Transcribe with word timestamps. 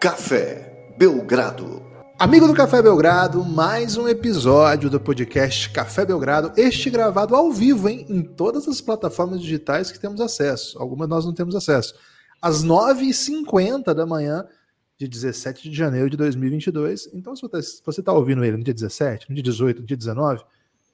Café 0.00 0.94
Belgrado. 0.96 1.82
Amigo 2.18 2.46
do 2.46 2.54
Café 2.54 2.80
Belgrado, 2.80 3.44
mais 3.44 3.98
um 3.98 4.08
episódio 4.08 4.88
do 4.88 4.98
podcast 4.98 5.68
Café 5.68 6.06
Belgrado, 6.06 6.54
este 6.56 6.88
gravado 6.88 7.36
ao 7.36 7.52
vivo, 7.52 7.86
hein, 7.86 8.06
em 8.08 8.22
todas 8.22 8.66
as 8.66 8.80
plataformas 8.80 9.42
digitais 9.42 9.92
que 9.92 10.00
temos 10.00 10.18
acesso. 10.22 10.78
Algumas 10.78 11.06
nós 11.06 11.26
não 11.26 11.34
temos 11.34 11.54
acesso. 11.54 11.94
Às 12.40 12.64
9h50 12.64 13.92
da 13.92 14.06
manhã 14.06 14.48
de 14.96 15.06
17 15.06 15.68
de 15.68 15.76
janeiro 15.76 16.08
de 16.08 16.16
2022. 16.16 17.10
Então, 17.12 17.36
se 17.36 17.42
você 17.42 18.00
está 18.00 18.10
ouvindo 18.14 18.42
ele 18.42 18.56
no 18.56 18.64
dia 18.64 18.72
17, 18.72 19.28
no 19.28 19.34
dia 19.34 19.44
18, 19.44 19.82
no 19.82 19.86
dia 19.86 19.98
19, 19.98 20.38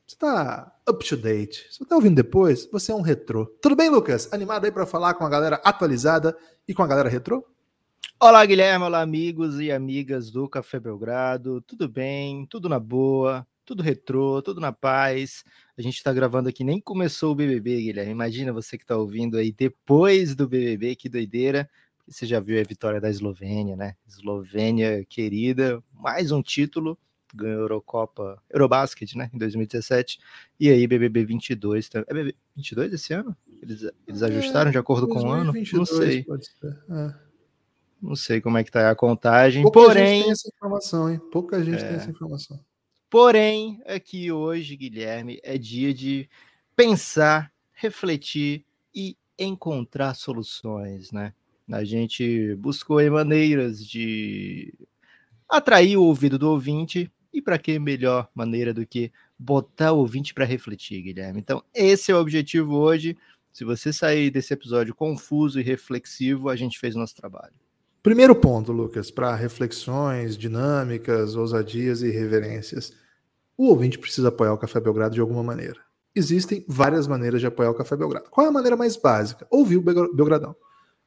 você 0.04 0.16
está 0.16 0.72
up 0.90 1.08
to 1.08 1.16
date. 1.16 1.68
Se 1.70 1.78
você 1.78 1.84
está 1.84 1.94
ouvindo 1.94 2.16
depois, 2.16 2.68
você 2.72 2.90
é 2.90 2.94
um 2.96 3.02
retrô. 3.02 3.46
Tudo 3.62 3.76
bem, 3.76 3.88
Lucas? 3.88 4.28
Animado 4.32 4.64
aí 4.64 4.72
para 4.72 4.84
falar 4.84 5.14
com 5.14 5.24
a 5.24 5.28
galera 5.28 5.60
atualizada 5.64 6.36
e 6.66 6.74
com 6.74 6.82
a 6.82 6.88
galera 6.88 7.08
retrô? 7.08 7.44
Olá, 8.18 8.46
Guilherme. 8.46 8.82
Olá, 8.86 9.02
amigos 9.02 9.60
e 9.60 9.70
amigas 9.70 10.30
do 10.30 10.48
Café 10.48 10.80
Belgrado. 10.80 11.60
Tudo 11.60 11.86
bem? 11.86 12.46
Tudo 12.46 12.66
na 12.66 12.80
boa? 12.80 13.46
Tudo 13.62 13.82
retrô? 13.82 14.40
Tudo 14.40 14.58
na 14.58 14.72
paz? 14.72 15.44
A 15.76 15.82
gente 15.82 15.96
está 15.96 16.14
gravando 16.14 16.48
aqui, 16.48 16.64
nem 16.64 16.80
começou 16.80 17.32
o 17.32 17.34
BBB, 17.34 17.82
Guilherme. 17.82 18.12
Imagina 18.12 18.54
você 18.54 18.78
que 18.78 18.84
está 18.84 18.96
ouvindo 18.96 19.36
aí 19.36 19.52
depois 19.52 20.34
do 20.34 20.48
BBB, 20.48 20.96
que 20.96 21.10
doideira. 21.10 21.68
Você 22.08 22.24
já 22.24 22.40
viu 22.40 22.58
a 22.58 22.64
vitória 22.66 23.02
da 23.02 23.10
Eslovênia, 23.10 23.76
né? 23.76 23.94
Eslovênia 24.08 25.04
querida, 25.04 25.84
mais 25.92 26.32
um 26.32 26.42
título 26.42 26.98
ganhou 27.34 27.58
a 27.58 27.62
Eurocopa, 27.64 28.42
Eurobasket, 28.48 29.14
né, 29.14 29.28
em 29.34 29.36
2017, 29.36 30.18
e 30.58 30.70
aí 30.70 30.86
BBB 30.86 31.24
22, 31.26 31.90
é 31.94 32.14
BBB 32.14 32.34
22 32.56 32.92
esse 32.94 33.12
ano? 33.12 33.36
Eles, 33.60 33.82
eles 34.06 34.22
é, 34.22 34.26
ajustaram 34.26 34.70
de 34.70 34.78
acordo 34.78 35.06
2022, 35.06 35.20
com 35.20 35.28
o 35.28 35.32
ano? 35.32 35.52
Não 35.72 35.84
sei. 35.84 36.26
É. 36.90 37.25
Não 38.00 38.14
sei 38.14 38.40
como 38.40 38.58
é 38.58 38.64
que 38.64 38.70
tá 38.70 38.90
a 38.90 38.94
contagem, 38.94 39.62
Pouca 39.62 39.80
porém... 39.80 40.06
gente 40.06 40.22
tem 40.24 40.32
essa 40.32 40.48
informação, 40.48 41.10
hein? 41.10 41.20
Pouca 41.30 41.64
gente 41.64 41.82
é. 41.82 41.88
tem 41.88 41.96
essa 41.96 42.10
informação. 42.10 42.60
Porém, 43.08 43.80
aqui 43.86 44.30
hoje, 44.30 44.76
Guilherme, 44.76 45.40
é 45.42 45.56
dia 45.56 45.94
de 45.94 46.28
pensar, 46.74 47.52
refletir 47.72 48.64
e 48.94 49.16
encontrar 49.38 50.14
soluções, 50.14 51.12
né? 51.12 51.32
A 51.70 51.82
gente 51.82 52.54
buscou 52.56 52.98
maneiras 53.10 53.84
de 53.84 54.72
atrair 55.48 55.96
o 55.96 56.04
ouvido 56.04 56.38
do 56.38 56.50
ouvinte 56.50 57.10
e 57.32 57.42
para 57.42 57.58
que 57.58 57.78
melhor 57.78 58.28
maneira 58.34 58.72
do 58.72 58.86
que 58.86 59.12
botar 59.38 59.92
o 59.92 59.98
ouvinte 59.98 60.32
para 60.32 60.44
refletir, 60.44 61.02
Guilherme? 61.02 61.40
Então, 61.40 61.62
esse 61.74 62.10
é 62.10 62.14
o 62.14 62.20
objetivo 62.20 62.76
hoje. 62.76 63.16
Se 63.52 63.64
você 63.64 63.92
sair 63.92 64.30
desse 64.30 64.52
episódio 64.54 64.94
confuso 64.94 65.58
e 65.58 65.62
reflexivo, 65.62 66.48
a 66.48 66.56
gente 66.56 66.78
fez 66.78 66.94
o 66.94 66.98
nosso 66.98 67.14
trabalho. 67.14 67.54
Primeiro 68.06 68.36
ponto, 68.36 68.70
Lucas, 68.70 69.10
para 69.10 69.34
reflexões, 69.34 70.38
dinâmicas, 70.38 71.34
ousadias 71.34 72.02
e 72.02 72.08
reverências. 72.08 72.92
O 73.58 73.66
ouvinte 73.66 73.98
precisa 73.98 74.28
apoiar 74.28 74.52
o 74.52 74.58
Café 74.58 74.78
Belgrado 74.78 75.16
de 75.16 75.20
alguma 75.20 75.42
maneira. 75.42 75.80
Existem 76.14 76.64
várias 76.68 77.08
maneiras 77.08 77.40
de 77.40 77.48
apoiar 77.48 77.68
o 77.68 77.74
Café 77.74 77.96
Belgrado. 77.96 78.30
Qual 78.30 78.46
é 78.46 78.48
a 78.48 78.52
maneira 78.52 78.76
mais 78.76 78.96
básica? 78.96 79.44
Ouvir 79.50 79.78
o 79.78 79.82
Belgradão. 79.82 80.54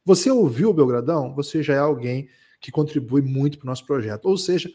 Você 0.04 0.30
ouviu 0.30 0.72
o 0.72 0.74
Belgradão, 0.74 1.34
você 1.34 1.64
já 1.64 1.74
é 1.74 1.78
alguém 1.78 2.28
que 2.60 2.70
contribui 2.70 3.22
muito 3.22 3.58
para 3.58 3.68
o 3.68 3.70
nosso 3.70 3.86
projeto. 3.86 4.26
Ou 4.26 4.38
seja, 4.38 4.70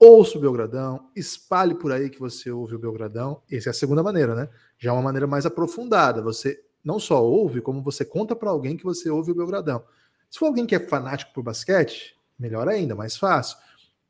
ouça 0.00 0.36
o 0.36 0.40
Belgradão, 0.40 1.08
espalhe 1.14 1.76
por 1.76 1.92
aí 1.92 2.10
que 2.10 2.18
você 2.18 2.50
ouve 2.50 2.74
o 2.74 2.78
Belgradão. 2.80 3.40
Essa 3.48 3.68
é 3.68 3.70
a 3.70 3.72
segunda 3.72 4.02
maneira, 4.02 4.34
né? 4.34 4.48
Já 4.80 4.90
é 4.90 4.92
uma 4.92 5.02
maneira 5.02 5.28
mais 5.28 5.46
aprofundada. 5.46 6.22
Você 6.22 6.60
não 6.84 6.98
só 6.98 7.24
ouve, 7.24 7.60
como 7.60 7.84
você 7.84 8.04
conta 8.04 8.34
para 8.34 8.50
alguém 8.50 8.76
que 8.76 8.82
você 8.82 9.08
ouve 9.08 9.30
o 9.30 9.34
Belgradão. 9.36 9.80
Se 10.30 10.38
for 10.38 10.46
alguém 10.46 10.66
que 10.66 10.74
é 10.74 10.80
fanático 10.80 11.32
por 11.32 11.42
basquete, 11.42 12.16
melhor 12.38 12.68
ainda, 12.68 12.94
mais 12.94 13.16
fácil. 13.16 13.56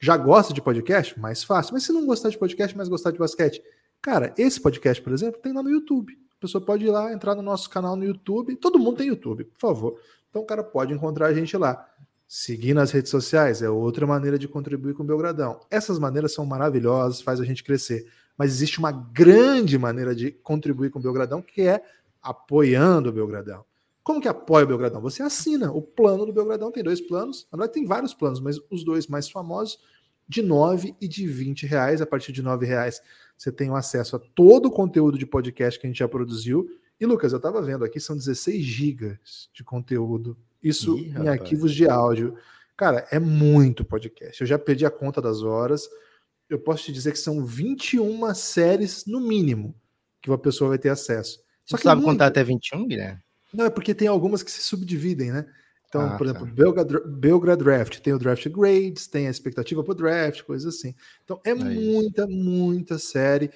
Já 0.00 0.16
gosta 0.16 0.52
de 0.52 0.62
podcast? 0.62 1.18
Mais 1.18 1.42
fácil. 1.42 1.74
Mas 1.74 1.84
se 1.84 1.92
não 1.92 2.06
gostar 2.06 2.30
de 2.30 2.38
podcast, 2.38 2.76
mas 2.76 2.88
gostar 2.88 3.10
de 3.10 3.18
basquete, 3.18 3.62
cara, 4.00 4.32
esse 4.36 4.60
podcast, 4.60 5.02
por 5.02 5.12
exemplo, 5.12 5.40
tem 5.40 5.52
lá 5.52 5.62
no 5.62 5.70
YouTube. 5.70 6.16
A 6.36 6.40
pessoa 6.40 6.64
pode 6.64 6.84
ir 6.84 6.90
lá, 6.90 7.12
entrar 7.12 7.34
no 7.34 7.42
nosso 7.42 7.68
canal 7.68 7.96
no 7.96 8.04
YouTube. 8.04 8.54
Todo 8.56 8.78
mundo 8.78 8.98
tem 8.98 9.08
YouTube, 9.08 9.44
por 9.44 9.58
favor. 9.58 10.00
Então 10.30 10.42
o 10.42 10.46
cara 10.46 10.62
pode 10.62 10.92
encontrar 10.92 11.26
a 11.26 11.34
gente 11.34 11.56
lá. 11.56 11.84
Seguir 12.28 12.74
nas 12.74 12.90
redes 12.90 13.10
sociais 13.10 13.62
é 13.62 13.70
outra 13.70 14.06
maneira 14.06 14.38
de 14.38 14.46
contribuir 14.46 14.94
com 14.94 15.02
o 15.02 15.06
Belgradão. 15.06 15.60
Essas 15.70 15.98
maneiras 15.98 16.32
são 16.32 16.44
maravilhosas, 16.44 17.22
faz 17.22 17.40
a 17.40 17.44
gente 17.44 17.64
crescer. 17.64 18.06
Mas 18.36 18.52
existe 18.52 18.78
uma 18.78 18.92
grande 18.92 19.76
maneira 19.78 20.14
de 20.14 20.30
contribuir 20.30 20.90
com 20.90 20.98
o 20.98 21.02
Belgradão, 21.02 21.42
que 21.42 21.62
é 21.62 21.82
apoiando 22.22 23.08
o 23.08 23.12
Belgradão. 23.12 23.64
Como 24.02 24.20
que 24.20 24.28
apoia 24.28 24.64
o 24.64 24.68
Belgradão? 24.68 25.00
Você 25.02 25.22
assina 25.22 25.70
o 25.70 25.82
plano 25.82 26.24
do 26.24 26.32
Belgradão, 26.32 26.72
tem 26.72 26.82
dois 26.82 27.00
planos. 27.00 27.46
Na 27.52 27.58
verdade, 27.58 27.74
tem 27.74 27.84
vários 27.84 28.14
planos, 28.14 28.40
mas 28.40 28.58
os 28.70 28.84
dois 28.84 29.06
mais 29.06 29.28
famosos, 29.28 29.78
de 30.26 30.42
9 30.42 30.94
e 31.00 31.08
de 31.08 31.26
20 31.26 31.66
reais. 31.66 32.00
A 32.00 32.06
partir 32.06 32.32
de 32.32 32.42
9 32.42 32.66
reais, 32.66 33.02
você 33.36 33.52
tem 33.52 33.70
acesso 33.74 34.16
a 34.16 34.18
todo 34.18 34.66
o 34.66 34.70
conteúdo 34.70 35.18
de 35.18 35.26
podcast 35.26 35.78
que 35.78 35.86
a 35.86 35.90
gente 35.90 35.98
já 35.98 36.08
produziu. 36.08 36.68
E, 37.00 37.06
Lucas, 37.06 37.32
eu 37.32 37.36
estava 37.36 37.62
vendo 37.62 37.84
aqui, 37.84 38.00
são 38.00 38.16
16 38.16 38.62
gigas 38.62 39.48
de 39.52 39.62
conteúdo 39.62 40.36
isso 40.62 40.98
Ih, 40.98 41.10
em 41.10 41.28
arquivos 41.28 41.72
de 41.72 41.88
áudio. 41.88 42.36
Cara, 42.76 43.06
é 43.10 43.18
muito 43.18 43.84
podcast. 43.84 44.40
Eu 44.40 44.46
já 44.46 44.58
perdi 44.58 44.84
a 44.84 44.90
conta 44.90 45.20
das 45.20 45.42
horas. 45.42 45.88
Eu 46.48 46.58
posso 46.58 46.84
te 46.84 46.92
dizer 46.92 47.12
que 47.12 47.18
são 47.18 47.44
21 47.44 48.34
séries, 48.34 49.04
no 49.06 49.20
mínimo, 49.20 49.74
que 50.20 50.30
uma 50.30 50.38
pessoa 50.38 50.70
vai 50.70 50.78
ter 50.78 50.88
acesso. 50.88 51.38
Só 51.64 51.76
Você 51.76 51.82
que 51.82 51.82
sabe 51.82 52.00
muito... 52.00 52.12
contar 52.12 52.26
até 52.26 52.42
21, 52.42 52.86
Guilherme? 52.86 53.20
Não, 53.52 53.64
é 53.64 53.70
porque 53.70 53.94
tem 53.94 54.08
algumas 54.08 54.42
que 54.42 54.50
se 54.50 54.62
subdividem, 54.62 55.30
né? 55.30 55.46
Então, 55.88 56.02
ah, 56.02 56.16
por 56.18 56.26
exemplo, 56.26 56.46
tá. 56.46 57.56
Draft 57.56 57.98
tem 58.00 58.12
o 58.12 58.18
Draft 58.18 58.46
Grades, 58.48 59.06
tem 59.06 59.26
a 59.26 59.30
expectativa 59.30 59.82
para 59.82 59.92
o 59.92 59.94
draft, 59.94 60.42
coisas 60.42 60.74
assim. 60.74 60.94
Então, 61.24 61.40
é, 61.44 61.50
é 61.50 61.54
muita, 61.54 62.24
isso. 62.24 62.30
muita 62.30 62.98
série. 62.98 63.50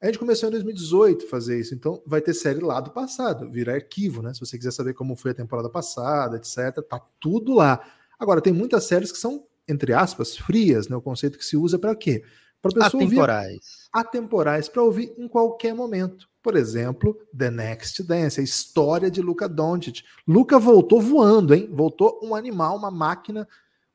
A 0.00 0.06
gente 0.06 0.18
começou 0.18 0.48
em 0.48 0.52
2018 0.52 1.26
a 1.26 1.28
fazer 1.28 1.58
isso, 1.58 1.74
então 1.74 2.02
vai 2.06 2.20
ter 2.20 2.32
série 2.34 2.60
lá 2.60 2.80
do 2.80 2.90
passado, 2.90 3.50
virar 3.50 3.74
arquivo, 3.74 4.22
né? 4.22 4.32
Se 4.32 4.40
você 4.40 4.56
quiser 4.56 4.72
saber 4.72 4.94
como 4.94 5.16
foi 5.16 5.30
a 5.30 5.34
temporada 5.34 5.68
passada, 5.68 6.36
etc, 6.36 6.82
tá 6.88 7.00
tudo 7.18 7.54
lá. 7.54 7.80
Agora, 8.18 8.40
tem 8.40 8.52
muitas 8.52 8.84
séries 8.84 9.10
que 9.10 9.18
são, 9.18 9.46
entre 9.66 9.94
aspas, 9.94 10.36
frias, 10.36 10.88
né? 10.88 10.96
O 10.96 11.02
conceito 11.02 11.38
que 11.38 11.44
se 11.44 11.56
usa 11.56 11.78
para 11.78 11.94
quê? 11.94 12.22
Para 12.60 12.72
pessoa 12.72 13.02
atemporais. 13.02 13.52
Ouvir, 13.52 13.60
atemporais, 13.92 14.68
para 14.68 14.82
ouvir 14.82 15.14
em 15.16 15.28
qualquer 15.28 15.74
momento. 15.74 16.29
Por 16.42 16.56
exemplo, 16.56 17.16
The 17.36 17.50
Next 17.50 18.02
Dance, 18.02 18.40
a 18.40 18.42
história 18.42 19.10
de 19.10 19.20
Luca 19.20 19.48
Doncic. 19.48 20.02
Luca 20.26 20.58
voltou 20.58 21.00
voando, 21.00 21.54
hein? 21.54 21.68
Voltou 21.70 22.18
um 22.22 22.34
animal, 22.34 22.76
uma 22.76 22.90
máquina, 22.90 23.46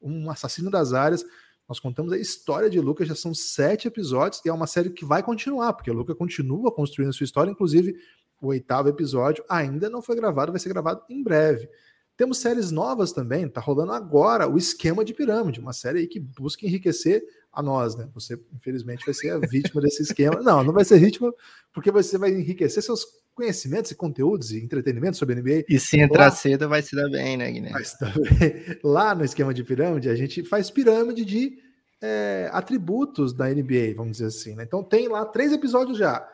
um 0.01 0.29
assassino 0.29 0.69
das 0.69 0.93
áreas 0.93 1.25
nós 1.67 1.79
contamos 1.79 2.13
a 2.13 2.17
história 2.17 2.69
de 2.69 2.79
Lucas, 2.79 3.07
já 3.07 3.15
são 3.15 3.33
sete 3.33 3.87
episódios, 3.87 4.41
e 4.45 4.49
é 4.49 4.53
uma 4.53 4.67
série 4.67 4.91
que 4.91 5.03
vai 5.03 5.23
continuar, 5.23 5.73
porque 5.73 5.89
o 5.89 5.93
Lucas 5.93 6.15
continua 6.15 6.71
construindo 6.71 7.09
a 7.09 7.13
sua 7.13 7.23
história, 7.23 7.49
inclusive 7.49 7.95
o 8.39 8.47
oitavo 8.47 8.87
episódio 8.87 9.43
ainda 9.49 9.89
não 9.89 10.01
foi 10.01 10.15
gravado, 10.15 10.51
vai 10.51 10.59
ser 10.59 10.69
gravado 10.69 11.01
em 11.09 11.23
breve. 11.23 11.67
Temos 12.17 12.37
séries 12.37 12.71
novas 12.71 13.11
também, 13.11 13.47
tá 13.47 13.59
rolando 13.59 13.91
agora 13.91 14.47
o 14.47 14.57
Esquema 14.57 15.03
de 15.03 15.13
Pirâmide, 15.13 15.59
uma 15.59 15.73
série 15.73 15.99
aí 15.99 16.07
que 16.07 16.19
busca 16.19 16.65
enriquecer 16.65 17.23
a 17.51 17.61
nós, 17.61 17.95
né? 17.95 18.07
Você, 18.13 18.39
infelizmente, 18.53 19.05
vai 19.05 19.13
ser 19.13 19.31
a 19.31 19.39
vítima 19.47 19.81
desse 19.81 20.01
esquema. 20.01 20.41
Não, 20.41 20.63
não 20.63 20.73
vai 20.73 20.85
ser 20.85 20.99
vítima, 20.99 21.33
porque 21.73 21.91
você 21.91 22.17
vai 22.17 22.31
enriquecer 22.31 22.81
seus 22.81 23.05
conhecimentos 23.33 23.91
e 23.91 23.95
conteúdos 23.95 24.51
e 24.51 24.63
entretenimento 24.63 25.17
sobre 25.17 25.35
a 25.35 25.41
NBA. 25.41 25.65
E 25.67 25.77
se 25.77 25.99
entrar 25.99 26.25
lá, 26.25 26.31
cedo, 26.31 26.69
vai 26.69 26.81
se 26.81 26.95
dar 26.95 27.09
bem, 27.09 27.35
né, 27.35 27.51
Guilherme? 27.51 27.73
Vai 27.73 27.83
se 27.83 27.99
dar 27.99 28.13
bem. 28.13 28.79
Lá 28.81 29.13
no 29.13 29.25
esquema 29.25 29.53
de 29.53 29.63
pirâmide, 29.63 30.09
a 30.09 30.15
gente 30.15 30.43
faz 30.45 30.71
pirâmide 30.71 31.25
de 31.25 31.57
é, 32.01 32.49
atributos 32.53 33.33
da 33.33 33.49
NBA, 33.49 33.93
vamos 33.95 34.13
dizer 34.13 34.27
assim. 34.27 34.55
Né? 34.55 34.63
Então 34.63 34.83
tem 34.83 35.09
lá 35.09 35.25
três 35.25 35.51
episódios 35.51 35.97
já. 35.97 36.25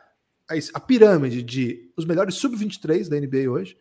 A, 0.48 0.54
a 0.74 0.80
pirâmide 0.80 1.42
de 1.42 1.92
os 1.96 2.04
melhores 2.04 2.36
sub-23 2.36 3.08
da 3.08 3.18
NBA 3.18 3.50
hoje, 3.50 3.76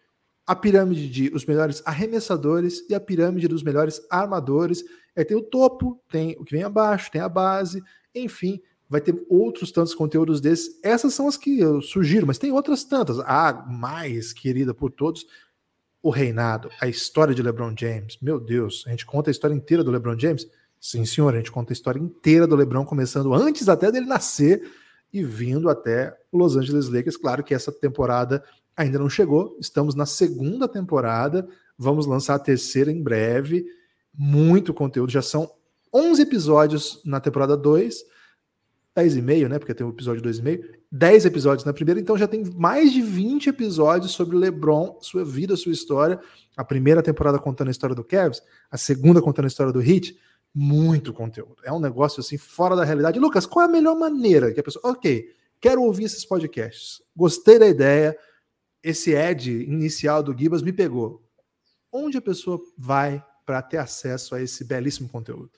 a 0.52 0.56
pirâmide 0.56 1.10
de 1.10 1.34
os 1.34 1.46
melhores 1.46 1.82
arremessadores 1.86 2.84
e 2.90 2.94
a 2.94 3.00
pirâmide 3.00 3.48
dos 3.48 3.64
melhores 3.64 4.02
armadores. 4.10 4.84
Aí 5.16 5.24
tem 5.24 5.38
o 5.38 5.42
topo, 5.42 5.98
tem 6.10 6.36
o 6.38 6.44
que 6.44 6.52
vem 6.52 6.64
abaixo, 6.64 7.10
tem 7.10 7.22
a 7.22 7.30
base, 7.30 7.82
enfim 8.14 8.62
vai 8.90 9.00
ter 9.00 9.16
outros 9.30 9.72
tantos 9.72 9.96
conteúdos 9.96 10.42
desses. 10.42 10.78
Essas 10.84 11.14
são 11.14 11.26
as 11.26 11.38
que 11.38 11.58
eu 11.58 11.82
sugiro, 11.82 12.28
mas 12.28 12.38
tem 12.38 12.52
outras 12.52 12.84
tantas. 12.84 13.20
A 13.20 13.66
mais 13.70 14.34
querida 14.34 14.74
por 14.74 14.92
todos, 14.92 15.26
o 16.04 16.10
reinado, 16.10 16.70
a 16.82 16.90
história 16.90 17.34
de 17.34 17.42
LeBron 17.42 17.74
James. 17.74 18.18
Meu 18.22 18.38
Deus, 18.38 18.84
a 18.86 18.90
gente 18.90 19.06
conta 19.06 19.30
a 19.30 19.32
história 19.32 19.56
inteira 19.56 19.82
do 19.82 19.92
LeBron 19.92 20.20
James? 20.20 20.46
Sim, 20.78 21.06
senhor, 21.06 21.34
a 21.34 21.38
gente 21.38 21.54
conta 21.54 21.72
a 21.72 21.74
história 21.76 22.02
inteira 22.02 22.46
do 22.46 22.54
LeBron, 22.54 22.84
começando 22.84 23.34
antes 23.34 23.70
até 23.70 23.90
dele 23.90 24.08
nascer 24.08 24.62
e 25.14 25.24
vindo 25.24 25.70
até 25.70 26.14
Los 26.32 26.58
Angeles 26.58 26.90
Lakers. 26.90 27.16
Claro 27.16 27.46
que 27.46 27.54
essa 27.54 27.72
temporada 27.72 28.44
ainda 28.76 29.00
não 29.00 29.10
chegou, 29.10 29.58
estamos 29.60 29.96
na 29.96 30.06
segunda 30.06 30.68
temporada, 30.68 31.48
vamos 31.78 32.06
lançar 32.06 32.36
a 32.36 32.40
terceira 32.40 32.92
em 32.92 33.02
breve. 33.02 33.66
Muito 34.14 34.74
conteúdo, 34.74 35.12
já 35.12 35.22
são 35.22 35.52
11 35.94 36.22
episódios 36.22 37.02
na 37.06 37.20
temporada 37.20 37.56
2 37.56 38.12
10,5, 38.96 39.48
né? 39.48 39.58
Porque 39.58 39.74
tem 39.74 39.86
o 39.86 39.90
episódio 39.90 40.22
2,5. 40.22 40.64
10 40.92 41.26
episódios 41.26 41.64
na 41.64 41.72
primeira, 41.72 42.00
então 42.00 42.18
já 42.18 42.28
tem 42.28 42.44
mais 42.56 42.92
de 42.92 43.02
20 43.02 43.48
episódios 43.48 44.12
sobre 44.12 44.36
LeBron, 44.36 44.98
sua 45.02 45.24
vida, 45.24 45.56
sua 45.56 45.72
história. 45.72 46.20
A 46.58 46.66
primeira 46.66 47.02
temporada 47.02 47.40
contando 47.40 47.70
a 47.70 47.72
história 47.72 47.96
do 47.96 48.04
Cavs, 48.04 48.42
a 48.70 48.78
segunda 48.78 49.22
contando 49.22 49.46
a 49.46 49.48
história 49.48 49.72
do 49.72 49.82
Heat. 49.82 50.18
muito 50.54 51.14
conteúdo. 51.14 51.56
É 51.64 51.72
um 51.72 51.80
negócio 51.80 52.20
assim 52.20 52.38
fora 52.38 52.76
da 52.76 52.84
realidade. 52.84 53.18
Lucas, 53.18 53.46
qual 53.46 53.66
é 53.66 53.70
a 53.70 53.72
melhor 53.72 53.98
maneira 53.98 54.54
que 54.54 54.60
a 54.60 54.64
pessoa. 54.64 54.92
Ok, 54.92 55.30
quero 55.62 55.82
ouvir 55.82 56.04
esses 56.04 56.26
podcasts. 56.26 57.02
Gostei 57.16 57.58
da 57.58 57.68
ideia. 57.68 58.18
Esse 58.84 59.16
ad 59.16 59.50
inicial 59.52 60.24
do 60.24 60.36
Gibas 60.38 60.62
me 60.62 60.74
pegou. 60.74 61.24
Onde 61.92 62.18
a 62.18 62.22
pessoa 62.22 62.60
vai 62.78 63.24
para 63.46 63.62
ter 63.62 63.78
acesso 63.78 64.34
a 64.34 64.42
esse 64.42 64.64
belíssimo 64.64 65.08
conteúdo? 65.08 65.52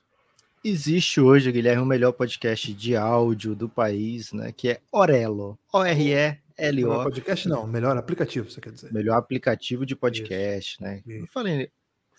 Existe 0.64 1.22
hoje, 1.22 1.52
Guilherme, 1.52 1.82
o 1.82 1.86
melhor 1.86 2.14
podcast 2.14 2.74
de 2.74 2.96
áudio 2.96 3.56
do 3.56 3.70
país, 3.70 4.32
né? 4.32 4.52
Que 4.52 4.70
é 4.70 4.82
Orelo. 4.92 5.60
O-R-E-L-O. 5.74 6.88
Melhor 6.88 7.04
podcast 7.04 7.50
não, 7.50 7.68
melhor 7.68 7.98
aplicativo, 7.98 8.50
você 8.50 8.62
quer 8.62 8.72
dizer. 8.72 8.92
Melhor 8.94 9.18
aplicativo 9.18 9.86
de 9.86 9.96
podcast, 9.96 10.74
Isso. 10.74 10.84
né? 10.84 11.02
Isso. 11.06 11.28
falei, 11.28 11.70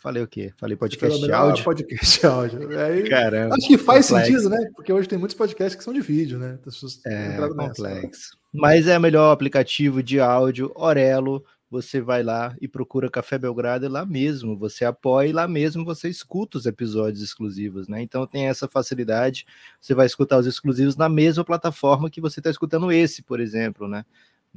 Falei 0.05 0.23
o 0.23 0.29
quê? 0.29 0.53
Falei 0.59 0.77
podcast 0.77 1.19
de 1.19 1.33
áudio? 1.33 1.65
Podcast 1.65 2.27
áudio. 2.27 2.79
Aí, 2.79 3.09
Caramba. 3.09 3.55
Acho 3.55 3.67
que 3.67 3.79
faz 3.79 4.07
complexo. 4.07 4.33
sentido, 4.33 4.51
né? 4.51 4.71
Porque 4.77 4.93
hoje 4.93 5.09
tem 5.09 5.19
muitos 5.19 5.35
podcasts 5.35 5.75
que 5.75 5.83
são 5.83 5.95
de 5.95 6.03
vídeo, 6.03 6.39
né? 6.39 6.59
É, 7.07 7.39
complexo. 7.49 8.37
Mas 8.53 8.87
é 8.87 8.99
o 8.99 9.01
melhor 9.01 9.33
aplicativo 9.33 10.03
de 10.03 10.21
áudio, 10.21 10.71
Orelo. 10.75 11.43
Você 11.71 12.03
vai 12.03 12.23
lá 12.23 12.55
e 12.61 12.69
procura 12.69 13.09
Café 13.09 13.39
Belgrado 13.39 13.89
lá 13.89 14.05
mesmo. 14.05 14.59
Você 14.59 14.85
apoia 14.85 15.29
e 15.29 15.33
lá 15.33 15.49
mesmo 15.49 15.87
você 15.87 16.11
escuta 16.11 16.59
os 16.59 16.67
episódios 16.67 17.23
exclusivos, 17.23 17.89
né? 17.89 18.03
Então 18.03 18.27
tem 18.27 18.47
essa 18.47 18.69
facilidade. 18.69 19.47
Você 19.81 19.95
vai 19.95 20.05
escutar 20.05 20.37
os 20.37 20.47
exclusivos 20.47 20.97
na 20.97 21.09
mesma 21.09 21.47
plataforma 21.47 22.11
que 22.11 22.21
você 22.21 22.41
está 22.41 22.51
escutando 22.51 22.93
esse, 22.93 23.23
por 23.23 23.41
exemplo, 23.41 23.89
né? 23.89 24.05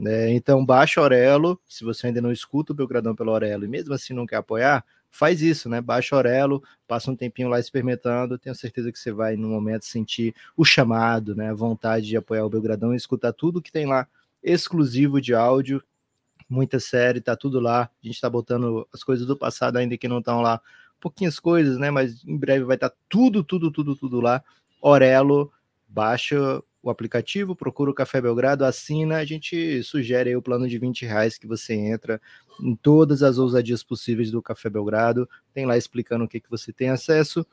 É, 0.05 0.29
então 0.29 0.65
baixa 0.65 0.99
Orelo. 0.99 1.57
Se 1.65 1.85
você 1.85 2.07
ainda 2.07 2.21
não 2.21 2.33
escuta 2.33 2.73
o 2.73 2.75
Belgradão 2.75 3.15
pelo 3.15 3.31
Orelo 3.31 3.63
e 3.63 3.69
mesmo 3.69 3.93
assim 3.93 4.13
não 4.13 4.27
quer 4.27 4.35
apoiar, 4.35 4.83
faz 5.11 5.41
isso, 5.41 5.69
né? 5.69 5.81
Baixa 5.81 6.15
Orelo, 6.15 6.63
passa 6.87 7.11
um 7.11 7.15
tempinho 7.15 7.49
lá 7.49 7.59
experimentando, 7.59 8.37
tenho 8.37 8.55
certeza 8.55 8.91
que 8.91 8.99
você 8.99 9.11
vai, 9.11 9.35
no 9.35 9.47
momento, 9.49 9.85
sentir 9.85 10.35
o 10.55 10.63
chamado, 10.63 11.35
né? 11.35 11.49
A 11.49 11.53
vontade 11.53 12.07
de 12.07 12.17
apoiar 12.17 12.45
o 12.45 12.49
Belgradão 12.49 12.93
e 12.93 12.97
escutar 12.97 13.33
tudo 13.33 13.61
que 13.61 13.71
tem 13.71 13.85
lá 13.85 14.07
exclusivo 14.43 15.19
de 15.19 15.33
áudio, 15.33 15.83
muita 16.49 16.79
série, 16.79 17.21
tá 17.21 17.35
tudo 17.35 17.59
lá. 17.59 17.89
A 18.03 18.07
gente 18.07 18.21
tá 18.21 18.29
botando 18.29 18.87
as 18.93 19.03
coisas 19.03 19.25
do 19.25 19.35
passado 19.35 19.77
ainda 19.77 19.97
que 19.97 20.07
não 20.07 20.19
estão 20.19 20.41
lá, 20.41 20.61
pouquinhas 20.99 21.39
coisas, 21.39 21.77
né? 21.77 21.91
Mas 21.91 22.23
em 22.25 22.37
breve 22.37 22.63
vai 22.65 22.75
estar 22.75 22.89
tá 22.89 22.95
tudo, 23.09 23.43
tudo, 23.43 23.71
tudo, 23.71 23.95
tudo 23.95 24.21
lá. 24.21 24.43
Orelo, 24.81 25.51
baixa 25.87 26.61
o 26.87 26.91
aplicativo, 26.91 27.55
procura 27.55 27.91
o 27.91 27.93
Café 27.93 28.21
Belgrado, 28.21 28.65
assina, 28.65 29.17
a 29.17 29.25
gente 29.25 29.83
sugere 29.83 30.35
o 30.35 30.41
plano 30.41 30.67
de 30.67 30.77
20 30.77 31.05
reais 31.05 31.37
que 31.37 31.47
você 31.47 31.73
entra 31.73 32.21
em 32.61 32.75
todas 32.75 33.23
as 33.23 33.37
ousadias 33.37 33.83
possíveis 33.83 34.31
do 34.31 34.41
Café 34.41 34.69
Belgrado, 34.69 35.29
tem 35.53 35.65
lá 35.65 35.77
explicando 35.77 36.25
o 36.25 36.27
que, 36.27 36.39
que 36.39 36.49
você 36.49 36.71
tem 36.73 36.89
acesso. 36.89 37.45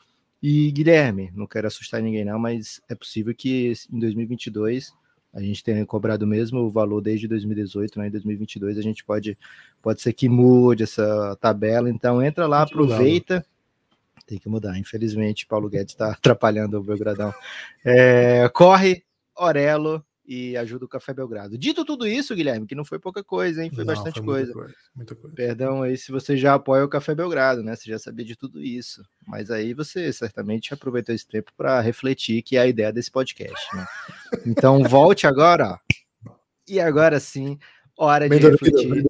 E 0.43 0.71
Guilherme, 0.73 1.31
não 1.35 1.47
quero 1.47 1.67
assustar 1.67 2.03
ninguém 2.03 2.25
não, 2.25 2.39
mas 2.39 2.81
é 2.89 2.95
possível 2.95 3.35
que 3.35 3.73
em 3.91 3.99
2022 3.99 4.93
a 5.33 5.41
gente 5.41 5.65
tenha 5.65 5.85
cobrado 5.85 6.27
mesmo 6.27 6.61
o 6.61 6.71
valor 6.71 7.01
desde 7.01 7.27
2018, 7.27 7.99
né? 7.99 8.07
Em 8.07 8.11
2022 8.11 8.79
a 8.79 8.83
gente 8.83 9.05
pode 9.05 9.37
pode 9.83 10.01
ser 10.01 10.13
que 10.13 10.29
mude 10.29 10.85
essa 10.85 11.37
tabela, 11.41 11.91
então 11.91 12.23
entra 12.23 12.47
lá, 12.47 12.63
aproveita. 12.63 13.45
Tem 14.27 14.39
que 14.39 14.49
mudar, 14.49 14.79
infelizmente, 14.79 15.47
Paulo 15.47 15.69
Guedes 15.69 15.93
está 15.93 16.13
atrapalhando 16.15 16.79
o 16.79 16.83
Belgradão. 16.83 17.35
É, 17.85 18.49
corre, 18.51 19.03
Orelo 19.37 20.05
e 20.27 20.57
ajuda 20.57 20.87
o 20.87 20.89
Café 20.89 21.13
Belgrado. 21.13 21.59
Dito 21.59 21.85
tudo 21.85 22.07
isso, 22.07 22.35
Guilherme, 22.35 22.67
que 22.67 22.75
não 22.75 22.85
foi 22.85 22.99
pouca 22.99 23.23
coisa, 23.23 23.63
hein? 23.63 23.71
Foi 23.71 23.85
não, 23.85 23.95
bastante 23.95 24.21
foi 24.21 24.25
coisa. 24.25 24.53
coisa. 24.53 24.75
Muita 24.95 25.15
coisa. 25.15 25.37
Perdão 25.37 25.83
aí 25.83 25.97
se 25.97 26.11
você 26.11 26.37
já 26.37 26.55
apoia 26.55 26.85
o 26.85 26.89
Café 26.89 27.15
Belgrado, 27.15 27.63
né? 27.63 27.77
Você 27.77 27.91
já 27.91 27.99
sabia 27.99 28.25
de 28.25 28.35
tudo 28.35 28.61
isso. 28.61 29.03
Mas 29.27 29.51
aí 29.51 29.75
você 29.75 30.13
certamente 30.13 30.73
aproveitou 30.73 31.15
esse 31.15 31.27
tempo 31.27 31.53
para 31.57 31.81
refletir 31.81 32.43
que 32.43 32.57
é 32.57 32.61
a 32.61 32.67
ideia 32.67 32.93
desse 32.93 33.11
podcast, 33.11 33.77
né? 33.77 33.87
Então 34.47 34.83
volte 34.89 35.27
agora. 35.27 35.79
E 36.67 36.81
agora 36.81 37.21
sim, 37.21 37.59
hora 37.97 38.29
de 38.29 38.39
refletir. 38.39 38.89
né? 38.89 39.03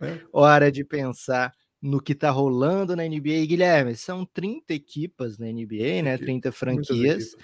é. 0.00 0.20
Hora 0.32 0.72
de 0.72 0.84
pensar 0.84 1.52
no 1.82 2.00
que 2.00 2.14
tá 2.14 2.30
rolando 2.30 2.96
na 2.96 3.04
NBA. 3.04 3.46
Guilherme, 3.46 3.94
são 3.94 4.24
30 4.24 4.72
equipas 4.72 5.38
na 5.38 5.46
NBA, 5.46 6.02
né? 6.02 6.16
30 6.16 6.50
franquias 6.50 7.36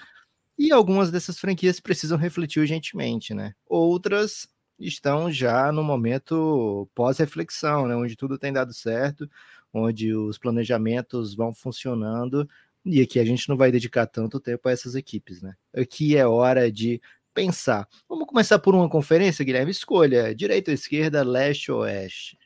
e 0.57 0.71
algumas 0.71 1.11
dessas 1.11 1.39
franquias 1.39 1.79
precisam 1.79 2.17
refletir 2.17 2.59
urgentemente, 2.59 3.33
né? 3.33 3.53
Outras 3.65 4.47
estão 4.79 5.31
já 5.31 5.71
no 5.71 5.83
momento 5.83 6.89
pós-reflexão, 6.93 7.87
né? 7.87 7.95
Onde 7.95 8.15
tudo 8.15 8.37
tem 8.37 8.51
dado 8.51 8.73
certo, 8.73 9.29
onde 9.73 10.13
os 10.13 10.37
planejamentos 10.37 11.35
vão 11.35 11.53
funcionando. 11.53 12.47
E 12.85 13.01
aqui 13.01 13.19
a 13.19 13.25
gente 13.25 13.49
não 13.49 13.57
vai 13.57 13.71
dedicar 13.71 14.05
tanto 14.05 14.39
tempo 14.39 14.67
a 14.67 14.71
essas 14.71 14.95
equipes, 14.95 15.41
né? 15.41 15.55
Aqui 15.75 16.15
é 16.15 16.25
hora 16.25 16.71
de 16.71 17.01
pensar. 17.33 17.87
Vamos 18.07 18.27
começar 18.27 18.59
por 18.59 18.73
uma 18.73 18.89
conferência, 18.89 19.43
Guilherme? 19.43 19.71
Escolha: 19.71 20.33
direita 20.33 20.71
ou 20.71 20.75
esquerda, 20.75 21.23
leste 21.23 21.71
ou 21.71 21.79
oeste? 21.79 22.37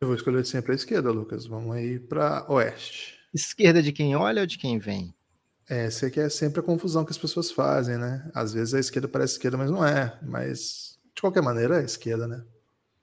Eu 0.00 0.06
vou 0.06 0.16
escolher 0.16 0.46
sempre 0.46 0.72
a 0.72 0.74
esquerda, 0.76 1.10
Lucas. 1.10 1.46
Vamos 1.46 1.74
aí 1.74 1.98
para 1.98 2.46
oeste. 2.48 3.18
Esquerda 3.34 3.82
de 3.82 3.92
quem 3.92 4.14
olha 4.14 4.42
ou 4.42 4.46
de 4.46 4.56
quem 4.56 4.78
vem? 4.78 5.12
É, 5.68 5.90
sei 5.90 6.10
que 6.10 6.18
é 6.18 6.28
sempre 6.28 6.60
a 6.60 6.62
confusão 6.62 7.04
que 7.04 7.10
as 7.10 7.18
pessoas 7.18 7.50
fazem, 7.50 7.98
né? 7.98 8.28
Às 8.34 8.54
vezes 8.54 8.72
a 8.72 8.80
esquerda 8.80 9.06
parece 9.06 9.34
esquerda, 9.34 9.58
mas 9.58 9.70
não 9.70 9.84
é. 9.84 10.18
Mas, 10.22 10.98
de 11.14 11.20
qualquer 11.20 11.42
maneira, 11.42 11.82
é 11.82 11.84
esquerda, 11.84 12.26
né? 12.26 12.42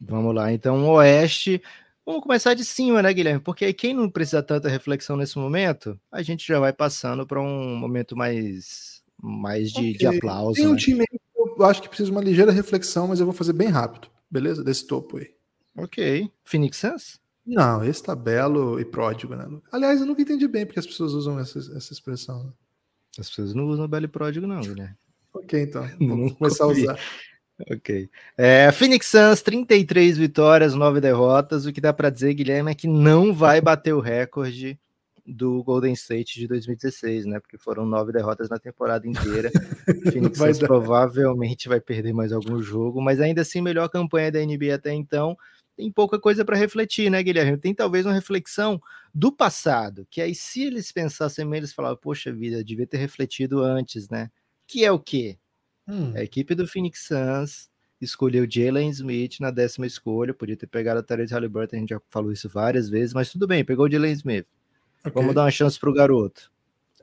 Vamos 0.02 0.34
lá, 0.34 0.52
então, 0.52 0.84
o 0.84 0.94
Oeste. 0.94 1.62
Vamos 2.06 2.22
começar 2.22 2.54
de 2.54 2.66
cima, 2.66 3.02
né, 3.02 3.14
Guilherme? 3.14 3.40
Porque 3.40 3.72
quem 3.74 3.94
não 3.94 4.10
precisa 4.10 4.42
tanta 4.42 4.70
reflexão 4.70 5.16
nesse 5.16 5.38
momento, 5.38 6.00
a 6.12 6.22
gente 6.22 6.48
já 6.48 6.60
vai 6.60 6.74
passando 6.74 7.26
para 7.26 7.42
um 7.42 7.76
momento 7.76 8.16
mais, 8.16 9.04
mais 9.22 9.72
de, 9.72 9.80
okay. 9.80 9.94
de 9.94 10.08
aplauso. 10.08 10.54
Tem 10.54 10.68
um 10.68 10.74
né? 10.74 10.78
time 10.78 11.06
que 11.08 11.20
eu 11.42 11.66
acho 11.66 11.82
que 11.82 11.88
precisa 11.88 12.08
de 12.08 12.12
uma 12.12 12.24
ligeira 12.24 12.52
reflexão, 12.52 13.08
mas 13.08 13.20
eu 13.20 13.26
vou 13.26 13.34
fazer 13.34 13.54
bem 13.54 13.70
rápido, 13.70 14.08
beleza? 14.30 14.64
Desse 14.64 14.86
topo 14.86 15.18
aí. 15.18 15.32
Ok. 15.78 16.30
Phoenix 16.44 16.78
Suns? 16.78 17.20
Não, 17.46 17.84
esse 17.84 18.02
tá 18.02 18.16
belo 18.16 18.80
e 18.80 18.86
pródigo, 18.86 19.36
né? 19.36 19.48
Aliás, 19.72 20.00
eu 20.00 20.08
nunca 20.08 20.22
entendi 20.22 20.48
bem 20.48 20.66
porque 20.66 20.80
as 20.80 20.88
pessoas 20.88 21.14
usam 21.14 21.40
essa, 21.40 21.60
essa 21.60 21.94
expressão. 21.94 22.44
Né? 22.44 22.52
As 23.20 23.30
pessoas 23.30 23.54
não 23.54 23.68
usam 23.68 23.88
belo 23.88 24.06
e 24.06 24.10
pródigo, 24.10 24.48
não, 24.48 24.62
né? 24.62 24.96
ok, 25.34 25.62
então. 25.62 25.88
Vamos 26.00 26.34
começar 26.34 26.64
a 26.64 26.68
usar. 26.68 27.00
Ok. 27.72 28.10
É, 28.38 28.72
Phoenix 28.72 29.08
Suns, 29.08 29.42
33 29.42 30.18
vitórias, 30.18 30.74
9 30.74 31.00
derrotas. 31.00 31.66
O 31.66 31.72
que 31.72 31.80
dá 31.80 31.94
para 31.94 32.10
dizer, 32.10 32.34
Guilherme, 32.34 32.72
é 32.72 32.76
que 32.76 32.88
não 32.88 33.34
vai 33.34 33.62
bater 33.62 33.94
o 33.94 34.02
recorde 34.02 34.78
do 35.26 35.64
Golden 35.64 35.94
State 35.94 36.40
de 36.40 36.48
2016, 36.48 37.26
né? 37.26 37.40
Porque 37.40 37.58
foram 37.58 37.86
nove 37.86 38.12
derrotas 38.12 38.50
na 38.50 38.60
temporada 38.60 39.08
inteira. 39.08 39.52
Phoenix 40.12 40.38
Suns 40.38 40.60
provavelmente 40.60 41.68
vai 41.68 41.80
perder 41.80 42.14
mais 42.14 42.32
algum 42.32 42.62
jogo, 42.62 43.02
mas 43.02 43.20
ainda 43.20 43.42
assim, 43.42 43.62
melhor 43.62 43.88
campanha 43.90 44.32
da 44.32 44.40
NBA 44.40 44.76
até 44.76 44.94
então 44.94 45.38
tem 45.76 45.92
pouca 45.92 46.20
coisa 46.20 46.46
para 46.46 46.58
refletir, 46.58 47.10
né, 47.10 47.22
Guilherme? 47.22 47.58
Tem 47.58 47.74
talvez 47.74 48.06
uma 48.06 48.14
reflexão 48.14 48.82
do 49.14 49.32
passado, 49.32 50.08
que 50.10 50.22
aí 50.22 50.34
se 50.34 50.64
eles 50.64 50.92
pensassem 50.92 51.50
eles 51.56 51.74
falavam, 51.74 51.98
poxa 51.98 52.32
vida, 52.32 52.64
devia 52.64 52.88
ter 52.88 52.98
refletido 52.98 53.62
antes, 53.62 54.10
né? 54.10 54.30
Que 54.68 54.84
é 54.86 54.92
o 54.92 55.00
quê? 55.00 55.38
Hum. 55.88 56.14
A 56.16 56.24
equipe 56.24 56.56
do 56.56 56.68
Phoenix 56.68 57.08
Suns 57.08 57.70
escolheu 58.02 58.48
Jalen 58.50 58.90
Smith 58.90 59.40
na 59.40 59.52
décima 59.52 59.86
escolha, 59.86 60.34
podia 60.34 60.58
ter 60.58 60.68
pegado 60.68 61.00
a 61.00 61.04
Therese 61.04 61.34
Halliburton, 61.34 61.76
a 61.76 61.80
gente 61.80 61.90
já 61.90 62.02
falou 62.10 62.32
isso 62.32 62.50
várias 62.50 62.90
vezes, 62.90 63.14
mas 63.14 63.32
tudo 63.32 63.48
bem, 63.48 63.64
pegou 63.64 63.86
o 63.86 63.92
Jalen 63.92 64.12
Smith. 64.14 64.48
Okay. 65.00 65.12
Vamos 65.14 65.36
dar 65.36 65.44
uma 65.44 65.52
chance 65.52 65.80
pro 65.80 65.94
garoto. 65.94 66.52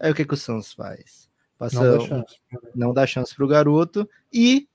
Aí 0.00 0.10
o 0.10 0.14
que, 0.14 0.24
que 0.24 0.34
o 0.34 0.36
Suns 0.36 0.72
faz? 0.72 1.30
Passa, 1.56 1.80
não 1.80 1.98
dá 1.98 2.06
chance, 2.06 2.40
não 2.74 2.94
dá 2.94 3.06
chance 3.06 3.34
pro 3.34 3.46
garoto 3.46 4.08
e 4.32 4.68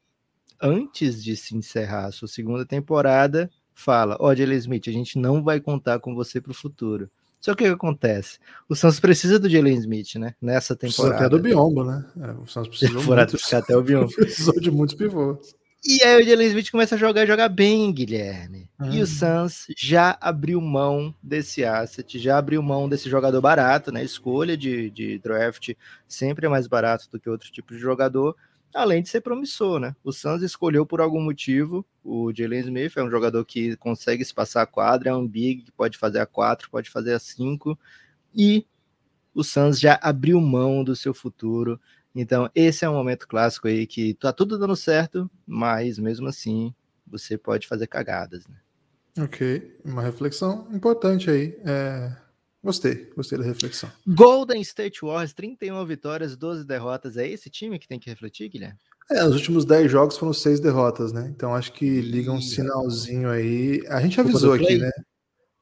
antes 0.62 1.24
de 1.24 1.36
se 1.36 1.56
encerrar 1.56 2.06
a 2.06 2.12
sua 2.12 2.28
segunda 2.28 2.66
temporada, 2.66 3.52
fala: 3.78 4.18
Ó, 4.20 4.30
oh, 4.30 4.36
Jalen 4.36 4.58
Smith, 4.58 4.88
a 4.88 4.92
gente 4.92 5.20
não 5.20 5.44
vai 5.44 5.62
contar 5.62 6.00
com 6.00 6.16
você 6.16 6.42
para 6.42 6.52
o 6.52 6.56
futuro. 6.56 7.10
Só 7.40 7.54
que 7.54 7.64
o 7.64 7.68
que 7.68 7.74
acontece? 7.74 8.40
O 8.68 8.76
Santos 8.76 9.00
precisa 9.00 9.38
do 9.38 9.48
Jalen 9.48 9.78
Smith, 9.78 10.16
né? 10.16 10.34
Nessa 10.42 10.76
temporada. 10.76 11.16
Precisa 11.16 11.28
até 11.28 11.30
do 11.30 11.40
Biombo, 11.40 11.84
né? 11.84 12.04
É, 12.20 12.32
o 12.32 12.48
Santos 12.48 12.70
precisa 12.70 12.94
muito. 13.00 13.56
até 13.56 13.78
o 13.78 13.84
Biombo. 13.84 14.12
Precisou 14.16 14.60
de 14.60 14.72
muitos 14.72 14.96
pivôs. 14.96 15.56
E 15.86 16.04
aí 16.04 16.24
o 16.24 16.26
Jalen 16.28 16.48
Smith 16.48 16.72
começa 16.72 16.96
a 16.96 16.98
jogar 16.98 17.28
jogar 17.28 17.48
bem, 17.50 17.94
Guilherme. 17.94 18.68
Hum. 18.80 18.92
E 18.92 19.00
o 19.00 19.04
hum. 19.04 19.06
Suns 19.06 19.68
já 19.78 20.18
abriu 20.20 20.60
mão 20.60 21.14
desse 21.22 21.64
asset, 21.64 22.18
já 22.18 22.40
abriu 22.40 22.64
mão 22.64 22.90
desse 22.90 23.08
jogador 23.08 23.40
barato, 23.40 23.92
né? 23.92 24.04
Escolha 24.04 24.58
de, 24.58 24.90
de 24.90 25.20
draft 25.20 25.74
sempre 26.08 26.48
é 26.48 26.50
mais 26.50 26.66
barato 26.66 27.08
do 27.12 27.20
que 27.20 27.30
outro 27.30 27.52
tipo 27.52 27.76
de 27.76 27.80
jogador 27.80 28.36
além 28.74 29.02
de 29.02 29.10
ser 29.10 29.22
promissor, 29.22 29.80
né? 29.80 29.96
O 30.04 30.12
Suns 30.12 30.42
escolheu 30.42 30.86
por 30.86 31.02
algum 31.02 31.22
motivo 31.22 31.86
o 32.04 32.32
Jalen 32.34 32.62
Smith, 32.62 32.98
é 32.98 33.04
um 33.04 33.10
jogador 33.10 33.44
que 33.44 33.76
consegue 33.78 34.24
se 34.24 34.34
passar 34.34 34.62
a 34.62 34.68
quadra, 34.68 35.10
é 35.10 35.14
um 35.14 35.28
big 35.28 35.64
que 35.64 35.72
pode 35.72 35.98
fazer 35.98 36.20
a 36.20 36.26
quatro, 36.26 36.70
pode 36.70 36.90
fazer 36.90 37.14
a 37.14 37.20
cinco, 37.20 37.78
e 38.34 38.66
o 39.34 39.44
Suns 39.44 39.80
já 39.80 40.00
abriu 40.02 40.40
mão 40.40 40.84
do 40.84 40.96
seu 40.96 41.14
futuro. 41.14 41.80
Então, 42.16 42.50
esse 42.56 42.86
é 42.86 42.90
um 42.90 42.94
momento 42.94 43.28
clássico 43.28 43.68
aí 43.68 43.86
que 43.86 44.14
tá 44.14 44.32
tudo 44.32 44.58
dando 44.58 44.76
certo, 44.76 45.30
mas 45.46 46.00
mesmo 46.00 46.28
assim 46.28 46.74
você 47.06 47.38
pode 47.38 47.68
fazer 47.68 47.88
cagadas, 47.88 48.48
né? 48.48 48.56
Ok, 49.20 49.80
uma 49.84 50.02
reflexão 50.02 50.68
importante 50.72 51.30
aí. 51.30 51.60
É... 51.66 52.16
Gostei, 52.68 53.10
gostei 53.16 53.38
da 53.38 53.46
reflexão. 53.46 53.90
Golden 54.06 54.60
State 54.60 55.00
Warriors, 55.02 55.32
31 55.32 55.86
vitórias, 55.86 56.36
12 56.36 56.66
derrotas. 56.66 57.16
É 57.16 57.26
esse 57.26 57.50
time 57.50 57.80
que 57.80 57.88
tem 57.88 57.98
que 57.98 58.10
refletir, 58.10 58.50
Guilherme? 58.50 58.78
É, 59.10 59.24
os 59.24 59.36
últimos 59.36 59.64
10 59.64 59.90
jogos 59.90 60.18
foram 60.18 60.34
seis 60.34 60.60
derrotas, 60.60 61.14
né? 61.14 61.32
Então 61.34 61.56
acho 61.56 61.72
que 61.72 62.02
liga 62.02 62.30
um 62.30 62.42
sinalzinho 62.42 63.30
aí. 63.30 63.82
A 63.88 64.02
gente 64.02 64.20
avisou 64.20 64.52
aqui, 64.52 64.78
né? 64.80 64.92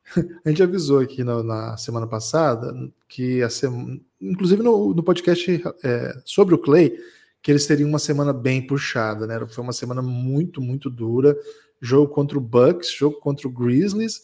A 0.44 0.50
gente 0.50 0.64
avisou 0.64 1.00
aqui 1.00 1.24
no, 1.24 1.44
na 1.44 1.78
semana 1.78 2.08
passada 2.08 2.74
que 3.08 3.44
a 3.44 3.50
semana, 3.52 4.00
inclusive 4.20 4.64
no, 4.64 4.92
no 4.92 5.04
podcast 5.04 5.64
é, 5.84 6.22
sobre 6.26 6.56
o 6.56 6.58
Clay, 6.58 6.92
que 7.40 7.52
eles 7.52 7.68
teriam 7.68 7.88
uma 7.88 8.00
semana 8.00 8.34
bem 8.34 8.66
puxada, 8.66 9.28
né? 9.28 9.40
Foi 9.48 9.64
uma 9.64 9.74
semana 9.74 10.02
muito, 10.02 10.60
muito 10.60 10.90
dura. 10.90 11.38
Jogo 11.80 12.12
contra 12.12 12.36
o 12.36 12.42
Bucks, 12.42 12.92
jogo 12.92 13.20
contra 13.20 13.48
o 13.48 13.52
Grizzlies, 13.52 14.22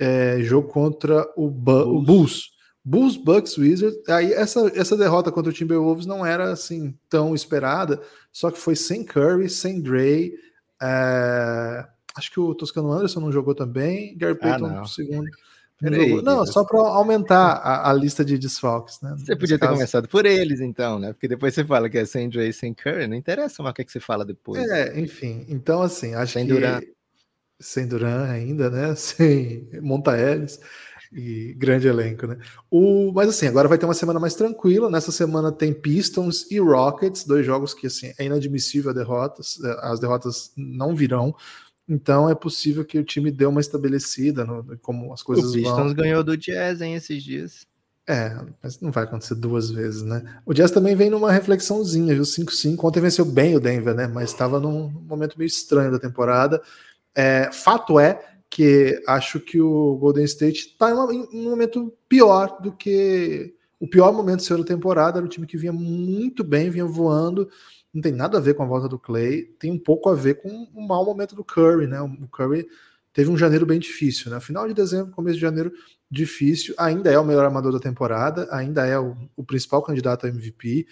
é, 0.00 0.40
jogo 0.40 0.66
contra 0.68 1.30
o, 1.36 1.50
Bu 1.50 1.84
Bulls. 1.84 1.86
o 1.86 2.02
Bulls. 2.02 2.60
Bulls, 2.82 3.16
Bucks, 3.18 3.58
Wizards. 3.58 4.08
Aí 4.08 4.32
essa, 4.32 4.72
essa 4.74 4.96
derrota 4.96 5.30
contra 5.30 5.50
o 5.50 5.54
Timberwolves 5.54 6.06
não 6.06 6.24
era 6.24 6.50
assim 6.50 6.96
tão 7.08 7.34
esperada, 7.34 8.00
só 8.32 8.50
que 8.50 8.58
foi 8.58 8.74
sem 8.74 9.04
Curry, 9.04 9.50
sem 9.50 9.82
Dre. 9.82 10.32
É, 10.82 11.86
acho 12.16 12.30
que 12.30 12.40
o 12.40 12.54
Toscano 12.54 12.90
Anderson 12.90 13.20
não 13.20 13.30
jogou 13.30 13.54
também, 13.54 14.16
Gary 14.16 14.32
ah, 14.32 14.36
Payton 14.36 14.80
ah, 14.80 14.84
segundo. 14.86 15.28
Não, 15.82 16.22
não 16.22 16.46
só 16.46 16.62
para 16.62 16.78
aumentar 16.78 17.52
a, 17.52 17.90
a, 17.90 17.92
lista 17.92 18.22
de 18.22 18.36
desfalques, 18.36 19.00
né? 19.00 19.14
Você 19.16 19.34
podia 19.34 19.58
ter 19.58 19.64
caso. 19.64 19.74
começado 19.74 20.08
por 20.08 20.26
eles, 20.26 20.60
então, 20.60 20.98
né? 20.98 21.12
Porque 21.14 21.26
depois 21.26 21.54
você 21.54 21.64
fala 21.64 21.88
que 21.88 21.96
é 21.96 22.04
sem 22.04 22.28
Dre 22.28 22.48
e 22.48 22.52
sem 22.52 22.74
Curry, 22.74 23.06
não 23.06 23.16
interessa 23.16 23.62
mais 23.62 23.72
o 23.72 23.74
que, 23.74 23.82
é 23.82 23.84
que 23.86 23.92
você 23.92 24.00
fala 24.00 24.24
depois. 24.24 24.62
É, 24.70 24.98
enfim. 25.00 25.46
Então, 25.48 25.80
assim, 25.80 26.14
acho 26.14 26.34
sem 26.34 26.46
que. 26.46 26.52
Duran. 26.52 26.80
Sem 27.60 27.86
Duran 27.86 28.24
ainda, 28.24 28.70
né? 28.70 28.94
Sem 28.96 29.68
Monta 29.80 30.18
Ellis 30.18 30.58
e 31.12 31.54
grande 31.58 31.88
elenco, 31.88 32.26
né? 32.26 32.38
O, 32.70 33.12
mas 33.12 33.28
assim, 33.28 33.46
agora 33.46 33.68
vai 33.68 33.76
ter 33.76 33.84
uma 33.84 33.94
semana 33.94 34.20
mais 34.20 34.34
tranquila. 34.34 34.90
Nessa 34.90 35.10
semana 35.10 35.50
tem 35.50 35.72
Pistons 35.72 36.50
e 36.50 36.58
Rockets, 36.58 37.24
dois 37.24 37.44
jogos 37.44 37.74
que 37.74 37.86
assim 37.86 38.12
é 38.18 38.24
inadmissível 38.24 38.90
a 38.90 38.94
derrotas. 38.94 39.58
As 39.80 39.98
derrotas 39.98 40.52
não 40.56 40.94
virão. 40.94 41.34
Então 41.88 42.30
é 42.30 42.34
possível 42.34 42.84
que 42.84 42.98
o 42.98 43.04
time 43.04 43.32
dê 43.32 43.44
uma 43.44 43.60
estabelecida 43.60 44.44
no, 44.44 44.78
como 44.78 45.12
as 45.12 45.22
coisas 45.22 45.50
o 45.50 45.52
Pistons 45.52 45.76
vão. 45.76 45.94
ganhou 45.94 46.22
do 46.22 46.36
Jazz 46.36 46.80
em 46.80 46.94
esses 46.94 47.22
dias. 47.22 47.66
É, 48.08 48.36
mas 48.62 48.80
não 48.80 48.90
vai 48.90 49.04
acontecer 49.04 49.34
duas 49.34 49.70
vezes, 49.70 50.02
né? 50.02 50.22
O 50.46 50.54
Jazz 50.54 50.70
também 50.70 50.96
vem 50.96 51.10
numa 51.10 51.30
reflexãozinha, 51.30 52.14
viu? 52.14 52.24
5-5. 52.24 52.76
Ontem 52.82 53.00
venceu 53.00 53.24
bem 53.24 53.56
o 53.56 53.60
Denver, 53.60 53.94
né? 53.94 54.06
Mas 54.06 54.30
estava 54.30 54.58
num 54.58 54.88
momento 54.88 55.38
meio 55.38 55.46
estranho 55.46 55.92
da 55.92 55.98
temporada. 55.98 56.60
É, 57.14 57.50
fato 57.52 57.98
é 57.98 58.24
que 58.48 59.00
acho 59.06 59.38
que 59.40 59.60
o 59.60 59.96
Golden 59.96 60.24
State 60.24 60.70
está 60.70 60.90
em, 60.90 61.28
um 61.32 61.44
momento 61.44 61.92
pior 62.08 62.60
do 62.60 62.72
que 62.72 63.54
o 63.78 63.88
pior 63.88 64.12
momento 64.12 64.56
da 64.56 64.64
temporada. 64.64 65.18
Era 65.18 65.26
um 65.26 65.28
time 65.28 65.46
que 65.46 65.56
vinha 65.56 65.72
muito 65.72 66.42
bem, 66.44 66.70
vinha 66.70 66.84
voando 66.84 67.48
não 67.92 68.00
tem 68.00 68.12
nada 68.12 68.38
a 68.38 68.40
ver 68.40 68.54
com 68.54 68.62
a 68.62 68.66
volta 68.66 68.88
do 68.88 68.98
Clay, 68.98 69.44
tem 69.58 69.70
um 69.70 69.78
pouco 69.78 70.08
a 70.08 70.14
ver 70.14 70.40
com 70.40 70.48
o 70.72 70.86
mau 70.86 71.04
momento 71.04 71.34
do 71.34 71.44
Curry, 71.44 71.86
né? 71.86 72.00
O 72.00 72.28
Curry 72.28 72.66
teve 73.12 73.30
um 73.30 73.36
janeiro 73.36 73.66
bem 73.66 73.80
difícil, 73.80 74.30
né? 74.30 74.40
Final 74.40 74.68
de 74.68 74.74
dezembro, 74.74 75.12
começo 75.12 75.34
de 75.34 75.40
janeiro 75.40 75.72
difícil, 76.10 76.74
ainda 76.78 77.10
é 77.10 77.18
o 77.18 77.24
melhor 77.24 77.44
armador 77.44 77.72
da 77.72 77.80
temporada, 77.80 78.48
ainda 78.52 78.86
é 78.86 78.98
o, 78.98 79.16
o 79.36 79.44
principal 79.44 79.82
candidato 79.82 80.24
a 80.24 80.28
MVP. 80.28 80.86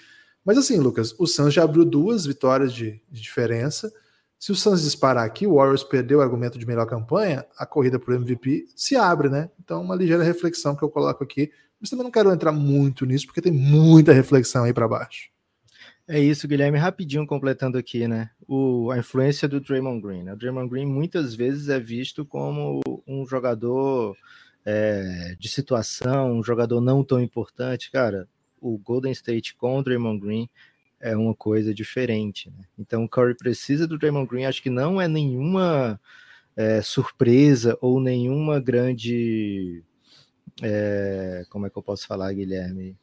Mas 0.45 0.59
assim, 0.59 0.79
Lucas, 0.79 1.15
o 1.19 1.27
Suns 1.27 1.55
já 1.55 1.63
abriu 1.63 1.85
duas 1.85 2.27
vitórias 2.27 2.73
de, 2.73 3.01
de 3.09 3.21
diferença. 3.21 3.93
Se 4.39 4.53
o 4.53 4.55
Suns 4.55 4.83
disparar 4.83 5.25
aqui, 5.25 5.47
o 5.47 5.57
Warriors 5.57 5.83
perdeu 5.83 6.19
o 6.19 6.23
argumento 6.23 6.59
de 6.59 6.67
melhor 6.67 6.87
campanha, 6.87 7.45
a 7.57 7.67
corrida 7.67 7.99
o 7.99 8.13
MVP 8.13 8.67
se 8.77 8.95
abre, 8.95 9.29
né? 9.29 9.51
Então, 9.59 9.83
uma 9.83 9.97
ligeira 9.97 10.23
reflexão 10.23 10.77
que 10.77 10.83
eu 10.83 10.89
coloco 10.89 11.25
aqui. 11.25 11.51
Mas 11.81 11.91
também 11.91 12.05
não 12.05 12.11
quero 12.11 12.33
entrar 12.33 12.53
muito 12.53 13.05
nisso, 13.05 13.27
porque 13.27 13.41
tem 13.41 13.53
muita 13.53 14.13
reflexão 14.13 14.65
aí 14.65 14.73
para 14.73 14.89
baixo. 14.89 15.31
É 16.07 16.19
isso, 16.19 16.49
Guilherme. 16.49 16.79
Rapidinho 16.79 17.27
completando 17.27 17.77
aqui, 17.77 18.09
né? 18.09 18.31
O, 18.47 18.91
a 18.91 18.99
influência 18.99 19.47
do 19.47 19.61
Draymond 19.61 20.01
Green. 20.01 20.23
Né? 20.23 20.33
O 20.33 20.37
Draymond 20.37 20.71
Green 20.71 20.87
muitas 20.87 21.35
vezes 21.35 21.69
é 21.69 21.79
visto 21.79 22.25
como 22.25 22.81
um 23.07 23.27
jogador 23.27 24.17
é, 24.65 25.37
de 25.39 25.49
situação, 25.49 26.33
um 26.33 26.43
jogador 26.43 26.81
não 26.81 27.05
tão 27.05 27.21
importante. 27.21 27.91
Cara, 27.91 28.27
o 28.61 28.79
Golden 28.79 29.13
State 29.13 29.55
com 29.55 29.79
o 29.79 29.83
Draymond 29.83 30.21
Green 30.21 30.49
é 31.01 31.17
uma 31.17 31.35
coisa 31.35 31.73
diferente. 31.75 32.51
Né? 32.51 32.65
Então 32.79 33.05
o 33.05 33.09
Curry 33.09 33.37
precisa 33.37 33.87
do 33.87 33.99
Draymond 33.99 34.29
Green. 34.29 34.45
Acho 34.45 34.63
que 34.63 34.71
não 34.71 35.01
é 35.01 35.09
nenhuma 35.09 36.01
é, 36.57 36.83
surpresa 36.83 37.79
ou 37.81 38.01
nenhuma 38.01 38.61
grande. 38.61 39.83
É, 40.63 41.45
como 41.51 41.67
é 41.67 41.71
que 41.71 41.79
eu 41.79 41.83
posso 41.83 42.07
falar, 42.07 42.33
Guilherme? 42.33 42.97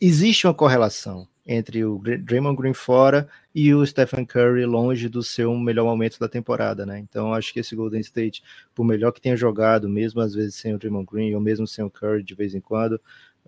Existe 0.00 0.46
uma 0.46 0.54
correlação 0.54 1.26
entre 1.46 1.84
o 1.84 1.98
Draymond 1.98 2.56
Green 2.56 2.74
fora 2.74 3.28
e 3.54 3.74
o 3.74 3.84
Stephen 3.84 4.24
Curry 4.24 4.64
longe 4.66 5.08
do 5.08 5.22
seu 5.22 5.54
melhor 5.56 5.84
momento 5.84 6.18
da 6.18 6.28
temporada, 6.28 6.86
né? 6.86 6.98
Então 6.98 7.34
acho 7.34 7.52
que 7.52 7.60
esse 7.60 7.74
Golden 7.74 8.00
State, 8.00 8.42
por 8.74 8.84
melhor 8.84 9.10
que 9.10 9.20
tenha 9.20 9.36
jogado, 9.36 9.88
mesmo 9.88 10.20
às 10.20 10.34
vezes 10.34 10.54
sem 10.54 10.74
o 10.74 10.78
Draymond 10.78 11.08
Green 11.10 11.34
ou 11.34 11.40
mesmo 11.40 11.66
sem 11.66 11.84
o 11.84 11.90
Curry 11.90 12.22
de 12.22 12.34
vez 12.34 12.54
em 12.54 12.60
quando, 12.60 13.00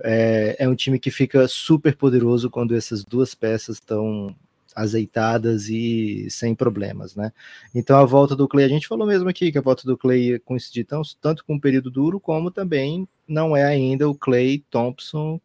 é, 0.03 0.57
é 0.59 0.69
um 0.69 0.75
time 0.75 0.99
que 0.99 1.11
fica 1.11 1.47
super 1.49 1.97
poderoso 1.97 2.51
quando 2.51 2.75
essas 2.75 3.05
duas 3.05 3.35
peças 3.35 3.77
estão 3.77 4.35
azeitadas 4.75 5.69
e 5.69 6.29
sem 6.31 6.55
problemas, 6.55 7.15
né? 7.15 7.33
Então 7.75 7.99
a 7.99 8.05
volta 8.05 8.35
do 8.35 8.49
Clay, 8.49 8.65
a 8.65 8.69
gente 8.69 8.89
falou 8.89 9.07
mesmo 9.07 9.29
aqui 9.29 9.53
que 9.53 9.59
a 9.59 9.63
volta 9.63 9.85
do 9.85 9.99
Clay 9.99 10.39
coincidiu 10.41 10.87
tanto 11.21 11.45
com 11.45 11.55
um 11.55 11.61
período 11.61 11.91
duro, 11.91 12.19
como 12.19 12.51
também 12.51 13.07
não 13.29 13.57
é 13.57 13.65
ainda 13.65 14.09
o 14.09 14.15
Clay 14.15 14.65
Thompson 14.71 15.41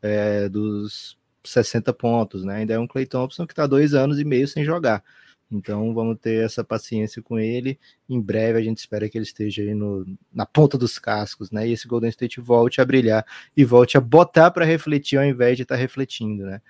é, 0.00 0.48
dos 0.48 1.18
60 1.44 1.92
pontos, 1.92 2.44
né? 2.44 2.56
Ainda 2.56 2.74
é 2.74 2.78
um 2.78 2.86
Clay 2.86 3.06
Thompson 3.06 3.46
que 3.46 3.52
está 3.52 3.66
dois 3.66 3.94
anos 3.94 4.18
e 4.18 4.24
meio 4.24 4.46
sem 4.46 4.64
jogar. 4.64 5.02
Então 5.50 5.94
vamos 5.94 6.18
ter 6.20 6.44
essa 6.44 6.62
paciência 6.62 7.22
com 7.22 7.38
ele. 7.38 7.78
Em 8.08 8.20
breve 8.20 8.58
a 8.58 8.62
gente 8.62 8.78
espera 8.78 9.08
que 9.08 9.16
ele 9.16 9.24
esteja 9.24 9.62
aí 9.62 9.74
no, 9.74 10.04
na 10.32 10.44
ponta 10.44 10.76
dos 10.76 10.98
cascos, 10.98 11.50
né? 11.50 11.66
E 11.66 11.72
esse 11.72 11.88
Golden 11.88 12.10
State 12.10 12.40
volte 12.40 12.80
a 12.80 12.84
brilhar 12.84 13.24
e 13.56 13.64
volte 13.64 13.96
a 13.96 14.00
botar 14.00 14.50
para 14.50 14.64
refletir 14.64 15.18
ao 15.18 15.24
invés 15.24 15.56
de 15.56 15.62
estar 15.62 15.76
tá 15.76 15.80
refletindo, 15.80 16.44
né? 16.44 16.60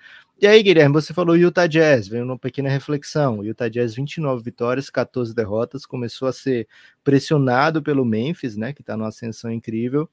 E 0.41 0.47
aí, 0.47 0.63
Guilherme, 0.63 0.93
você 0.93 1.13
falou 1.13 1.35
Utah 1.35 1.67
Jazz, 1.67 2.07
veio 2.07 2.23
uma 2.23 2.39
pequena 2.39 2.69
reflexão. 2.69 3.43
Utah 3.43 3.67
Jazz 3.67 3.93
29 3.95 4.41
vitórias, 4.41 4.89
14 4.89 5.35
derrotas, 5.35 5.85
começou 5.85 6.29
a 6.29 6.33
ser 6.33 6.65
pressionado 7.03 7.83
pelo 7.83 8.05
Memphis, 8.05 8.55
né? 8.55 8.71
Que 8.71 8.79
está 8.79 8.95
numa 8.95 9.09
ascensão 9.09 9.51
incrível. 9.51 10.09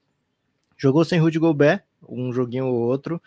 Jogou 0.75 1.05
sem 1.05 1.17
Rudy 1.17 1.39
Gobert, 1.39 1.83
um 2.07 2.33
joguinho 2.33 2.65
ou 2.65 2.75
outro 2.75 3.21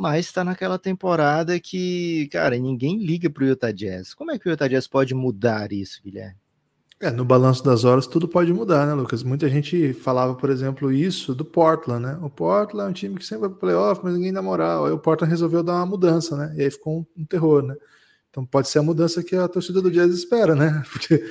mas 0.00 0.24
está 0.24 0.42
naquela 0.42 0.78
temporada 0.78 1.60
que, 1.60 2.26
cara, 2.32 2.56
ninguém 2.56 3.04
liga 3.04 3.28
para 3.28 3.44
o 3.44 3.46
Utah 3.46 3.70
Jazz. 3.70 4.14
Como 4.14 4.30
é 4.30 4.38
que 4.38 4.48
o 4.48 4.50
Utah 4.50 4.66
Jazz 4.66 4.88
pode 4.88 5.14
mudar 5.14 5.72
isso, 5.72 6.00
Guilherme? 6.02 6.38
É, 6.98 7.10
no 7.10 7.22
balanço 7.22 7.62
das 7.62 7.84
horas 7.84 8.06
tudo 8.06 8.26
pode 8.26 8.50
mudar, 8.50 8.86
né, 8.86 8.94
Lucas? 8.94 9.22
Muita 9.22 9.46
gente 9.50 9.92
falava, 9.92 10.34
por 10.34 10.48
exemplo, 10.48 10.90
isso 10.90 11.34
do 11.34 11.44
Portland, 11.44 12.02
né? 12.02 12.18
O 12.22 12.30
Portland 12.30 12.86
é 12.86 12.90
um 12.90 12.94
time 12.94 13.16
que 13.16 13.26
sempre 13.26 13.42
vai 13.42 13.50
para 13.50 13.58
playoff, 13.58 14.00
mas 14.02 14.14
ninguém 14.14 14.32
dá 14.32 14.40
moral. 14.40 14.86
Aí 14.86 14.92
o 14.92 14.98
Portland 14.98 15.30
resolveu 15.30 15.62
dar 15.62 15.74
uma 15.74 15.84
mudança, 15.84 16.34
né? 16.34 16.54
E 16.56 16.62
aí 16.62 16.70
ficou 16.70 17.00
um, 17.00 17.06
um, 17.18 17.26
terror, 17.26 17.62
né? 17.62 17.76
Então 18.30 18.46
pode 18.46 18.70
ser 18.70 18.78
a 18.78 18.82
mudança 18.82 19.22
que 19.22 19.36
a 19.36 19.48
torcida 19.48 19.82
do 19.82 19.90
Jazz 19.90 20.14
espera, 20.14 20.54
né? 20.54 20.82
Porque 20.90 21.22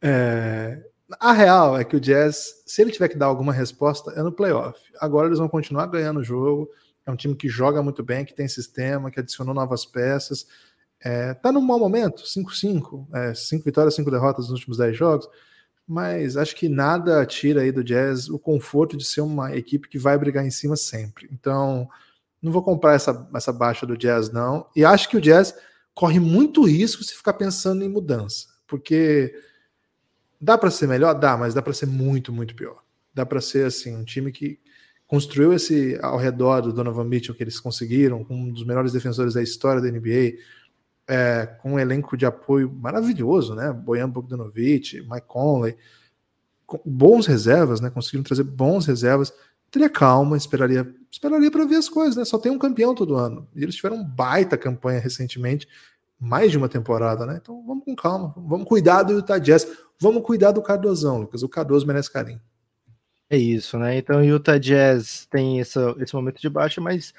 é... 0.00 0.80
a 1.18 1.32
real 1.32 1.76
é 1.76 1.82
que 1.82 1.96
o 1.96 2.00
Jazz, 2.00 2.62
se 2.64 2.80
ele 2.80 2.92
tiver 2.92 3.08
que 3.08 3.18
dar 3.18 3.26
alguma 3.26 3.52
resposta, 3.52 4.12
é 4.12 4.22
no 4.22 4.30
playoff. 4.30 4.78
Agora 5.00 5.26
eles 5.26 5.40
vão 5.40 5.48
continuar 5.48 5.86
ganhando 5.86 6.20
o 6.20 6.24
jogo 6.24 6.70
é 7.06 7.10
um 7.10 7.16
time 7.16 7.34
que 7.34 7.48
joga 7.48 7.82
muito 7.82 8.02
bem, 8.02 8.24
que 8.24 8.34
tem 8.34 8.48
sistema, 8.48 9.10
que 9.10 9.20
adicionou 9.20 9.54
novas 9.54 9.84
peças. 9.84 10.46
É, 11.00 11.34
tá 11.34 11.52
num 11.52 11.60
mau 11.60 11.78
momento, 11.78 12.22
5-5, 12.22 13.34
5 13.34 13.62
é, 13.62 13.64
vitórias, 13.64 13.94
5 13.94 14.10
derrotas 14.10 14.48
nos 14.48 14.58
últimos 14.58 14.78
10 14.78 14.96
jogos, 14.96 15.28
mas 15.86 16.36
acho 16.36 16.56
que 16.56 16.66
nada 16.66 17.24
tira 17.26 17.60
aí 17.60 17.70
do 17.70 17.84
Jazz 17.84 18.30
o 18.30 18.38
conforto 18.38 18.96
de 18.96 19.04
ser 19.04 19.20
uma 19.20 19.54
equipe 19.54 19.88
que 19.88 19.98
vai 19.98 20.16
brigar 20.16 20.46
em 20.46 20.50
cima 20.50 20.76
sempre. 20.76 21.28
Então, 21.30 21.86
não 22.40 22.50
vou 22.50 22.62
comprar 22.62 22.94
essa, 22.94 23.28
essa 23.34 23.52
baixa 23.52 23.84
do 23.84 23.98
Jazz, 23.98 24.30
não. 24.32 24.66
E 24.74 24.82
acho 24.82 25.10
que 25.10 25.16
o 25.16 25.20
Jazz 25.20 25.54
corre 25.92 26.18
muito 26.18 26.64
risco 26.64 27.04
se 27.04 27.14
ficar 27.14 27.34
pensando 27.34 27.84
em 27.84 27.88
mudança, 27.88 28.48
porque 28.66 29.38
dá 30.40 30.56
para 30.56 30.70
ser 30.70 30.86
melhor? 30.86 31.12
Dá, 31.14 31.36
mas 31.36 31.52
dá 31.52 31.60
para 31.60 31.74
ser 31.74 31.86
muito, 31.86 32.32
muito 32.32 32.54
pior. 32.54 32.82
Dá 33.12 33.26
para 33.26 33.42
ser 33.42 33.66
assim, 33.66 33.94
um 33.94 34.04
time 34.04 34.32
que 34.32 34.58
construiu 35.06 35.52
esse 35.52 35.98
ao 36.02 36.18
redor 36.18 36.62
do 36.62 36.72
Donovan 36.72 37.04
Mitchell 37.04 37.34
que 37.34 37.42
eles 37.42 37.60
conseguiram, 37.60 38.26
um 38.28 38.50
dos 38.50 38.64
melhores 38.64 38.92
defensores 38.92 39.34
da 39.34 39.42
história 39.42 39.80
da 39.80 39.90
NBA, 39.90 40.38
é, 41.06 41.46
com 41.60 41.74
um 41.74 41.78
elenco 41.78 42.16
de 42.16 42.24
apoio 42.24 42.72
maravilhoso, 42.72 43.54
né? 43.54 43.72
Bojan 43.72 44.08
Bogdanovic, 44.08 45.02
Mike 45.02 45.26
Conley, 45.26 45.76
bons 46.84 47.26
reservas, 47.26 47.80
né? 47.80 47.90
Conseguiram 47.90 48.24
trazer 48.24 48.44
bons 48.44 48.86
reservas. 48.86 49.32
Teria 49.70 49.90
calma, 49.90 50.36
esperaria, 50.36 50.94
esperaria 51.10 51.50
para 51.50 51.64
ver 51.66 51.76
as 51.76 51.88
coisas, 51.88 52.16
né? 52.16 52.24
Só 52.24 52.38
tem 52.38 52.50
um 52.50 52.58
campeão 52.58 52.94
todo 52.94 53.16
ano. 53.16 53.46
E 53.54 53.62
eles 53.62 53.74
tiveram 53.74 54.02
baita 54.02 54.56
campanha 54.56 55.00
recentemente, 55.00 55.68
mais 56.18 56.50
de 56.50 56.56
uma 56.56 56.68
temporada, 56.68 57.26
né? 57.26 57.38
Então 57.42 57.62
vamos 57.66 57.84
com 57.84 57.94
calma, 57.94 58.32
vamos 58.36 58.66
cuidar 58.66 59.02
do 59.02 59.12
Utah 59.12 59.38
Jazz, 59.38 59.66
vamos 60.00 60.22
cuidar 60.22 60.52
do 60.52 60.62
Cardozão, 60.62 61.18
Lucas. 61.18 61.42
O 61.42 61.48
Cardoso 61.48 61.86
merece 61.86 62.10
carinho. 62.10 62.40
É 63.30 63.36
isso, 63.36 63.78
né? 63.78 63.96
Então 63.96 64.20
o 64.20 64.24
Utah 64.24 64.58
Jazz 64.58 65.26
tem 65.26 65.60
essa, 65.60 65.94
esse 65.98 66.14
momento 66.14 66.40
de 66.40 66.48
baixa, 66.48 66.80
mas 66.80 67.12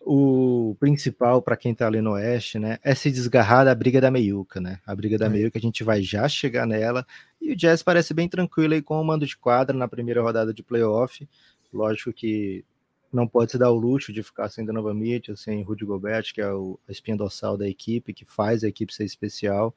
o 0.00 0.76
principal 0.78 1.42
para 1.42 1.56
quem 1.56 1.74
tá 1.74 1.86
ali 1.86 2.00
no 2.00 2.12
oeste, 2.12 2.60
né, 2.60 2.78
é 2.84 2.94
se 2.94 3.10
desgarrar 3.10 3.64
da 3.64 3.74
briga 3.74 4.00
da 4.00 4.08
meiuca, 4.08 4.60
né? 4.60 4.78
A 4.86 4.94
briga 4.94 5.18
da 5.18 5.26
é. 5.26 5.28
meiuca 5.28 5.58
a 5.58 5.60
gente 5.60 5.82
vai 5.82 6.00
já 6.00 6.28
chegar 6.28 6.66
nela. 6.66 7.04
E 7.40 7.52
o 7.52 7.56
Jazz 7.56 7.82
parece 7.82 8.14
bem 8.14 8.28
tranquilo 8.28 8.74
aí 8.74 8.82
com 8.82 9.00
o 9.00 9.04
mando 9.04 9.26
de 9.26 9.36
quadra 9.36 9.76
na 9.76 9.88
primeira 9.88 10.22
rodada 10.22 10.54
de 10.54 10.62
playoff. 10.62 11.28
Lógico 11.72 12.12
que 12.12 12.64
não 13.12 13.26
pode 13.26 13.50
se 13.50 13.58
dar 13.58 13.70
o 13.70 13.76
luxo 13.76 14.12
de 14.12 14.22
ficar 14.22 14.48
sem 14.48 14.64
Donovan 14.64 14.94
Mitchell, 14.94 15.36
sem 15.36 15.62
Rudy 15.62 15.84
Gobert, 15.84 16.32
que 16.32 16.40
é 16.40 16.52
o, 16.52 16.78
a 16.88 16.92
espinha 16.92 17.16
dorsal 17.16 17.56
da 17.56 17.68
equipe, 17.68 18.12
que 18.12 18.24
faz 18.24 18.62
a 18.62 18.68
equipe 18.68 18.94
ser 18.94 19.04
especial. 19.04 19.74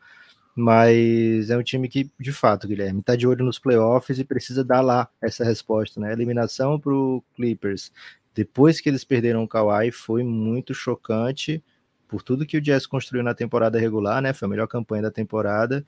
Mas 0.56 1.50
é 1.50 1.58
um 1.58 1.64
time 1.64 1.88
que, 1.88 2.12
de 2.20 2.34
fato, 2.34 2.68
Guilherme, 2.68 3.00
está 3.00 3.16
de 3.16 3.26
olho 3.26 3.46
nos 3.46 3.58
playoffs 3.58 4.20
e 4.20 4.26
precisa 4.26 4.64
dar 4.64 4.82
lá 4.82 5.08
essa 5.22 5.46
resposta, 5.46 6.00
né? 6.02 6.12
Eliminação 6.12 6.80
para 6.80 6.94
o 6.94 7.24
Clippers 7.36 7.92
depois 8.40 8.80
que 8.80 8.88
eles 8.88 9.04
perderam 9.04 9.44
o 9.44 9.48
Kawhi, 9.48 9.92
foi 9.92 10.24
muito 10.24 10.74
chocante 10.74 11.62
por 12.08 12.24
tudo 12.24 12.46
que 12.46 12.56
o 12.58 12.62
Jazz 12.62 12.88
construiu 12.88 13.22
na 13.22 13.34
temporada 13.34 13.78
regular, 13.78 14.22
né? 14.22 14.32
Foi 14.34 14.46
a 14.46 14.50
melhor 14.50 14.68
campanha 14.68 15.04
da 15.04 15.12
temporada 15.12 15.86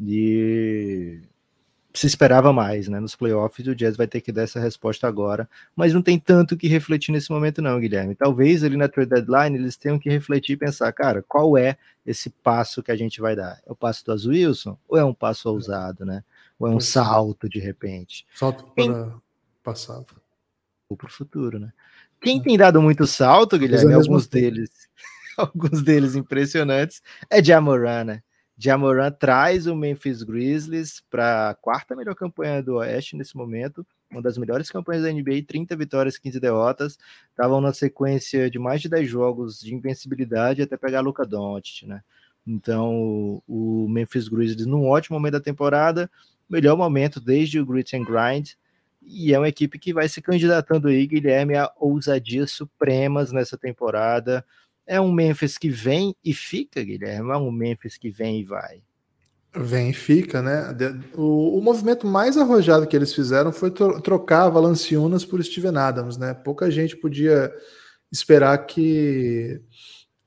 e 0.00 1.20
se 1.94 2.06
esperava 2.06 2.52
mais, 2.52 2.88
né? 2.88 3.00
Nos 3.00 3.16
playoffs 3.16 3.66
o 3.66 3.74
Jazz 3.74 3.96
vai 3.96 4.06
ter 4.06 4.20
que 4.20 4.30
dar 4.30 4.42
essa 4.42 4.60
resposta 4.60 5.06
agora, 5.08 5.48
mas 5.74 5.94
não 5.94 6.02
tem 6.02 6.18
tanto 6.18 6.56
que 6.56 6.68
refletir 6.68 7.12
nesse 7.12 7.30
momento 7.30 7.62
não, 7.62 7.80
Guilherme. 7.80 8.14
Talvez 8.14 8.62
ali 8.62 8.76
na 8.76 8.88
trade 8.88 9.10
deadline 9.10 9.56
eles 9.56 9.76
tenham 9.76 9.98
que 9.98 10.10
refletir 10.10 10.52
e 10.52 10.56
pensar, 10.56 10.92
cara, 10.92 11.24
qual 11.26 11.56
é 11.56 11.76
esse 12.06 12.30
passo 12.30 12.82
que 12.82 12.92
a 12.92 12.96
gente 12.96 13.20
vai 13.20 13.34
dar? 13.34 13.60
É 13.66 13.72
o 13.72 13.76
passo 13.76 14.04
do 14.04 14.12
Azul 14.12 14.32
Wilson 14.32 14.78
ou 14.86 14.98
é 14.98 15.04
um 15.04 15.14
passo 15.14 15.48
ousado, 15.48 16.04
né? 16.04 16.22
Ou 16.58 16.68
é 16.68 16.70
um 16.70 16.80
salto 16.80 17.48
de 17.48 17.58
repente? 17.58 18.26
Salto 18.34 18.64
para 18.64 18.84
Quem... 18.84 19.12
passado 19.62 20.06
ou 20.88 20.96
para 20.96 21.08
o 21.08 21.12
futuro, 21.12 21.58
né? 21.58 21.72
Quem 22.20 22.42
tem 22.42 22.56
dado 22.56 22.82
muito 22.82 23.06
salto, 23.06 23.58
Guilherme, 23.58 23.94
alguns 23.94 24.26
deles, 24.26 24.70
alguns 25.36 25.82
deles 25.82 26.14
impressionantes, 26.16 27.00
é 27.30 27.42
Jamoran, 27.42 28.04
né? 28.04 28.22
Jamoran 28.58 29.12
traz 29.12 29.68
o 29.68 29.76
Memphis 29.76 30.24
Grizzlies 30.24 31.00
para 31.08 31.50
a 31.50 31.54
quarta 31.54 31.94
melhor 31.94 32.16
campanha 32.16 32.60
do 32.60 32.74
Oeste 32.74 33.14
nesse 33.14 33.36
momento, 33.36 33.86
uma 34.10 34.20
das 34.20 34.36
melhores 34.36 34.68
campanhas 34.68 35.04
da 35.04 35.12
NBA, 35.12 35.44
30 35.46 35.76
vitórias, 35.76 36.18
15 36.18 36.40
derrotas, 36.40 36.98
estavam 37.30 37.60
na 37.60 37.72
sequência 37.72 38.50
de 38.50 38.58
mais 38.58 38.82
de 38.82 38.88
10 38.88 39.08
jogos 39.08 39.60
de 39.60 39.74
invencibilidade 39.74 40.60
até 40.60 40.76
pegar 40.76 41.00
Luca 41.00 41.24
Doncic, 41.24 41.86
né? 41.86 42.02
Então, 42.44 43.42
o 43.46 43.86
Memphis 43.88 44.26
Grizzlies 44.26 44.66
num 44.66 44.88
ótimo 44.88 45.16
momento 45.18 45.34
da 45.34 45.40
temporada, 45.40 46.10
melhor 46.48 46.76
momento 46.76 47.20
desde 47.20 47.60
o 47.60 47.66
Grit 47.66 47.94
and 47.94 48.04
Grind, 48.04 48.52
e 49.02 49.32
é 49.32 49.38
uma 49.38 49.48
equipe 49.48 49.78
que 49.78 49.92
vai 49.92 50.08
se 50.08 50.20
candidatando 50.20 50.88
aí, 50.88 51.06
Guilherme, 51.06 51.54
a 51.56 51.70
ousadias 51.78 52.50
supremas 52.50 53.32
nessa 53.32 53.56
temporada. 53.56 54.44
É 54.88 54.98
um 54.98 55.12
Memphis 55.12 55.58
que 55.58 55.68
vem 55.68 56.16
e 56.24 56.32
fica, 56.32 56.82
Guilherme? 56.82 57.30
É 57.30 57.36
um 57.36 57.52
Memphis 57.52 57.98
que 57.98 58.10
vem 58.10 58.40
e 58.40 58.44
vai? 58.44 58.82
Vem 59.54 59.90
e 59.90 59.92
fica, 59.92 60.40
né? 60.40 60.74
O, 61.14 61.58
o 61.58 61.62
movimento 61.62 62.06
mais 62.06 62.38
arrojado 62.38 62.86
que 62.86 62.96
eles 62.96 63.12
fizeram 63.14 63.52
foi 63.52 63.70
tro 63.70 64.00
trocar 64.00 64.48
Valanciunas 64.48 65.26
por 65.26 65.44
Steven 65.44 65.76
Adams, 65.76 66.16
né? 66.16 66.32
Pouca 66.32 66.70
gente 66.70 66.96
podia 66.96 67.52
esperar 68.10 68.56
que 68.66 69.60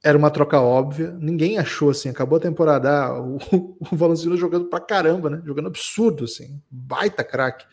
era 0.03 0.18
uma 0.18 0.30
troca 0.30 0.62
óbvia. 0.62 1.12
Ninguém 1.20 1.58
achou 1.58 1.89
assim. 1.89 2.10
Acabou 2.10 2.38
a 2.38 2.41
temporada, 2.41 3.06
ah, 3.06 3.20
o, 3.20 3.38
o 3.91 3.96
Valanciunas 3.96 4.39
jogando 4.39 4.65
pra 4.65 4.80
caramba, 4.80 5.30
né? 5.30 5.41
Jogando 5.44 5.70
absurdo, 5.70 6.25
assim. 6.25 6.62
Baita 6.70 7.24
craque. 7.24 7.65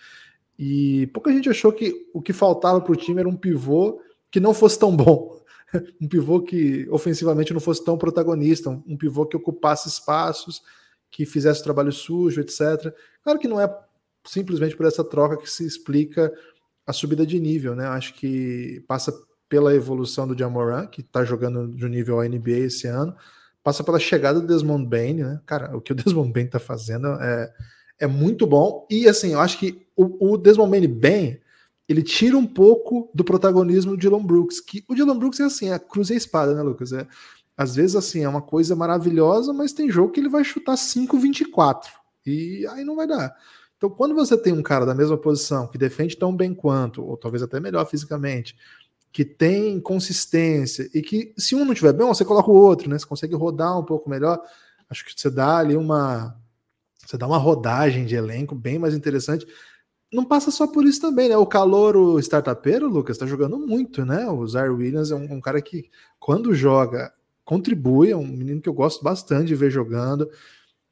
E 0.58 1.06
pouca 1.08 1.30
gente 1.30 1.50
achou 1.50 1.70
que 1.70 2.08
o 2.14 2.22
que 2.22 2.32
faltava 2.32 2.80
para 2.80 2.92
o 2.92 2.96
time 2.96 3.20
era 3.20 3.28
um 3.28 3.36
pivô 3.36 4.00
que 4.30 4.40
não 4.40 4.52
fosse 4.54 4.78
tão 4.78 4.94
bom. 4.94 5.37
um 6.00 6.08
pivô 6.08 6.40
que 6.42 6.88
ofensivamente 6.90 7.52
não 7.52 7.60
fosse 7.60 7.84
tão 7.84 7.96
protagonista, 7.98 8.70
um 8.70 8.96
pivô 8.96 9.26
que 9.26 9.36
ocupasse 9.36 9.88
espaços, 9.88 10.62
que 11.10 11.24
fizesse 11.24 11.62
trabalho 11.62 11.92
sujo, 11.92 12.40
etc. 12.40 12.94
Claro 13.22 13.38
que 13.38 13.48
não 13.48 13.60
é 13.60 13.68
simplesmente 14.26 14.76
por 14.76 14.86
essa 14.86 15.02
troca 15.02 15.36
que 15.36 15.50
se 15.50 15.66
explica 15.66 16.32
a 16.86 16.92
subida 16.92 17.26
de 17.26 17.38
nível, 17.40 17.74
né? 17.74 17.86
Acho 17.86 18.14
que 18.14 18.84
passa 18.86 19.12
pela 19.48 19.74
evolução 19.74 20.26
do 20.26 20.38
Jamoran, 20.38 20.86
que 20.86 21.00
está 21.00 21.24
jogando 21.24 21.68
de 21.74 21.84
um 21.84 21.88
nível 21.88 22.22
NBA 22.22 22.66
esse 22.66 22.86
ano, 22.86 23.16
passa 23.62 23.82
pela 23.82 23.98
chegada 23.98 24.40
do 24.40 24.46
Desmond 24.46 24.86
Bain, 24.86 25.14
né? 25.14 25.40
Cara, 25.46 25.76
o 25.76 25.80
que 25.80 25.92
o 25.92 25.94
Desmond 25.96 26.32
Bain 26.32 26.44
está 26.44 26.58
fazendo 26.58 27.08
é 27.08 27.52
é 27.98 28.06
muito 28.06 28.46
bom. 28.46 28.86
E 28.90 29.08
assim, 29.08 29.32
eu 29.32 29.40
acho 29.40 29.58
que 29.58 29.86
o, 29.96 30.32
o 30.32 30.38
Desmond 30.38 30.86
bem, 30.86 31.40
ele 31.88 32.02
tira 32.02 32.36
um 32.36 32.46
pouco 32.46 33.10
do 33.14 33.24
protagonismo 33.24 33.92
do 33.92 33.96
Dylan 33.96 34.22
Brooks, 34.22 34.60
que 34.60 34.84
o 34.86 34.94
Dylan 34.94 35.18
Brooks 35.18 35.40
é 35.40 35.44
assim, 35.44 35.70
é 35.70 35.78
cruz 35.78 36.10
e 36.10 36.16
espada, 36.16 36.54
né, 36.54 36.62
Lucas? 36.62 36.92
É, 36.92 37.06
às 37.56 37.74
vezes, 37.74 37.96
assim, 37.96 38.22
é 38.22 38.28
uma 38.28 38.42
coisa 38.42 38.76
maravilhosa, 38.76 39.52
mas 39.52 39.72
tem 39.72 39.90
jogo 39.90 40.12
que 40.12 40.20
ele 40.20 40.28
vai 40.28 40.44
chutar 40.44 40.76
5-24, 40.76 41.86
e 42.26 42.66
aí 42.68 42.84
não 42.84 42.94
vai 42.94 43.06
dar. 43.06 43.34
Então, 43.76 43.88
quando 43.88 44.14
você 44.14 44.36
tem 44.36 44.52
um 44.52 44.62
cara 44.62 44.84
da 44.84 44.94
mesma 44.94 45.16
posição, 45.16 45.66
que 45.66 45.78
defende 45.78 46.16
tão 46.16 46.34
bem 46.34 46.52
quanto, 46.52 47.02
ou 47.02 47.16
talvez 47.16 47.42
até 47.42 47.58
melhor 47.58 47.86
fisicamente, 47.86 48.56
que 49.10 49.24
tem 49.24 49.80
consistência, 49.80 50.90
e 50.92 51.00
que 51.00 51.32
se 51.38 51.54
um 51.54 51.64
não 51.64 51.74
tiver 51.74 51.92
bem, 51.92 52.06
você 52.06 52.24
coloca 52.24 52.50
o 52.50 52.54
outro, 52.54 52.90
né? 52.90 52.98
Você 52.98 53.06
consegue 53.06 53.34
rodar 53.34 53.78
um 53.78 53.84
pouco 53.84 54.10
melhor. 54.10 54.40
Acho 54.90 55.04
que 55.04 55.18
você 55.18 55.30
dá 55.30 55.58
ali 55.58 55.76
uma, 55.76 56.36
você 57.04 57.16
dá 57.16 57.26
uma 57.26 57.38
rodagem 57.38 58.04
de 58.04 58.14
elenco 58.14 58.54
bem 58.54 58.78
mais 58.78 58.94
interessante. 58.94 59.46
Não 60.12 60.24
passa 60.24 60.50
só 60.50 60.66
por 60.66 60.86
isso 60.86 61.00
também, 61.00 61.28
né? 61.28 61.36
O 61.36 61.46
calor, 61.46 61.94
o 61.96 62.18
startupeiro, 62.18 62.88
Lucas, 62.88 63.18
tá 63.18 63.26
jogando 63.26 63.58
muito, 63.58 64.06
né? 64.06 64.26
O 64.26 64.46
Zaire 64.46 64.70
Williams 64.70 65.10
é 65.10 65.14
um, 65.14 65.34
um, 65.34 65.40
cara 65.40 65.60
que, 65.60 65.90
quando 66.18 66.54
joga, 66.54 67.12
contribui. 67.44 68.10
É 68.10 68.16
um 68.16 68.26
menino 68.26 68.60
que 68.60 68.68
eu 68.68 68.72
gosto 68.72 69.04
bastante 69.04 69.48
de 69.48 69.54
ver 69.54 69.70
jogando. 69.70 70.30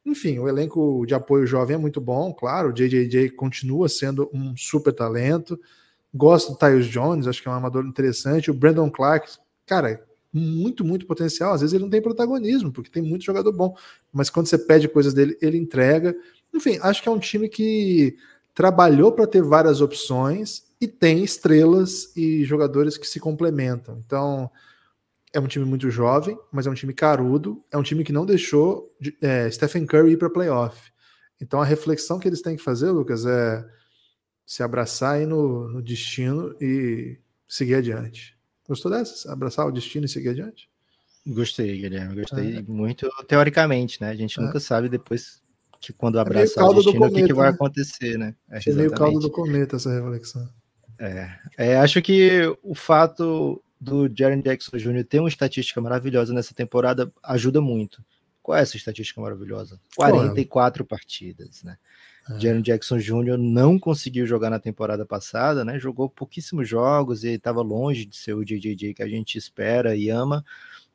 Enfim, 0.05 0.39
o 0.39 0.49
elenco 0.49 1.05
de 1.07 1.15
apoio 1.15 1.47
jovem 1.47 1.77
é 1.77 1.79
muito 1.79 2.01
bom, 2.01 2.33
claro. 2.33 2.69
O 2.69 2.73
JJJ 2.73 3.31
continua 3.31 3.89
sendo 3.89 4.31
um 4.33 4.55
super 4.57 4.93
talento. 4.93 5.59
Gosto 6.15 6.53
do 6.53 6.59
Tyus 6.59 6.87
Jones, 6.87 7.27
acho 7.27 7.43
que 7.43 7.49
é 7.49 7.51
um 7.51 7.55
amador 7.55 7.87
interessante. 7.87 8.51
O 8.51 8.55
Brandon 8.55 8.91
Clark, 8.91 9.31
cara, 9.65 10.05
muito, 10.33 10.85
muito 10.85 11.07
potencial. 11.07 11.55
Às 11.55 11.63
vezes 11.63 11.73
ele 11.73 11.85
não 11.85 11.91
tem 11.91 12.03
protagonismo, 12.03 12.71
porque 12.71 12.91
tem 12.91 13.03
muito 13.03 13.25
jogador 13.25 13.53
bom. 13.53 13.75
Mas 14.13 14.29
quando 14.29 14.47
você 14.47 14.59
pede 14.59 14.89
coisas 14.89 15.15
dele, 15.15 15.37
ele 15.41 15.57
entrega. 15.57 16.15
Enfim, 16.55 16.79
acho 16.83 17.03
que 17.03 17.09
é 17.09 17.13
um 17.13 17.19
time 17.19 17.49
que 17.49 18.17
trabalhou 18.57 19.13
para 19.13 19.27
ter 19.27 19.43
várias 19.43 19.83
opções 19.83 20.65
e 20.81 20.89
tem 20.89 21.23
estrelas 21.23 22.17
e 22.17 22.43
jogadores 22.43 22.97
que 22.97 23.07
se 23.07 23.21
complementam. 23.21 24.03
Então, 24.05 24.51
é 25.31 25.39
um 25.39 25.47
time 25.47 25.67
muito 25.67 25.91
jovem, 25.91 26.39
mas 26.51 26.67
é 26.67 26.71
um 26.71 26.75
time 26.75 26.95
carudo. 26.95 27.63
É 27.71 27.77
um 27.77 27.83
time 27.83 28.03
que 28.03 28.15
não 28.15 28.25
deixou 28.25 28.91
é, 29.21 29.51
Stephen 29.51 29.85
Curry 29.85 30.13
ir 30.13 30.17
para 30.17 30.31
playoff. 30.31 30.91
Então, 31.39 31.61
a 31.61 31.67
reflexão 31.67 32.19
que 32.19 32.27
eles 32.27 32.41
têm 32.41 32.57
que 32.57 32.63
fazer, 32.63 32.91
Lucas, 32.91 33.27
é 33.27 33.63
se 34.47 34.63
abraçar 34.63 35.17
aí 35.17 35.27
no, 35.27 35.69
no 35.69 35.83
destino 35.83 36.57
e 36.59 37.19
seguir 37.47 37.75
adiante. 37.75 38.39
Gostou 38.67 38.91
dessas? 38.91 39.27
Abraçar 39.27 39.67
o 39.67 39.71
destino 39.71 40.07
e 40.07 40.09
seguir 40.09 40.31
adiante? 40.31 40.71
Gostei, 41.27 41.77
Guilherme. 41.77 42.23
Gostei 42.23 42.57
é. 42.57 42.63
muito 42.63 43.07
teoricamente, 43.29 44.01
né? 44.01 44.09
A 44.09 44.17
gente 44.17 44.41
é. 44.41 44.43
nunca 44.43 44.59
sabe 44.59 44.89
depois 44.89 45.43
que 45.81 45.93
quando 45.93 46.19
abraçar 46.19 46.65
é 46.65 46.67
o 46.69 46.75
destino 46.75 46.99
cometa, 46.99 47.13
o 47.13 47.17
que, 47.17 47.27
que 47.27 47.35
vai 47.35 47.49
né? 47.49 47.55
acontecer, 47.55 48.19
né? 48.19 48.35
É, 48.51 48.61
é 48.69 48.73
meio 48.73 48.91
caldo 48.93 49.19
do 49.19 49.31
cometa 49.31 49.77
essa 49.77 49.93
reflexão. 49.93 50.49
É. 50.99 51.31
é. 51.57 51.77
Acho 51.77 52.01
que 52.01 52.43
o 52.63 52.75
fato 52.75 53.63
do 53.81 54.11
Jaren 54.15 54.41
Jackson 54.41 54.77
Jr. 54.77 55.05
ter 55.05 55.21
uma 55.21 55.29
estatística 55.29 55.81
maravilhosa 55.81 56.33
nessa 56.33 56.55
temporada 56.55 57.13
ajuda 57.23 57.61
muito. 57.61 58.03
Qual 58.43 58.57
é 58.57 58.63
essa 58.63 58.77
estatística 58.77 59.21
maravilhosa? 59.21 59.81
44 59.97 60.85
partidas, 60.85 61.63
né? 61.63 61.77
É. 62.31 62.41
Jaron 62.41 62.61
Jackson 62.61 62.99
Jr. 62.99 63.37
não 63.37 63.79
conseguiu 63.79 64.27
jogar 64.27 64.51
na 64.51 64.59
temporada 64.59 65.05
passada, 65.05 65.65
né? 65.65 65.79
Jogou 65.79 66.09
pouquíssimos 66.09 66.69
jogos 66.69 67.25
e 67.25 67.31
estava 67.31 67.61
longe 67.63 68.05
de 68.05 68.17
ser 68.17 68.35
o 68.35 68.45
JJJ 68.45 68.95
que 68.95 69.03
a 69.03 69.09
gente 69.09 69.37
espera 69.37 69.97
e 69.97 70.09
ama. 70.09 70.45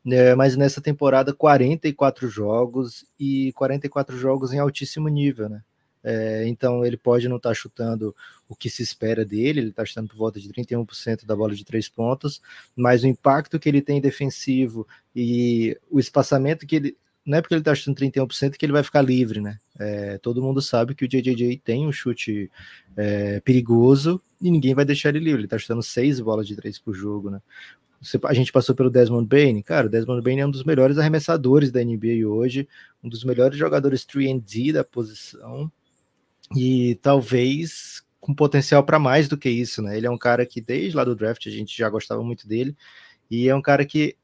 É, 0.06 0.34
mas 0.34 0.56
nessa 0.56 0.80
temporada, 0.80 1.32
44 1.32 2.28
jogos 2.28 3.06
e 3.18 3.52
44 3.52 4.16
jogos 4.16 4.52
em 4.52 4.58
altíssimo 4.58 5.08
nível, 5.08 5.48
né? 5.48 5.62
É, 6.04 6.48
então 6.48 6.84
ele 6.84 6.96
pode 6.96 7.28
não 7.28 7.36
estar 7.36 7.50
tá 7.50 7.54
chutando 7.54 8.14
o 8.48 8.56
que 8.56 8.68
se 8.68 8.82
espera 8.82 9.24
dele, 9.24 9.60
ele 9.60 9.68
está 9.68 9.84
chutando 9.84 10.08
por 10.08 10.16
volta 10.16 10.40
de 10.40 10.48
31% 10.48 11.24
da 11.24 11.36
bola 11.36 11.54
de 11.54 11.64
três 11.64 11.88
pontos, 11.88 12.42
mas 12.74 13.04
o 13.04 13.06
impacto 13.06 13.58
que 13.58 13.68
ele 13.68 13.80
tem 13.80 14.00
defensivo 14.00 14.86
e 15.14 15.78
o 15.88 16.00
espaçamento 16.00 16.66
que 16.66 16.76
ele 16.76 16.96
não 17.24 17.38
é 17.38 17.40
porque 17.40 17.54
ele 17.54 17.60
está 17.60 17.72
chutando 17.72 17.98
31% 17.98 18.56
que 18.56 18.66
ele 18.66 18.72
vai 18.72 18.82
ficar 18.82 19.00
livre, 19.00 19.40
né? 19.40 19.58
É, 19.78 20.18
todo 20.18 20.42
mundo 20.42 20.60
sabe 20.60 20.92
que 20.92 21.04
o 21.04 21.08
JJJ 21.08 21.56
tem 21.64 21.86
um 21.86 21.92
chute 21.92 22.50
é, 22.96 23.38
perigoso 23.40 24.20
e 24.40 24.50
ninguém 24.50 24.74
vai 24.74 24.84
deixar 24.84 25.10
ele 25.10 25.20
livre. 25.20 25.40
Ele 25.40 25.46
está 25.46 25.56
chutando 25.56 25.84
seis 25.84 26.18
bolas 26.18 26.48
de 26.48 26.56
três 26.56 26.80
por 26.80 26.92
jogo, 26.92 27.30
né? 27.30 27.40
A 28.24 28.34
gente 28.34 28.52
passou 28.52 28.74
pelo 28.74 28.90
Desmond 28.90 29.26
Bain, 29.28 29.62
cara. 29.62 29.86
O 29.86 29.90
Desmond 29.90 30.22
Bain 30.22 30.40
é 30.40 30.46
um 30.46 30.50
dos 30.50 30.64
melhores 30.64 30.98
arremessadores 30.98 31.70
da 31.70 31.82
NBA 31.82 32.26
hoje, 32.26 32.68
um 33.02 33.08
dos 33.08 33.24
melhores 33.24 33.56
jogadores 33.56 34.04
3D 34.04 34.72
da 34.72 34.82
posição. 34.82 35.70
E 36.56 36.96
talvez 37.02 38.02
com 38.20 38.32
potencial 38.32 38.84
para 38.84 39.00
mais 39.00 39.28
do 39.28 39.36
que 39.36 39.50
isso, 39.50 39.82
né? 39.82 39.96
Ele 39.96 40.06
é 40.06 40.10
um 40.10 40.16
cara 40.16 40.46
que 40.46 40.60
desde 40.60 40.96
lá 40.96 41.04
do 41.04 41.16
draft 41.16 41.46
a 41.46 41.50
gente 41.50 41.76
já 41.76 41.88
gostava 41.88 42.22
muito 42.22 42.46
dele 42.46 42.76
e 43.28 43.48
é 43.48 43.54
um 43.54 43.60
cara 43.60 43.84
que 43.84 44.16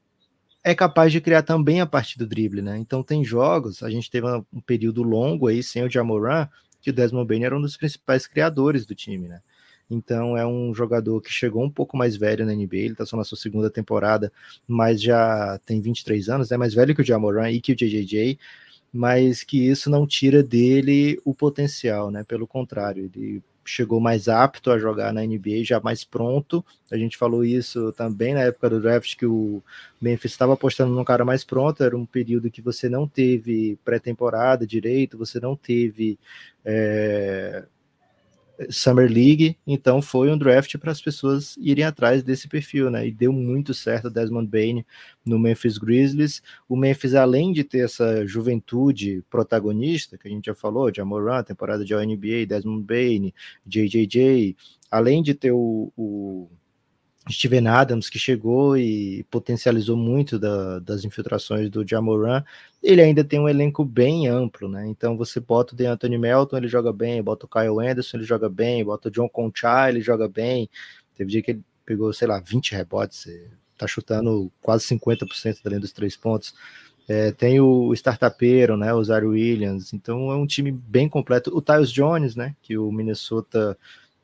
é 0.63 0.73
capaz 0.73 1.11
de 1.11 1.19
criar 1.19 1.43
também 1.43 1.81
a 1.81 1.85
partir 1.85 2.17
do 2.17 2.27
drible, 2.27 2.61
né? 2.61 2.77
Então 2.77 3.03
tem 3.03 3.25
jogos, 3.25 3.83
a 3.83 3.89
gente 3.89 4.09
teve 4.09 4.25
um 4.53 4.61
período 4.61 5.03
longo 5.03 5.47
aí 5.47 5.61
sem 5.61 5.83
o 5.83 5.89
Jamoran, 5.89 6.47
que 6.81 6.91
o 6.91 6.93
Desmond 6.93 7.27
Bain 7.27 7.43
era 7.43 7.57
um 7.57 7.61
dos 7.61 7.75
principais 7.75 8.25
criadores 8.25 8.85
do 8.85 8.95
time, 8.95 9.27
né? 9.27 9.41
Então 9.89 10.37
é 10.37 10.45
um 10.45 10.73
jogador 10.73 11.21
que 11.21 11.31
chegou 11.31 11.63
um 11.63 11.69
pouco 11.69 11.97
mais 11.97 12.15
velho 12.15 12.45
na 12.45 12.53
NBA, 12.53 12.77
ele 12.77 12.95
tá 12.95 13.05
só 13.05 13.17
na 13.17 13.23
sua 13.23 13.37
segunda 13.37 13.69
temporada, 13.69 14.31
mas 14.67 15.01
já 15.01 15.59
tem 15.65 15.81
23 15.81 16.29
anos, 16.29 16.51
é 16.51 16.53
né? 16.53 16.57
mais 16.59 16.73
velho 16.73 16.95
que 16.95 17.01
o 17.01 17.05
Jamoran 17.05 17.49
e 17.49 17.59
que 17.59 17.71
o 17.71 17.75
JJJ, 17.75 18.37
mas 18.93 19.43
que 19.43 19.67
isso 19.67 19.89
não 19.89 20.05
tira 20.05 20.43
dele 20.43 21.19
o 21.25 21.33
potencial, 21.33 22.11
né? 22.11 22.23
Pelo 22.23 22.47
contrário, 22.47 23.09
ele 23.13 23.41
chegou 23.65 23.99
mais 23.99 24.27
apto 24.27 24.71
a 24.71 24.79
jogar 24.79 25.13
na 25.13 25.21
NBA, 25.23 25.63
já 25.63 25.79
mais 25.79 26.03
pronto. 26.03 26.65
A 26.91 26.97
gente 26.97 27.17
falou 27.17 27.45
isso 27.45 27.91
também 27.93 28.33
na 28.33 28.41
época 28.41 28.69
do 28.69 28.81
draft, 28.81 29.15
que 29.15 29.27
o 29.27 29.61
Memphis 30.01 30.31
estava 30.31 30.53
apostando 30.53 30.93
num 30.93 31.03
cara 31.03 31.23
mais 31.23 31.43
pronto. 31.43 31.83
Era 31.83 31.95
um 31.95 32.05
período 32.05 32.49
que 32.49 32.61
você 32.63 32.89
não 32.89 33.07
teve 33.07 33.77
pré-temporada 33.85 34.65
direito, 34.65 35.17
você 35.17 35.39
não 35.39 35.55
teve. 35.55 36.17
É 36.65 37.65
Summer 38.69 39.09
League, 39.09 39.57
então 39.65 40.01
foi 40.01 40.29
um 40.29 40.37
draft 40.37 40.77
para 40.77 40.91
as 40.91 41.01
pessoas 41.01 41.55
irem 41.57 41.85
atrás 41.85 42.21
desse 42.21 42.47
perfil, 42.47 42.89
né? 42.89 43.07
E 43.07 43.11
deu 43.11 43.31
muito 43.31 43.73
certo 43.73 44.09
Desmond 44.09 44.47
Bain 44.47 44.83
no 45.25 45.39
Memphis 45.39 45.77
Grizzlies. 45.77 46.41
O 46.67 46.75
Memphis, 46.75 47.13
além 47.13 47.53
de 47.53 47.63
ter 47.63 47.85
essa 47.85 48.25
juventude 48.25 49.23
protagonista, 49.29 50.17
que 50.17 50.27
a 50.27 50.31
gente 50.31 50.47
já 50.47 50.55
falou, 50.55 50.91
de 50.91 50.99
Amoran, 50.99 51.43
temporada 51.43 51.85
de 51.85 51.93
NBA, 51.93 52.45
Desmond 52.47 52.83
Bain, 52.83 53.33
JJJ, 53.65 54.55
além 54.91 55.23
de 55.23 55.33
ter 55.33 55.51
o, 55.51 55.91
o 55.95 56.49
Steven 57.29 57.67
Adams, 57.67 58.09
que 58.09 58.17
chegou 58.17 58.77
e 58.77 59.23
potencializou 59.29 59.95
muito 59.95 60.39
da, 60.39 60.79
das 60.79 61.05
infiltrações 61.05 61.69
do 61.69 61.87
Jamoran, 61.87 62.43
ele 62.81 63.01
ainda 63.01 63.23
tem 63.23 63.39
um 63.39 63.47
elenco 63.47 63.85
bem 63.85 64.27
amplo, 64.27 64.67
né? 64.67 64.87
Então 64.87 65.17
você 65.17 65.39
bota 65.39 65.73
o 65.73 65.77
DeAnthony 65.77 66.17
Melton, 66.17 66.57
ele 66.57 66.67
joga 66.67 66.91
bem, 66.91 67.21
bota 67.21 67.45
o 67.45 67.49
Kyle 67.49 67.87
Anderson, 67.87 68.17
ele 68.17 68.23
joga 68.23 68.49
bem, 68.49 68.83
bota 68.83 69.09
o 69.09 69.11
John 69.11 69.29
Concha, 69.29 69.89
ele 69.89 70.01
joga 70.01 70.27
bem. 70.27 70.69
Teve 71.15 71.31
dia 71.31 71.41
que 71.41 71.51
ele 71.51 71.63
pegou, 71.85 72.11
sei 72.13 72.27
lá, 72.27 72.39
20 72.39 72.73
rebotes, 72.73 73.27
tá 73.77 73.87
chutando 73.87 74.51
quase 74.61 74.85
50% 74.85 75.63
da 75.63 75.69
linha 75.69 75.81
dos 75.81 75.91
três 75.91 76.15
pontos. 76.15 76.53
É, 77.07 77.31
tem 77.31 77.59
o 77.59 77.91
startupeiro, 77.93 78.77
né, 78.77 78.93
o 78.93 79.03
Zaire 79.03 79.25
Williams, 79.25 79.93
então 79.93 80.31
é 80.31 80.35
um 80.35 80.45
time 80.45 80.71
bem 80.71 81.09
completo. 81.09 81.49
O 81.55 81.59
Tyus 81.59 81.91
Jones, 81.91 82.35
né, 82.35 82.55
que 82.61 82.77
o 82.77 82.91
Minnesota 82.91 83.75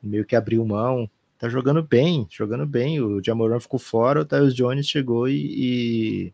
meio 0.03 0.23
que 0.23 0.35
abriu 0.35 0.63
mão, 0.63 1.09
tá 1.37 1.49
jogando 1.49 1.83
bem, 1.83 2.27
jogando 2.29 2.65
bem. 2.65 2.99
O 3.01 3.23
Jamoran 3.23 3.59
ficou 3.59 3.79
fora, 3.79 4.21
o 4.21 4.25
Tyus 4.25 4.53
Jones 4.53 4.87
chegou 4.87 5.27
e, 5.27 5.33
e, 6.27 6.33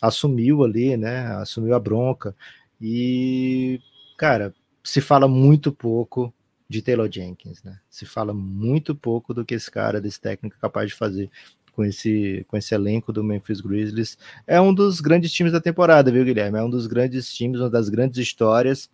assumiu 0.00 0.64
ali, 0.64 0.96
né? 0.96 1.26
Assumiu 1.36 1.74
a 1.74 1.80
bronca. 1.80 2.34
E, 2.80 3.80
cara, 4.16 4.54
se 4.82 5.00
fala 5.00 5.26
muito 5.28 5.72
pouco 5.72 6.32
de 6.68 6.82
Taylor 6.82 7.10
Jenkins, 7.10 7.62
né? 7.62 7.78
Se 7.90 8.04
fala 8.06 8.32
muito 8.32 8.94
pouco 8.94 9.34
do 9.34 9.44
que 9.44 9.54
esse 9.54 9.70
cara, 9.70 10.00
desse 10.00 10.20
técnico, 10.20 10.56
é 10.56 10.60
capaz 10.60 10.88
de 10.88 10.94
fazer 10.94 11.30
com 11.72 11.84
esse, 11.84 12.44
com 12.48 12.56
esse 12.56 12.74
elenco 12.74 13.12
do 13.12 13.24
Memphis 13.24 13.60
Grizzlies. 13.60 14.18
É 14.46 14.60
um 14.60 14.74
dos 14.74 15.00
grandes 15.00 15.32
times 15.32 15.52
da 15.52 15.60
temporada, 15.60 16.10
viu, 16.10 16.24
Guilherme? 16.24 16.58
É 16.58 16.62
um 16.62 16.70
dos 16.70 16.86
grandes 16.86 17.32
times, 17.32 17.60
uma 17.60 17.70
das 17.70 17.88
grandes 17.88 18.18
histórias. 18.18 18.90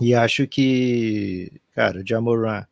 E 0.00 0.14
acho 0.14 0.46
que, 0.46 1.60
cara, 1.74 2.00
o 2.00 2.06
Jamoran 2.06 2.64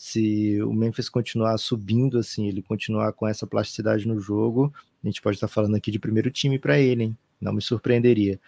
se 0.00 0.58
o 0.62 0.72
Memphis 0.72 1.10
continuar 1.10 1.58
subindo 1.58 2.18
assim, 2.18 2.48
ele 2.48 2.62
continuar 2.62 3.12
com 3.12 3.28
essa 3.28 3.46
plasticidade 3.46 4.08
no 4.08 4.18
jogo, 4.18 4.72
a 5.04 5.06
gente 5.06 5.20
pode 5.20 5.36
estar 5.36 5.46
falando 5.46 5.76
aqui 5.76 5.90
de 5.90 5.98
primeiro 5.98 6.30
time 6.30 6.58
para 6.58 6.78
ele, 6.78 7.02
hein? 7.04 7.18
Não 7.38 7.52
me 7.52 7.60
surpreenderia. 7.60 8.40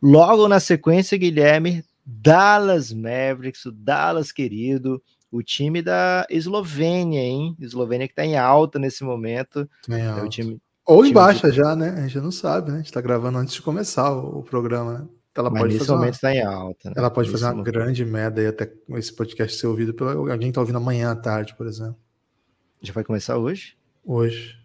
Logo 0.00 0.46
na 0.46 0.60
sequência, 0.60 1.18
Guilherme, 1.18 1.84
Dallas 2.06 2.92
Mavericks, 2.92 3.64
o 3.66 3.72
Dallas 3.72 4.30
querido, 4.30 5.02
o 5.28 5.42
time 5.42 5.82
da 5.82 6.24
Eslovênia, 6.30 7.20
hein? 7.20 7.56
Eslovênia 7.58 8.06
que 8.06 8.12
está 8.12 8.24
em 8.24 8.36
alta 8.36 8.78
nesse 8.78 9.02
momento. 9.02 9.68
É 9.90 10.22
o 10.22 10.28
time, 10.28 10.60
Ou 10.86 11.04
em 11.04 11.12
baixa 11.12 11.50
já, 11.50 11.74
né? 11.74 11.96
A 11.98 12.02
gente 12.02 12.20
não 12.20 12.30
sabe, 12.30 12.68
né? 12.70 12.74
A 12.74 12.78
gente 12.78 12.86
está 12.86 13.00
gravando 13.00 13.38
antes 13.38 13.54
de 13.54 13.62
começar 13.62 14.12
o, 14.12 14.38
o 14.38 14.42
programa, 14.44 15.00
né? 15.00 15.08
Ela 15.34 15.50
Mas 15.50 15.62
pode 15.62 15.74
nesse 15.74 15.86
fazer 15.86 15.98
momento 15.98 16.14
está 16.14 16.28
uma... 16.28 16.34
em 16.34 16.42
alta. 16.42 16.88
Né? 16.90 16.94
Ela 16.96 17.10
pode 17.10 17.28
nesse 17.28 17.40
fazer 17.40 17.52
uma 17.52 17.58
momento. 17.58 17.72
grande 17.72 18.04
merda 18.04 18.42
e 18.42 18.46
até 18.46 18.70
esse 18.90 19.14
podcast 19.14 19.58
ser 19.58 19.66
ouvido 19.66 19.94
por 19.94 20.08
alguém 20.08 20.38
que 20.38 20.48
está 20.48 20.60
ouvindo 20.60 20.76
amanhã 20.76 21.10
à 21.10 21.16
tarde, 21.16 21.54
por 21.56 21.66
exemplo. 21.66 21.96
Já 22.82 22.92
vai 22.92 23.04
começar 23.04 23.38
hoje? 23.38 23.76
Hoje. 24.04 24.56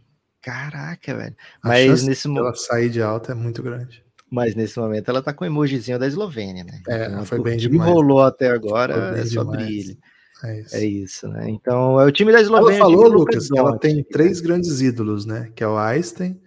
Caraca, 0.41 1.15
velho. 1.15 1.35
A 1.61 1.69
Mas 1.69 2.03
nesse 2.03 2.27
momento. 2.27 2.45
Ela 2.47 2.55
sair 2.55 2.89
de 2.89 3.01
alta 3.01 3.31
é 3.31 3.35
muito 3.35 3.61
grande. 3.63 4.03
Mas 4.29 4.55
nesse 4.55 4.77
momento 4.77 5.09
ela 5.09 5.21
tá 5.21 5.33
com 5.33 5.43
o 5.45 5.47
emojizinho 5.47 5.97
da 5.97 6.07
Eslovênia, 6.07 6.63
né? 6.63 6.81
É, 6.87 7.05
então, 7.07 7.25
foi 7.25 7.41
bem 7.41 7.55
o 7.55 7.59
demais. 7.59 7.89
rolou 7.89 8.21
até 8.21 8.49
agora 8.49 9.17
é 9.17 9.25
só 9.25 9.43
brilho. 9.43 9.97
É 10.43 10.59
isso. 10.59 10.75
é 10.75 10.85
isso. 10.85 11.27
né? 11.29 11.49
Então 11.49 11.99
é 11.99 12.05
o 12.05 12.11
time 12.11 12.31
da 12.31 12.41
Eslovênia. 12.41 12.79
Ela 12.79 12.85
falou, 12.85 13.07
Lucas, 13.07 13.47
que 13.47 13.57
ela 13.57 13.77
tem 13.77 14.03
três 14.03 14.41
grandes 14.41 14.81
ídolos, 14.81 15.25
né? 15.25 15.51
Que 15.55 15.63
é 15.63 15.67
o 15.67 15.77
Einstein, 15.77 16.39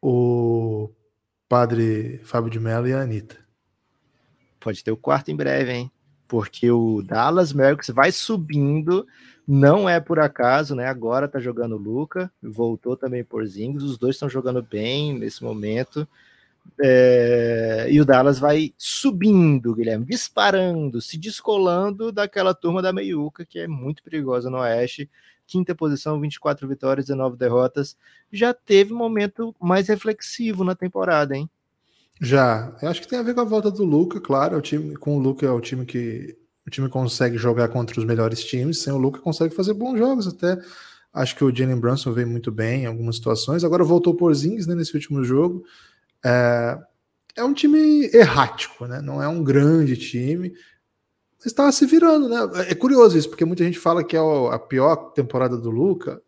o 0.00 0.90
padre 1.48 2.20
Fábio 2.24 2.50
de 2.50 2.60
Mello 2.60 2.86
e 2.86 2.92
a 2.92 3.00
Anitta. 3.00 3.43
Pode 4.64 4.82
ter 4.82 4.90
o 4.90 4.96
quarto 4.96 5.30
em 5.30 5.36
breve, 5.36 5.72
hein? 5.72 5.90
Porque 6.26 6.70
o 6.70 7.02
Dallas 7.02 7.52
Mavericks 7.52 7.90
vai 7.90 8.10
subindo, 8.10 9.06
não 9.46 9.86
é 9.86 10.00
por 10.00 10.18
acaso, 10.18 10.74
né? 10.74 10.86
Agora 10.86 11.28
tá 11.28 11.38
jogando 11.38 11.74
o 11.74 11.78
Luca, 11.78 12.32
voltou 12.42 12.96
também 12.96 13.22
por 13.22 13.44
Zingos, 13.44 13.84
os 13.84 13.98
dois 13.98 14.16
estão 14.16 14.26
jogando 14.26 14.62
bem 14.62 15.18
nesse 15.18 15.44
momento. 15.44 16.08
É, 16.82 17.86
e 17.90 18.00
o 18.00 18.06
Dallas 18.06 18.38
vai 18.38 18.72
subindo, 18.78 19.74
Guilherme, 19.74 20.06
disparando, 20.06 20.98
se 20.98 21.18
descolando 21.18 22.10
daquela 22.10 22.54
turma 22.54 22.80
da 22.80 22.90
meiuca 22.90 23.44
que 23.44 23.58
é 23.58 23.68
muito 23.68 24.02
perigosa 24.02 24.48
no 24.48 24.60
Oeste. 24.60 25.10
Quinta 25.46 25.74
posição, 25.74 26.18
24 26.18 26.66
vitórias, 26.66 27.04
19 27.04 27.36
derrotas. 27.36 27.98
Já 28.32 28.54
teve 28.54 28.94
momento 28.94 29.54
mais 29.60 29.88
reflexivo 29.88 30.64
na 30.64 30.74
temporada, 30.74 31.36
hein? 31.36 31.50
Já, 32.20 32.76
eu 32.80 32.88
acho 32.88 33.00
que 33.00 33.08
tem 33.08 33.18
a 33.18 33.22
ver 33.22 33.34
com 33.34 33.40
a 33.40 33.44
volta 33.44 33.70
do 33.70 33.84
Luca, 33.84 34.20
claro. 34.20 34.56
O 34.56 34.60
time, 34.60 34.96
com 34.96 35.16
o 35.16 35.20
Luca 35.20 35.46
é 35.46 35.50
o 35.50 35.60
time 35.60 35.84
que 35.84 36.36
o 36.66 36.70
time 36.70 36.88
consegue 36.88 37.36
jogar 37.36 37.68
contra 37.68 37.98
os 37.98 38.06
melhores 38.06 38.44
times. 38.44 38.82
Sem 38.82 38.92
o 38.92 38.98
Luca 38.98 39.20
consegue 39.20 39.54
fazer 39.54 39.74
bons 39.74 39.98
jogos 39.98 40.26
até. 40.26 40.56
Acho 41.12 41.36
que 41.36 41.44
o 41.44 41.54
Jalen 41.54 41.78
Brunson 41.78 42.12
veio 42.12 42.28
muito 42.28 42.50
bem 42.50 42.82
em 42.82 42.86
algumas 42.86 43.16
situações. 43.16 43.64
Agora 43.64 43.84
voltou 43.84 44.14
por 44.14 44.32
Zings 44.34 44.66
né, 44.66 44.74
nesse 44.74 44.94
último 44.94 45.24
jogo. 45.24 45.64
É, 46.24 46.78
é 47.36 47.44
um 47.44 47.52
time 47.52 48.08
errático, 48.12 48.86
né? 48.86 49.00
Não 49.00 49.22
é 49.22 49.28
um 49.28 49.42
grande 49.42 49.96
time, 49.96 50.52
mas 51.38 51.46
está 51.46 51.70
se 51.70 51.84
virando, 51.84 52.28
né? 52.28 52.68
É 52.68 52.74
curioso 52.74 53.18
isso, 53.18 53.28
porque 53.28 53.44
muita 53.44 53.64
gente 53.64 53.78
fala 53.78 54.04
que 54.04 54.16
é 54.16 54.20
a 54.20 54.58
pior 54.58 55.12
temporada 55.12 55.56
do 55.58 55.70
Luca. 55.70 56.22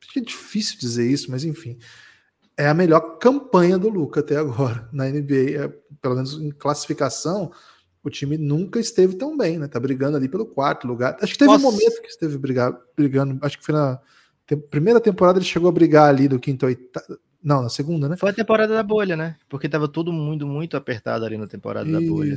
Acho 0.00 0.12
que 0.12 0.20
é 0.20 0.22
difícil 0.22 0.78
dizer 0.78 1.08
isso, 1.10 1.30
mas 1.30 1.44
enfim 1.44 1.78
é 2.56 2.68
a 2.68 2.74
melhor 2.74 3.18
campanha 3.18 3.78
do 3.78 3.88
Luca 3.88 4.20
até 4.20 4.36
agora 4.36 4.88
na 4.92 5.06
NBA. 5.06 5.64
É, 5.64 5.72
pelo 6.00 6.14
menos 6.14 6.34
em 6.34 6.50
classificação, 6.50 7.52
o 8.02 8.10
time 8.10 8.38
nunca 8.38 8.78
esteve 8.78 9.16
tão 9.16 9.36
bem, 9.36 9.58
né? 9.58 9.66
Tá 9.66 9.80
brigando 9.80 10.16
ali 10.16 10.28
pelo 10.28 10.46
quarto 10.46 10.86
lugar. 10.86 11.16
Acho 11.20 11.32
que 11.32 11.38
teve 11.38 11.50
Nossa. 11.50 11.66
um 11.66 11.70
momento 11.70 12.00
que 12.00 12.08
esteve 12.08 12.38
brigar, 12.38 12.76
brigando, 12.96 13.38
acho 13.42 13.58
que 13.58 13.64
foi 13.64 13.74
na 13.74 14.00
te, 14.46 14.56
primeira 14.56 15.00
temporada 15.00 15.38
ele 15.38 15.44
chegou 15.44 15.68
a 15.68 15.72
brigar 15.72 16.08
ali 16.08 16.28
do 16.28 16.38
quinto 16.38 16.66
oitavo. 16.66 17.18
Não, 17.42 17.62
na 17.62 17.68
segunda, 17.68 18.08
né? 18.08 18.16
Foi 18.16 18.30
a 18.30 18.34
temporada 18.34 18.74
da 18.74 18.82
bolha, 18.82 19.16
né? 19.16 19.36
Porque 19.48 19.68
tava 19.68 19.86
todo 19.86 20.12
mundo 20.12 20.46
muito 20.46 20.76
apertado 20.76 21.24
ali 21.24 21.36
na 21.36 21.46
temporada 21.46 21.88
Isso. 21.88 22.00
da 22.00 22.06
bolha. 22.06 22.36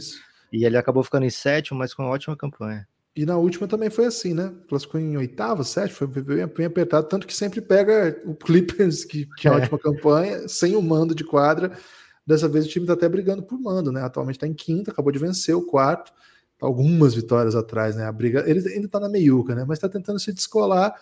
E 0.51 0.65
ele 0.65 0.77
acabou 0.77 1.03
ficando 1.03 1.25
em 1.25 1.29
sétimo, 1.29 1.79
mas 1.79 1.93
com 1.93 2.03
uma 2.03 2.11
ótima 2.11 2.35
campanha. 2.35 2.87
E 3.15 3.25
na 3.25 3.37
última 3.37 3.67
também 3.67 3.89
foi 3.89 4.05
assim, 4.05 4.33
né? 4.33 4.53
Classificou 4.67 4.99
em 4.99 5.17
oitavo, 5.17 5.63
sétimo, 5.63 5.95
foi 5.95 6.07
bem, 6.07 6.47
bem, 6.47 6.65
apertado, 6.65 7.07
tanto 7.07 7.27
que 7.27 7.35
sempre 7.35 7.59
pega 7.59 8.21
o 8.25 8.35
Clippers, 8.35 9.03
que 9.03 9.27
tinha 9.37 9.53
é. 9.53 9.57
ótima 9.57 9.79
campanha, 9.79 10.47
sem 10.47 10.75
o 10.75 10.81
mando 10.81 11.15
de 11.15 11.23
quadra. 11.23 11.77
Dessa 12.25 12.47
vez 12.47 12.65
o 12.65 12.69
time 12.69 12.83
está 12.83 12.93
até 12.93 13.09
brigando 13.09 13.41
por 13.43 13.59
mando, 13.59 13.91
né? 13.91 14.03
Atualmente 14.03 14.35
está 14.35 14.47
em 14.47 14.53
quinta, 14.53 14.91
acabou 14.91 15.11
de 15.11 15.19
vencer 15.19 15.55
o 15.55 15.65
quarto, 15.65 16.13
tá 16.57 16.67
algumas 16.67 17.15
vitórias 17.15 17.55
atrás, 17.55 17.95
né? 17.95 18.05
A 18.05 18.11
briga, 18.11 18.43
ele 18.47 18.59
ainda 18.69 18.85
está 18.85 18.99
na 18.99 19.09
meiuca, 19.09 19.55
né? 19.55 19.65
Mas 19.67 19.79
está 19.79 19.89
tentando 19.89 20.19
se 20.19 20.31
descolar. 20.31 20.93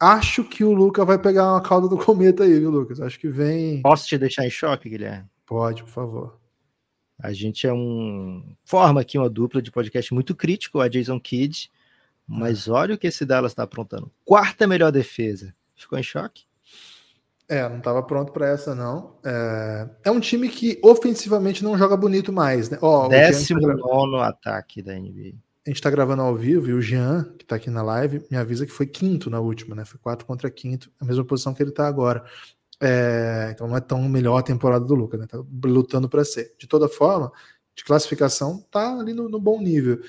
Acho 0.00 0.42
que 0.42 0.64
o 0.64 0.72
Luca 0.72 1.04
vai 1.04 1.18
pegar 1.18 1.52
uma 1.52 1.62
cauda 1.62 1.86
do 1.86 1.96
cometa 1.96 2.42
aí, 2.42 2.58
viu, 2.58 2.70
Lucas? 2.70 3.00
Acho 3.00 3.20
que 3.20 3.28
vem. 3.28 3.82
Posso 3.82 4.06
te 4.06 4.18
deixar 4.18 4.44
em 4.44 4.50
choque, 4.50 4.88
Guilherme? 4.88 5.26
Pode, 5.46 5.84
por 5.84 5.90
favor. 5.90 6.41
A 7.22 7.32
gente 7.32 7.66
é 7.66 7.72
um 7.72 8.42
forma 8.64 9.00
aqui 9.00 9.16
uma 9.16 9.30
dupla 9.30 9.62
de 9.62 9.70
podcast 9.70 10.12
muito 10.12 10.34
crítico 10.34 10.80
a 10.80 10.88
Jason 10.88 11.20
Kidd, 11.20 11.70
mas 12.26 12.66
é. 12.66 12.70
olha 12.72 12.94
o 12.96 12.98
que 12.98 13.06
esse 13.06 13.24
Dallas 13.24 13.52
está 13.52 13.62
aprontando. 13.62 14.10
Quarta 14.24 14.66
melhor 14.66 14.90
defesa. 14.90 15.54
Ficou 15.76 15.98
em 15.98 16.02
choque? 16.02 16.44
É, 17.48 17.68
não 17.68 17.78
estava 17.78 18.02
pronto 18.02 18.32
para 18.32 18.48
essa 18.48 18.74
não. 18.74 19.16
É... 19.24 19.88
é, 20.04 20.10
um 20.10 20.18
time 20.18 20.48
que 20.48 20.80
ofensivamente 20.82 21.62
não 21.62 21.76
joga 21.76 21.96
bonito 21.96 22.32
mais, 22.32 22.70
né? 22.70 22.78
Ó, 22.80 23.08
Décimo 23.08 23.60
nono 23.60 24.18
ataque 24.18 24.80
da 24.80 24.94
NBA. 24.94 25.34
a 25.64 25.70
gente 25.70 25.76
está 25.76 25.90
gravando 25.90 26.22
ao 26.22 26.34
vivo 26.34 26.70
e 26.70 26.72
o 26.72 26.80
Jean, 26.80 27.24
que 27.38 27.44
está 27.44 27.56
aqui 27.56 27.68
na 27.68 27.82
live, 27.82 28.24
me 28.30 28.36
avisa 28.36 28.66
que 28.66 28.72
foi 28.72 28.86
quinto 28.86 29.28
na 29.28 29.38
última, 29.38 29.76
né? 29.76 29.84
Foi 29.84 30.00
quatro 30.00 30.26
contra 30.26 30.50
quinto, 30.50 30.90
a 30.98 31.04
mesma 31.04 31.24
posição 31.24 31.52
que 31.52 31.62
ele 31.62 31.70
está 31.70 31.86
agora. 31.86 32.24
É, 32.84 33.50
então 33.54 33.68
não 33.68 33.76
é 33.76 33.80
tão 33.80 34.02
melhor 34.08 34.38
a 34.38 34.42
temporada 34.42 34.84
do 34.84 34.94
Lucas, 34.96 35.20
né? 35.20 35.26
Tá 35.28 35.40
lutando 35.64 36.08
para 36.08 36.24
ser. 36.24 36.52
De 36.58 36.66
toda 36.66 36.88
forma, 36.88 37.30
de 37.76 37.84
classificação, 37.84 38.64
tá 38.72 38.98
ali 38.98 39.14
no, 39.14 39.28
no 39.28 39.40
bom 39.40 39.60
nível. 39.60 40.00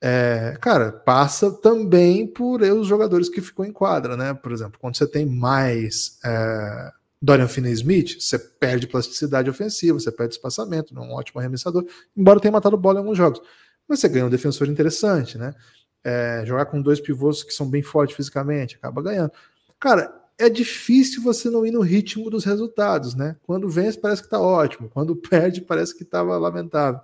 É, 0.00 0.56
cara, 0.60 0.90
passa 0.90 1.52
também 1.52 2.26
por 2.26 2.62
os 2.62 2.86
jogadores 2.86 3.28
que 3.28 3.42
ficam 3.42 3.66
em 3.66 3.70
quadra, 3.70 4.16
né? 4.16 4.32
Por 4.32 4.50
exemplo, 4.50 4.80
quando 4.80 4.96
você 4.96 5.06
tem 5.06 5.26
mais 5.26 6.18
é, 6.24 6.90
Dorian 7.20 7.46
Finney-Smith, 7.46 8.18
você 8.18 8.38
perde 8.38 8.86
plasticidade 8.86 9.50
ofensiva, 9.50 10.00
você 10.00 10.10
perde 10.10 10.34
espaçamento, 10.34 10.94
não 10.94 11.04
é 11.04 11.06
um 11.08 11.12
ótimo 11.12 11.38
arremessador, 11.38 11.84
embora 12.16 12.40
tenha 12.40 12.50
matado 12.50 12.78
bola 12.78 12.98
em 12.98 13.02
alguns 13.02 13.18
jogos. 13.18 13.42
Mas 13.86 14.00
você 14.00 14.08
ganha 14.08 14.24
um 14.24 14.30
defensor 14.30 14.68
interessante, 14.68 15.36
né? 15.36 15.54
É, 16.02 16.44
jogar 16.46 16.64
com 16.64 16.80
dois 16.80 16.98
pivôs 16.98 17.44
que 17.44 17.52
são 17.52 17.68
bem 17.68 17.82
fortes 17.82 18.16
fisicamente, 18.16 18.76
acaba 18.76 19.02
ganhando. 19.02 19.32
Cara, 19.78 20.21
é 20.38 20.48
difícil 20.48 21.22
você 21.22 21.48
não 21.50 21.64
ir 21.64 21.70
no 21.70 21.80
ritmo 21.80 22.30
dos 22.30 22.44
resultados, 22.44 23.14
né? 23.14 23.36
Quando 23.42 23.68
vence, 23.68 23.98
parece 23.98 24.22
que 24.22 24.30
tá 24.30 24.40
ótimo. 24.40 24.88
Quando 24.88 25.14
perde, 25.16 25.60
parece 25.60 25.96
que 25.96 26.02
estava 26.02 26.36
lamentável. 26.38 27.00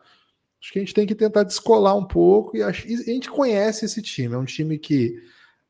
Acho 0.61 0.73
que 0.73 0.79
a 0.79 0.83
gente 0.83 0.95
tem 0.95 1.07
que 1.07 1.15
tentar 1.15 1.45
descolar 1.45 1.95
um 1.95 2.05
pouco 2.05 2.57
e 2.57 2.63
a 2.63 2.73
gente 2.73 3.31
conhece 3.31 3.85
esse 3.85 4.03
time. 4.03 4.35
É 4.35 4.39
um 4.39 4.45
time 4.45 4.77
que 4.77 5.17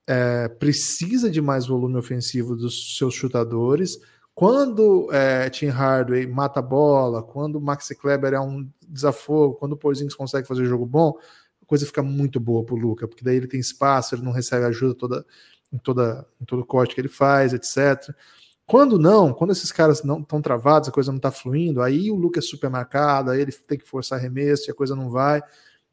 é, 0.07 0.49
precisa 0.49 1.31
de 1.31 1.43
mais 1.43 1.67
volume 1.67 1.99
ofensivo 1.99 2.57
dos 2.57 2.97
seus 2.97 3.13
chutadores. 3.13 3.99
Quando 4.35 5.13
é, 5.13 5.51
Tim 5.51 5.67
Hardaway 5.67 6.27
mata 6.27 6.61
a 6.61 6.63
bola, 6.63 7.23
quando 7.23 7.57
o 7.57 7.61
Maxi 7.61 7.95
Kleber 7.95 8.33
é 8.33 8.41
um 8.41 8.67
desafogo, 8.89 9.57
quando 9.57 9.73
o 9.73 9.77
Porzingis 9.77 10.15
consegue 10.15 10.49
fazer 10.49 10.65
jogo 10.65 10.87
bom, 10.87 11.19
a 11.63 11.67
coisa 11.67 11.85
fica 11.85 12.03
muito 12.03 12.41
boa 12.41 12.65
pro 12.65 12.77
Luca, 12.77 13.07
porque 13.07 13.25
daí 13.25 13.37
ele 13.37 13.47
tem 13.47 13.61
espaço, 13.61 14.15
ele 14.15 14.23
não 14.23 14.33
recebe 14.33 14.65
ajuda 14.65 14.95
toda 14.95 15.27
em, 15.73 15.79
toda, 15.79 16.27
em 16.41 16.45
todo 16.45 16.61
o 16.61 16.67
corte 16.67 16.95
que 16.95 17.01
ele 17.01 17.09
faz, 17.09 17.53
etc. 17.53 18.15
Quando 18.67 18.99
não, 18.99 19.33
quando 19.33 19.53
esses 19.53 19.73
caras 19.73 20.03
não 20.03 20.21
estão 20.21 20.43
travados, 20.43 20.89
a 20.89 20.93
coisa 20.93 21.11
não 21.11 21.17
está 21.17 21.31
fluindo, 21.31 21.81
aí 21.81 22.11
o 22.11 22.17
Lucas 22.17 22.45
é 22.45 22.49
super 22.49 22.69
marcado, 22.69 23.31
aí 23.31 23.41
ele 23.41 23.53
tem 23.53 23.79
que 23.79 23.89
forçar 23.89 24.19
arremesso 24.19 24.69
e 24.69 24.71
a 24.71 24.75
coisa 24.75 24.95
não 24.95 25.09
vai. 25.09 25.43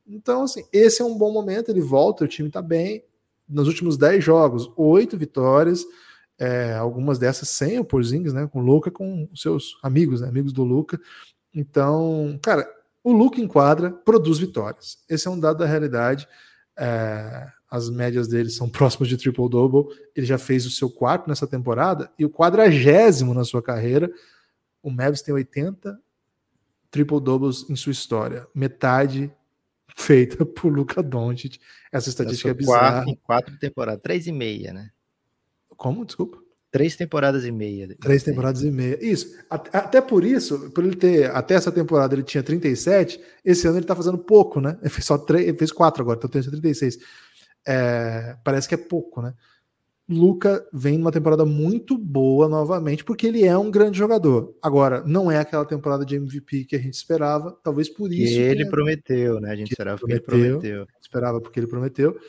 Então, 0.06 0.44
assim, 0.44 0.64
esse 0.72 1.02
é 1.02 1.06
um 1.06 1.18
bom 1.18 1.32
momento, 1.32 1.70
ele 1.70 1.82
volta, 1.82 2.26
o 2.26 2.28
time 2.28 2.50
está 2.50 2.62
bem. 2.62 3.04
Nos 3.48 3.68
últimos 3.68 3.98
10 3.98 4.24
jogos, 4.24 4.72
oito 4.76 5.18
vitórias, 5.18 5.86
é, 6.38 6.74
algumas 6.74 7.18
dessas 7.18 7.50
sem 7.50 7.80
o 7.80 7.86
Porzingis, 7.86 8.34
né? 8.34 8.48
Com 8.48 8.60
o 8.60 8.64
Luca, 8.64 8.92
com 8.92 9.30
os 9.32 9.42
seus 9.42 9.78
amigos, 9.82 10.22
né, 10.22 10.28
amigos 10.28 10.52
do 10.52 10.64
Luca. 10.64 11.00
Então, 11.54 12.38
cara, 12.42 12.68
o 13.04 13.14
Luca 13.14 13.40
enquadra, 13.40 13.92
produz 13.92 14.40
vitórias. 14.40 14.98
Esse 15.10 15.28
é 15.28 15.32
um 15.32 15.40
dado 15.40 15.60
da 15.60 15.66
realidade. 15.66 16.28
É, 16.78 17.48
as 17.70 17.90
médias 17.90 18.28
dele 18.28 18.50
são 18.50 18.70
próximas 18.70 19.10
de 19.10 19.18
triple-double. 19.18 19.88
Ele 20.16 20.26
já 20.26 20.38
fez 20.38 20.66
o 20.66 20.72
seu 20.72 20.90
quarto 20.90 21.28
nessa 21.28 21.48
temporada 21.48 22.12
e 22.18 22.26
o 22.26 22.30
quadragésimo 22.30 23.34
na 23.34 23.44
sua 23.44 23.62
carreira. 23.62 24.12
O 24.82 24.90
Mavis 24.90 25.22
tem 25.22 25.34
80 25.34 26.00
triple-doubles 26.92 27.70
em 27.70 27.76
sua 27.76 27.92
história. 27.92 28.48
Metade 28.54 29.32
feita 29.96 30.46
por 30.46 30.72
Luca 30.72 31.02
Doncic. 31.02 31.60
Essa 31.92 32.10
estatística 32.10 32.50
é 32.50 32.54
bizarra. 32.54 32.98
Quatro, 32.98 33.10
em 33.10 33.16
quatro 33.16 33.58
temporadas, 33.58 34.02
três 34.02 34.28
e 34.28 34.32
meia, 34.32 34.74
né? 34.74 34.90
Como? 35.76 36.06
Desculpa. 36.06 36.38
Três 36.72 36.96
temporadas 36.96 37.46
e 37.46 37.52
meia. 37.52 37.96
Três 38.02 38.22
temporadas 38.22 38.62
e 38.62 38.70
meia. 38.70 39.00
Isso. 39.02 39.34
Até 39.50 40.02
por 40.02 40.26
isso, 40.26 40.72
por 40.72 40.84
ele 40.84 40.96
ter. 40.96 41.32
Até 41.32 41.56
essa 41.56 41.72
temporada 41.72 42.14
ele 42.14 42.24
tinha 42.24 42.44
37, 42.44 43.18
esse 43.46 43.66
ano 43.66 43.78
ele 43.78 43.86
tá 43.86 43.96
fazendo 43.96 44.18
pouco, 44.18 44.60
né? 44.60 44.78
Ele 44.82 44.90
fez 44.90 45.06
só 45.06 45.18
três, 45.18 45.48
ele 45.48 45.58
fez 45.58 45.72
quatro 45.72 46.04
agora, 46.04 46.18
então 46.18 46.30
tem 46.30 46.42
36 46.42 47.00
é, 47.66 48.36
parece 48.44 48.68
que 48.68 48.76
é 48.76 48.78
pouco, 48.78 49.22
né? 49.22 49.34
Luca 50.08 50.64
vem 50.72 51.00
numa 51.00 51.12
temporada 51.12 51.46
muito 51.46 51.98
boa 51.98 52.48
novamente, 52.48 53.04
porque 53.04 53.26
ele 53.26 53.44
é 53.44 53.58
um 53.58 53.72
grande 53.72 53.98
jogador. 53.98 54.56
Agora, 54.62 55.04
não 55.04 55.32
é 55.32 55.40
aquela 55.40 55.66
temporada 55.66 56.06
de 56.06 56.16
MVP 56.16 56.66
que 56.66 56.76
a 56.76 56.80
gente 56.80 56.94
esperava, 56.94 57.58
talvez 57.64 57.90
por 57.90 58.14
isso. 58.14 58.34
Que 58.34 58.40
ele 58.40 58.70
prometeu, 58.70 59.40
né? 59.40 59.52
A 59.52 59.56
gente 59.56 59.72
esperava 59.72 59.98
porque 59.98 60.14
ele 60.14 60.22
prometeu. 60.22 60.88
Esperava 61.02 61.42
porque 61.42 61.60
ele 61.60 61.68
prometeu. 61.68 62.20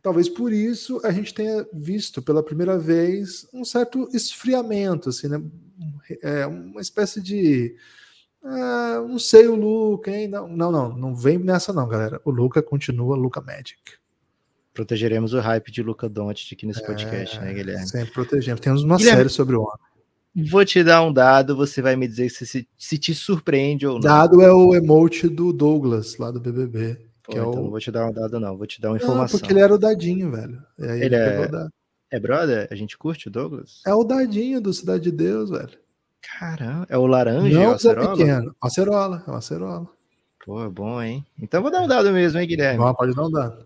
Talvez 0.00 0.28
por 0.28 0.52
isso 0.52 1.00
a 1.02 1.10
gente 1.10 1.34
tenha 1.34 1.66
visto 1.72 2.22
pela 2.22 2.42
primeira 2.42 2.78
vez 2.78 3.48
um 3.52 3.64
certo 3.64 4.08
esfriamento, 4.12 5.08
assim, 5.08 5.26
né? 5.26 5.42
É 6.22 6.46
uma 6.46 6.80
espécie 6.80 7.20
de. 7.20 7.74
Ah, 8.44 9.04
não 9.08 9.18
sei 9.18 9.48
o 9.48 9.56
Luca, 9.56 10.10
hein? 10.10 10.28
Não, 10.28 10.46
não, 10.46 10.70
não, 10.70 10.96
não 10.96 11.16
vem 11.16 11.38
nessa, 11.38 11.72
não, 11.72 11.88
galera. 11.88 12.20
O 12.24 12.30
Luca 12.30 12.62
continua 12.62 13.16
Luca 13.16 13.40
Magic 13.40 13.80
protegeremos 14.74 15.32
o 15.32 15.40
hype 15.40 15.70
de 15.70 15.82
Luca 15.82 16.08
Doncic 16.08 16.52
aqui 16.52 16.66
nesse 16.66 16.84
podcast, 16.84 17.40
né, 17.40 17.52
é, 17.52 17.54
Guilherme? 17.54 17.88
Sempre 17.88 18.12
protegemos. 18.12 18.60
Temos 18.60 18.82
uma 18.82 18.96
Guilherme, 18.96 19.18
série 19.18 19.28
sobre 19.30 19.54
o 19.54 19.62
homem. 19.62 20.50
Vou 20.50 20.64
te 20.64 20.82
dar 20.82 21.02
um 21.02 21.12
dado, 21.12 21.56
você 21.56 21.80
vai 21.80 21.94
me 21.94 22.08
dizer 22.08 22.28
se, 22.28 22.66
se 22.76 22.98
te 22.98 23.14
surpreende 23.14 23.86
ou 23.86 23.94
não. 23.94 24.00
Dado 24.00 24.42
é 24.42 24.52
o 24.52 24.74
emote 24.74 25.28
do 25.28 25.52
Douglas, 25.52 26.18
lá 26.18 26.32
do 26.32 26.40
BBB. 26.40 26.98
Pô, 27.22 27.32
que 27.32 27.38
é 27.38 27.40
então 27.40 27.52
o... 27.52 27.56
não 27.56 27.70
vou 27.70 27.78
te 27.78 27.90
dar 27.92 28.06
um 28.06 28.12
dado, 28.12 28.40
não. 28.40 28.56
Vou 28.58 28.66
te 28.66 28.80
dar 28.80 28.90
uma 28.90 28.96
informação. 28.96 29.38
Não, 29.38 29.40
porque 29.40 29.52
ele 29.52 29.60
era 29.60 29.72
o 29.72 29.78
dadinho, 29.78 30.30
velho. 30.32 30.60
ele, 30.76 31.04
ele 31.04 31.14
é... 31.14 31.48
é 32.10 32.20
brother? 32.20 32.68
A 32.70 32.74
gente 32.74 32.98
curte 32.98 33.28
o 33.28 33.30
Douglas? 33.30 33.80
É 33.86 33.94
o 33.94 34.02
dadinho 34.02 34.60
do 34.60 34.74
Cidade 34.74 35.04
de 35.04 35.12
Deus, 35.12 35.50
velho. 35.50 35.78
Caramba, 36.20 36.86
é 36.88 36.98
o 36.98 37.06
laranja? 37.06 37.54
Não, 37.54 37.62
é 37.62 37.68
o 37.68 37.72
acerola? 37.72 38.16
pequeno. 38.16 38.56
Acerola, 38.60 39.24
é 39.26 39.30
o 39.30 39.34
acerola. 39.34 39.88
Pô, 40.44 40.62
é 40.64 40.68
bom, 40.68 41.00
hein? 41.00 41.24
Então 41.40 41.62
vou 41.62 41.70
dar 41.70 41.82
um 41.82 41.88
dado 41.88 42.10
mesmo, 42.12 42.38
hein, 42.40 42.48
Guilherme? 42.48 42.78
Não, 42.78 42.94
pode 42.94 43.14
dar 43.14 43.26
um 43.26 43.30
dado. 43.30 43.64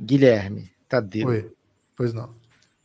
Guilherme 0.00 0.70
Tadeu. 0.88 1.28
Oi, 1.28 1.52
pois 1.94 2.14
não. 2.14 2.34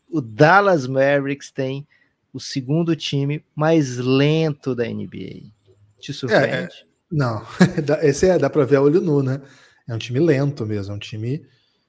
O 0.09 0.21
Dallas 0.21 0.85
Mavericks 0.85 1.51
tem 1.51 1.87
o 2.33 2.39
segundo 2.39 2.95
time 2.95 3.43
mais 3.55 3.97
lento 3.97 4.75
da 4.75 4.83
NBA. 4.85 5.51
Te 5.99 6.13
surpreende? 6.13 6.53
É, 6.53 6.63
é, 6.63 6.69
não, 7.09 7.41
esse 8.03 8.27
é, 8.27 8.37
dá 8.37 8.49
para 8.49 8.65
ver 8.65 8.75
a 8.75 8.81
olho 8.81 8.99
nu, 9.01 9.23
né? 9.23 9.41
É 9.87 9.93
um 9.93 9.97
time 9.97 10.19
lento 10.19 10.65
mesmo, 10.65 10.93
é 10.93 10.95
um 10.95 10.99
time 10.99 11.45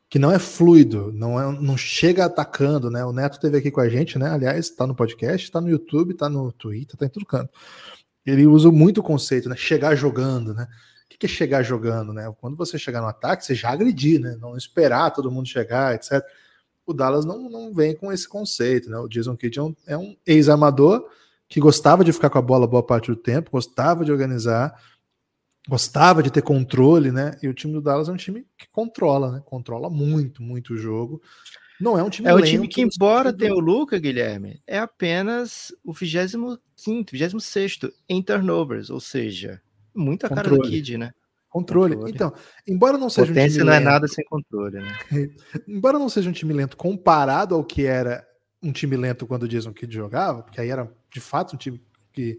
que 0.09 0.19
não 0.19 0.31
é 0.31 0.39
fluido, 0.39 1.13
não, 1.13 1.41
é, 1.41 1.61
não 1.61 1.77
chega 1.77 2.25
atacando, 2.25 2.91
né? 2.91 3.05
O 3.05 3.13
Neto 3.13 3.41
teve 3.41 3.59
aqui 3.59 3.71
com 3.71 3.81
a 3.81 3.89
gente, 3.89 4.19
né? 4.19 4.31
Aliás, 4.31 4.71
tá 4.71 4.87
no 4.87 4.95
podcast, 4.95 5.51
tá 5.51 5.61
no 5.61 5.69
YouTube, 5.69 6.15
tá 6.15 6.29
no 6.29 6.53
Twitter, 6.53 6.97
tá 6.97 7.07
em 7.07 7.09
todo 7.11 7.27
canto. 7.27 7.51
Ele 8.25 8.47
usa 8.47 8.71
muito 8.71 8.99
o 8.99 9.03
conceito, 9.03 9.49
né? 9.49 9.57
Chegar 9.57 9.97
jogando, 9.97 10.55
né? 10.55 10.69
O 11.07 11.19
que 11.19 11.27
é 11.27 11.29
chegar 11.29 11.63
jogando, 11.63 12.13
né? 12.13 12.33
Quando 12.41 12.57
você 12.57 12.79
chegar 12.79 13.01
no 13.01 13.07
ataque, 13.07 13.45
você 13.45 13.55
já 13.55 13.71
agredir, 13.71 14.21
né? 14.21 14.37
Não 14.41 14.57
esperar 14.57 15.13
todo 15.13 15.31
mundo 15.31 15.49
chegar, 15.49 15.95
etc. 15.95 16.23
O 16.85 16.93
Dallas 16.93 17.25
não, 17.25 17.49
não 17.49 17.73
vem 17.73 17.95
com 17.95 18.13
esse 18.13 18.29
conceito, 18.29 18.91
né? 18.91 18.99
O 18.99 19.09
Jason 19.09 19.37
Kidd 19.37 19.59
é 19.59 19.63
um, 19.63 19.77
é 19.87 19.97
um 19.97 20.17
ex-amador 20.27 21.09
que 21.49 21.61
gostava 21.61 22.05
de 22.05 22.13
ficar 22.13 22.29
com 22.29 22.39
a 22.39 22.43
bola 22.43 22.67
boa 22.67 22.83
parte 22.83 23.11
do 23.11 23.17
tempo, 23.17 23.53
gostava 23.53 24.05
de 24.05 24.11
organizar, 24.11 24.75
gostava 25.69 26.23
de 26.23 26.31
ter 26.31 26.43
controle, 26.43 27.11
né? 27.11 27.37
E 27.43 27.49
o 27.49 27.55
time 27.55 27.73
do 27.73 27.81
Dallas 27.81 28.09
é 28.09 28.13
um 28.13 28.17
time 28.17 28.47
que 28.59 28.69
controla, 28.71 29.33
né? 29.33 29.43
Controla 29.45 29.89
muito, 29.89 30.43
muito 30.43 30.75
o 30.75 30.77
jogo. 30.77 31.23
Não 31.81 31.99
é 31.99 32.03
um 32.03 32.11
time 32.11 32.29
É 32.29 32.35
um 32.35 32.41
time 32.41 32.69
que, 32.69 32.81
embora 32.81 33.33
tenha 33.33 33.55
o 33.55 33.61
Luca, 33.61 33.99
Guilherme, 33.99 34.61
é 34.67 34.79
apenas 34.79 35.75
o 35.85 35.93
25 35.93 36.59
26 37.13 37.79
em 38.09 38.23
turnovers, 38.23 38.91
ou 38.91 39.01
seja, 39.01 39.61
muita 39.97 40.29
controle. 40.29 40.49
cara 40.51 40.63
do 40.63 40.69
Kid, 40.69 40.99
né? 40.99 41.13
Controle. 41.49 41.95
controle. 41.95 42.15
Então, 42.15 42.33
embora 42.67 42.99
não 42.99 43.09
seja 43.09 43.29
Potência 43.29 43.63
um 43.63 43.65
time 43.65 43.65
não 43.65 43.73
é 43.73 43.81
nada 43.81 44.07
sem 44.07 44.25
controle, 44.25 44.79
né? 44.79 44.99
embora 45.67 45.99
não 45.99 46.09
seja 46.09 46.29
um 46.29 46.33
time 46.33 46.53
lento 46.53 46.77
comparado 46.77 47.55
ao 47.55 47.65
que 47.65 47.87
era 47.87 48.27
um 48.63 48.73
time 48.73 48.97
lento 48.97 49.27
quando 49.27 49.45
o 49.45 49.49
Jason 49.49 49.73
Kidd 49.73 49.95
jogava, 49.95 50.43
porque 50.43 50.61
aí 50.61 50.69
era 50.69 50.93
de 51.11 51.21
fato 51.21 51.55
um 51.55 51.59
time 51.59 51.83
que 52.13 52.39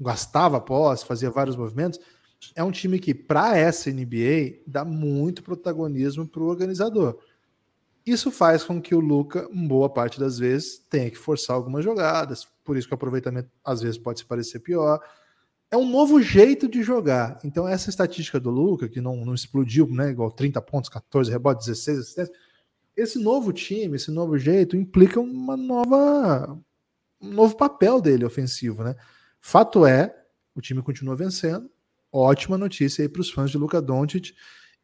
gastava 0.00 0.56
a 0.56 0.60
posse, 0.60 1.04
fazia 1.04 1.30
vários 1.30 1.56
movimentos, 1.56 2.00
é 2.54 2.62
um 2.62 2.70
time 2.70 2.98
que, 2.98 3.14
para 3.14 3.56
essa 3.56 3.90
NBA, 3.90 4.62
dá 4.66 4.84
muito 4.84 5.42
protagonismo 5.42 6.26
para 6.26 6.42
o 6.42 6.46
organizador. 6.46 7.18
Isso 8.04 8.30
faz 8.30 8.62
com 8.62 8.80
que 8.82 8.94
o 8.94 9.00
Luca, 9.00 9.48
boa 9.52 9.88
parte 9.88 10.20
das 10.20 10.38
vezes, 10.38 10.78
tenha 10.90 11.10
que 11.10 11.16
forçar 11.16 11.56
algumas 11.56 11.82
jogadas, 11.82 12.46
por 12.62 12.76
isso 12.76 12.86
que 12.86 12.94
o 12.94 12.96
aproveitamento 12.96 13.48
às 13.64 13.80
vezes 13.80 13.96
pode 13.96 14.20
se 14.20 14.26
parecer 14.26 14.60
pior 14.60 15.00
é 15.74 15.76
um 15.76 15.90
novo 15.90 16.22
jeito 16.22 16.68
de 16.68 16.84
jogar. 16.84 17.40
Então, 17.42 17.66
essa 17.66 17.90
estatística 17.90 18.38
do 18.38 18.48
Luca, 18.48 18.88
que 18.88 19.00
não, 19.00 19.24
não 19.24 19.34
explodiu, 19.34 19.88
né? 19.88 20.10
Igual 20.10 20.30
30 20.30 20.62
pontos, 20.62 20.88
14 20.88 21.28
rebotes, 21.32 21.66
16 21.66 21.98
assistências. 21.98 22.36
Esse 22.96 23.18
novo 23.18 23.52
time, 23.52 23.96
esse 23.96 24.12
novo 24.12 24.38
jeito, 24.38 24.76
implica 24.76 25.20
uma 25.20 25.56
nova. 25.56 26.56
um 27.20 27.30
novo 27.30 27.56
papel 27.56 28.00
dele 28.00 28.24
ofensivo, 28.24 28.84
né? 28.84 28.94
Fato 29.40 29.84
é, 29.84 30.14
o 30.54 30.60
time 30.60 30.80
continua 30.80 31.16
vencendo. 31.16 31.68
Ótima 32.12 32.56
notícia 32.56 33.02
aí 33.02 33.08
para 33.08 33.20
os 33.20 33.30
fãs 33.30 33.50
de 33.50 33.58
Luca 33.58 33.82
Doncic. 33.82 34.32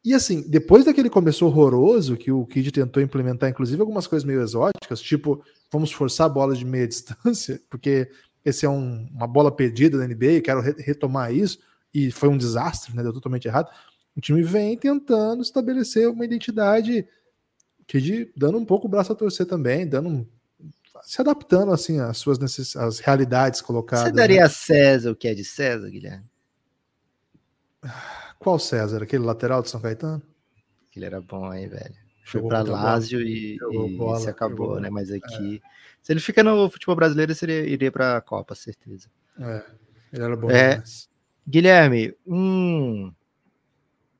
E 0.03 0.13
assim, 0.13 0.41
depois 0.49 0.83
daquele 0.83 1.09
começo 1.09 1.45
horroroso, 1.45 2.17
que 2.17 2.33
o 2.33 2.45
Kid 2.45 2.69
tentou 2.69 3.01
implementar, 3.01 3.49
inclusive, 3.49 3.79
algumas 3.79 4.07
coisas 4.07 4.25
meio 4.25 4.41
exóticas, 4.41 4.99
tipo, 4.99 5.41
vamos 5.71 5.93
forçar 5.93 6.29
bolas 6.29 6.57
de 6.57 6.65
meia 6.65 6.87
distância, 6.87 7.61
porque 7.71 8.09
esse 8.43 8.65
é 8.65 8.69
um, 8.69 9.07
uma 9.11 9.27
bola 9.27 9.51
perdida 9.51 9.97
da 9.97 10.07
NBA, 10.07 10.41
quero 10.43 10.61
re 10.61 10.73
retomar 10.77 11.33
isso, 11.33 11.59
e 11.93 12.11
foi 12.11 12.29
um 12.29 12.37
desastre, 12.37 12.95
né, 12.95 13.03
deu 13.03 13.13
totalmente 13.13 13.47
errado. 13.47 13.69
O 14.15 14.21
time 14.21 14.41
vem 14.41 14.77
tentando 14.77 15.41
estabelecer 15.41 16.09
uma 16.09 16.25
identidade 16.25 17.07
que 17.87 17.99
de, 17.99 18.31
dando 18.35 18.57
um 18.57 18.65
pouco 18.65 18.87
o 18.87 18.89
braço 18.89 19.11
a 19.11 19.15
torcer 19.15 19.45
também, 19.45 19.87
dando 19.87 20.09
um, 20.09 20.27
se 21.03 21.21
adaptando 21.21 21.71
assim 21.71 21.99
às 21.99 22.17
suas 22.17 22.39
necess... 22.39 22.75
às 22.75 22.99
realidades 22.99 23.61
colocadas. 23.61 24.05
Você 24.05 24.13
daria 24.13 24.39
né? 24.39 24.45
a 24.45 24.49
César 24.49 25.11
o 25.11 25.15
que 25.15 25.27
é 25.27 25.33
de 25.33 25.43
César, 25.43 25.89
Guilherme? 25.89 26.25
Qual 28.39 28.57
César? 28.59 29.03
Aquele 29.03 29.23
lateral 29.23 29.61
de 29.61 29.69
São 29.69 29.81
Caetano? 29.81 30.21
Ele 30.95 31.05
era 31.05 31.21
bom, 31.21 31.53
hein, 31.53 31.67
velho? 31.67 31.95
Foi 32.25 32.41
para 32.41 32.63
Lazio 32.63 33.21
e, 33.21 33.57
e 33.57 34.19
se 34.19 34.29
acabou, 34.29 34.79
né? 34.79 34.89
Mas 34.89 35.11
aqui, 35.11 35.61
é. 35.63 35.80
Se 36.01 36.11
ele 36.11 36.19
fica 36.19 36.43
no 36.43 36.69
futebol 36.69 36.95
brasileiro, 36.95 37.33
ele 37.43 37.69
iria 37.69 37.91
para 37.91 38.17
a 38.17 38.21
Copa, 38.21 38.55
certeza. 38.55 39.09
É, 39.39 39.63
ele 40.11 40.23
era 40.23 40.35
bom. 40.35 40.49
É, 40.49 40.83
Guilherme, 41.47 42.15
um, 42.25 43.11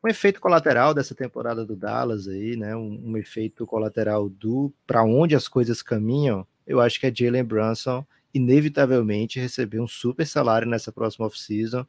um 0.04 0.08
efeito 0.08 0.39
colateral 0.39 0.94
dessa 0.94 1.15
temporada 1.15 1.65
do 1.65 1.76
Dallas 1.76 2.28
aí, 2.28 2.56
né? 2.56 2.76
Um, 2.76 3.12
um 3.12 3.17
efeito 3.17 3.65
colateral 3.65 4.30
do 4.30 4.74
para 4.86 5.04
onde 5.04 5.36
as 5.36 5.48
coisas 5.48 5.82
caminham, 5.82 6.46
eu 6.65 6.80
acho 6.80 7.00
que 7.00 7.08
é 7.08 7.13
Jalen 7.13 7.44
Brunson 7.44 8.06
inevitavelmente 8.34 9.39
receber 9.39 9.80
um 9.80 9.88
super 9.88 10.26
salário 10.26 10.67
nessa 10.67 10.91
próxima 10.91 11.26
off-season 11.26 11.86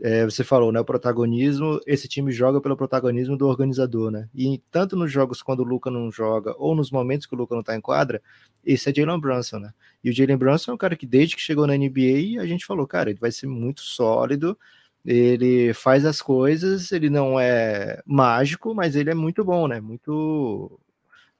é, 0.00 0.24
você 0.24 0.42
falou, 0.42 0.72
né? 0.72 0.80
O 0.80 0.84
protagonismo, 0.84 1.80
esse 1.86 2.08
time 2.08 2.32
joga 2.32 2.60
pelo 2.60 2.76
protagonismo 2.76 3.36
do 3.36 3.46
organizador, 3.46 4.10
né? 4.10 4.28
E 4.34 4.60
tanto 4.70 4.96
nos 4.96 5.10
jogos 5.10 5.42
quando 5.42 5.60
o 5.60 5.64
Luca 5.64 5.90
não 5.90 6.10
joga, 6.10 6.54
ou 6.58 6.74
nos 6.74 6.90
momentos 6.90 7.26
que 7.26 7.34
o 7.34 7.38
Luca 7.38 7.54
não 7.54 7.62
tá 7.62 7.76
em 7.76 7.80
quadra, 7.80 8.20
esse 8.64 8.90
é 8.90 8.94
Jalen 8.94 9.20
Brunson, 9.20 9.58
né? 9.60 9.72
E 10.02 10.10
o 10.10 10.12
Jalen 10.12 10.36
Brunson 10.36 10.72
é 10.72 10.74
um 10.74 10.78
cara 10.78 10.96
que 10.96 11.06
desde 11.06 11.36
que 11.36 11.42
chegou 11.42 11.66
na 11.66 11.76
NBA, 11.76 12.40
a 12.40 12.46
gente 12.46 12.66
falou, 12.66 12.86
cara, 12.86 13.10
ele 13.10 13.20
vai 13.20 13.30
ser 13.30 13.46
muito 13.46 13.82
sólido, 13.82 14.58
ele 15.04 15.72
faz 15.74 16.04
as 16.04 16.20
coisas, 16.20 16.90
ele 16.90 17.10
não 17.10 17.38
é 17.38 18.02
mágico, 18.06 18.74
mas 18.74 18.96
ele 18.96 19.10
é 19.10 19.14
muito 19.14 19.44
bom, 19.44 19.68
né? 19.68 19.80
Muito 19.80 20.80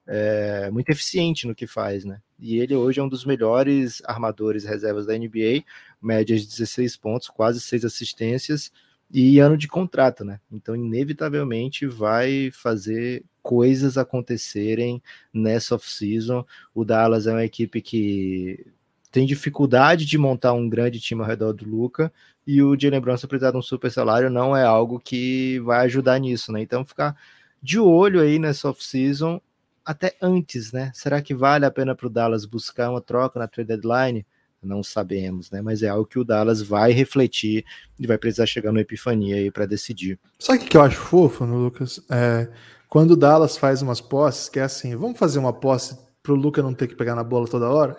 é, 0.07 0.69
muito 0.71 0.89
eficiente 0.89 1.47
no 1.47 1.55
que 1.55 1.65
faz, 1.67 2.05
né? 2.05 2.19
E 2.39 2.59
ele 2.59 2.75
hoje 2.75 2.99
é 2.99 3.03
um 3.03 3.09
dos 3.09 3.25
melhores 3.25 4.01
armadores 4.05 4.63
reservas 4.65 5.05
da 5.05 5.17
NBA, 5.17 5.63
média 6.05 6.37
de 6.37 6.45
16 6.47 6.97
pontos, 6.97 7.27
quase 7.27 7.59
6 7.59 7.85
assistências 7.85 8.71
e 9.11 9.39
ano 9.39 9.57
de 9.57 9.67
contrato, 9.67 10.23
né? 10.23 10.39
Então, 10.51 10.75
inevitavelmente 10.75 11.85
vai 11.85 12.49
fazer 12.51 13.23
coisas 13.41 13.97
acontecerem 13.97 15.01
nessa 15.33 15.75
off-season. 15.75 16.45
O 16.73 16.83
Dallas 16.83 17.27
é 17.27 17.31
uma 17.31 17.45
equipe 17.45 17.81
que 17.81 18.65
tem 19.11 19.25
dificuldade 19.25 20.05
de 20.05 20.17
montar 20.17 20.53
um 20.53 20.67
grande 20.67 20.99
time 20.99 21.21
ao 21.21 21.27
redor 21.27 21.53
do 21.53 21.65
Luca 21.65 22.11
e 22.45 22.61
o 22.61 22.77
Jalen 22.77 22.99
Brunson 22.99 23.27
precisar 23.27 23.51
de 23.51 23.57
um 23.57 23.61
super 23.61 23.89
salário 23.91 24.29
não 24.29 24.57
é 24.57 24.63
algo 24.63 24.99
que 24.99 25.59
vai 25.59 25.85
ajudar 25.85 26.19
nisso, 26.19 26.51
né? 26.51 26.61
Então, 26.61 26.83
ficar 26.83 27.15
de 27.61 27.79
olho 27.79 28.19
aí 28.19 28.37
nessa 28.37 28.69
off-season 28.69 29.39
até 29.85 30.15
antes, 30.21 30.71
né? 30.71 30.91
Será 30.93 31.21
que 31.21 31.33
vale 31.33 31.65
a 31.65 31.71
pena 31.71 31.95
para 31.95 32.07
o 32.07 32.09
Dallas 32.09 32.45
buscar 32.45 32.89
uma 32.89 33.01
troca 33.01 33.39
na 33.39 33.47
trade 33.47 33.67
deadline? 33.67 34.25
Não 34.65 34.83
sabemos, 34.83 35.51
né? 35.51 35.61
Mas 35.61 35.83
é 35.83 35.87
algo 35.87 36.05
que 36.05 36.19
o 36.19 36.23
Dallas 36.23 36.61
vai 36.61 36.91
refletir 36.91 37.65
e 37.99 38.07
vai 38.07 38.17
precisar 38.17 38.45
chegar 38.45 38.71
no 38.71 38.79
epifania 38.79 39.35
aí 39.35 39.51
para 39.51 39.65
decidir. 39.65 40.19
Sabe 40.39 40.59
o 40.59 40.67
que 40.67 40.75
eu 40.75 40.81
acho 40.81 40.97
fofo, 40.97 41.45
no 41.45 41.57
Lucas? 41.57 42.01
É, 42.09 42.49
quando 42.89 43.11
o 43.11 43.15
Dallas 43.15 43.57
faz 43.57 43.81
umas 43.81 44.01
posses, 44.01 44.49
que 44.49 44.59
é 44.59 44.63
assim, 44.63 44.95
vamos 44.95 45.19
fazer 45.19 45.39
uma 45.39 45.53
posse 45.53 45.97
para 46.21 46.33
o 46.33 46.35
Luca 46.35 46.61
não 46.61 46.73
ter 46.73 46.87
que 46.87 46.95
pegar 46.95 47.15
na 47.15 47.23
bola 47.23 47.47
toda 47.47 47.69
hora, 47.69 47.95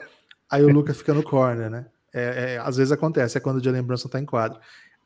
aí 0.51 0.65
o 0.65 0.69
Luca 0.69 0.93
fica 0.93 1.15
no 1.15 1.23
corner, 1.23 1.71
né? 1.71 1.87
É, 2.13 2.55
é, 2.55 2.59
às 2.59 2.77
vezes 2.77 2.93
acontece, 2.93 3.37
é 3.37 3.41
quando 3.41 3.59
o 3.59 3.63
Jalen 3.63 3.83
Brunson 3.83 4.09
tá 4.09 4.19
em 4.19 4.25
quadro. 4.25 4.59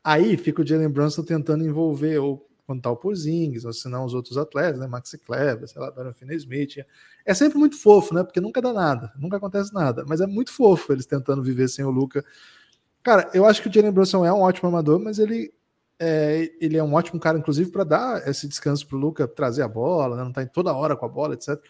Aí 0.03 0.37
fica 0.37 0.61
o 0.61 0.65
Jalen 0.65 0.89
Brunson 0.89 1.23
tentando 1.23 1.63
envolver 1.63 2.17
ou 2.17 2.47
quando 2.65 2.81
tá 2.81 2.89
o 2.89 2.95
Porzingis, 2.95 3.65
ou 3.65 3.73
se 3.73 3.89
não 3.89 4.05
os 4.05 4.13
outros 4.13 4.37
atletas, 4.37 4.79
né? 4.79 4.87
Maxi 4.87 5.17
Kleber, 5.17 5.67
sei 5.67 5.81
lá, 5.81 5.91
Baron 5.91 6.13
Finney 6.13 6.37
Smith. 6.37 6.77
É 7.25 7.33
sempre 7.33 7.57
muito 7.57 7.77
fofo, 7.77 8.13
né? 8.13 8.23
Porque 8.23 8.41
nunca 8.41 8.61
dá 8.61 8.73
nada, 8.73 9.11
nunca 9.17 9.37
acontece 9.37 9.73
nada. 9.73 10.03
Mas 10.07 10.21
é 10.21 10.27
muito 10.27 10.51
fofo 10.51 10.91
eles 10.91 11.05
tentando 11.05 11.43
viver 11.43 11.67
sem 11.67 11.85
o 11.85 11.91
Luca. 11.91 12.23
Cara, 13.03 13.29
eu 13.33 13.45
acho 13.45 13.61
que 13.61 13.67
o 13.67 13.73
Jalen 13.73 13.91
Brunson 13.91 14.25
é 14.25 14.31
um 14.33 14.41
ótimo 14.41 14.69
amador, 14.69 14.99
mas 14.99 15.19
ele 15.19 15.53
é, 16.03 16.51
ele 16.59 16.77
é 16.77 16.83
um 16.83 16.95
ótimo 16.95 17.19
cara, 17.19 17.37
inclusive, 17.37 17.69
para 17.69 17.83
dar 17.83 18.27
esse 18.27 18.47
descanso 18.47 18.87
pro 18.87 18.97
Luca 18.97 19.27
trazer 19.27 19.61
a 19.61 19.67
bola, 19.67 20.17
né? 20.17 20.23
não 20.23 20.33
tá 20.33 20.41
em 20.41 20.47
toda 20.47 20.73
hora 20.73 20.95
com 20.95 21.05
a 21.05 21.09
bola, 21.09 21.35
etc. 21.35 21.61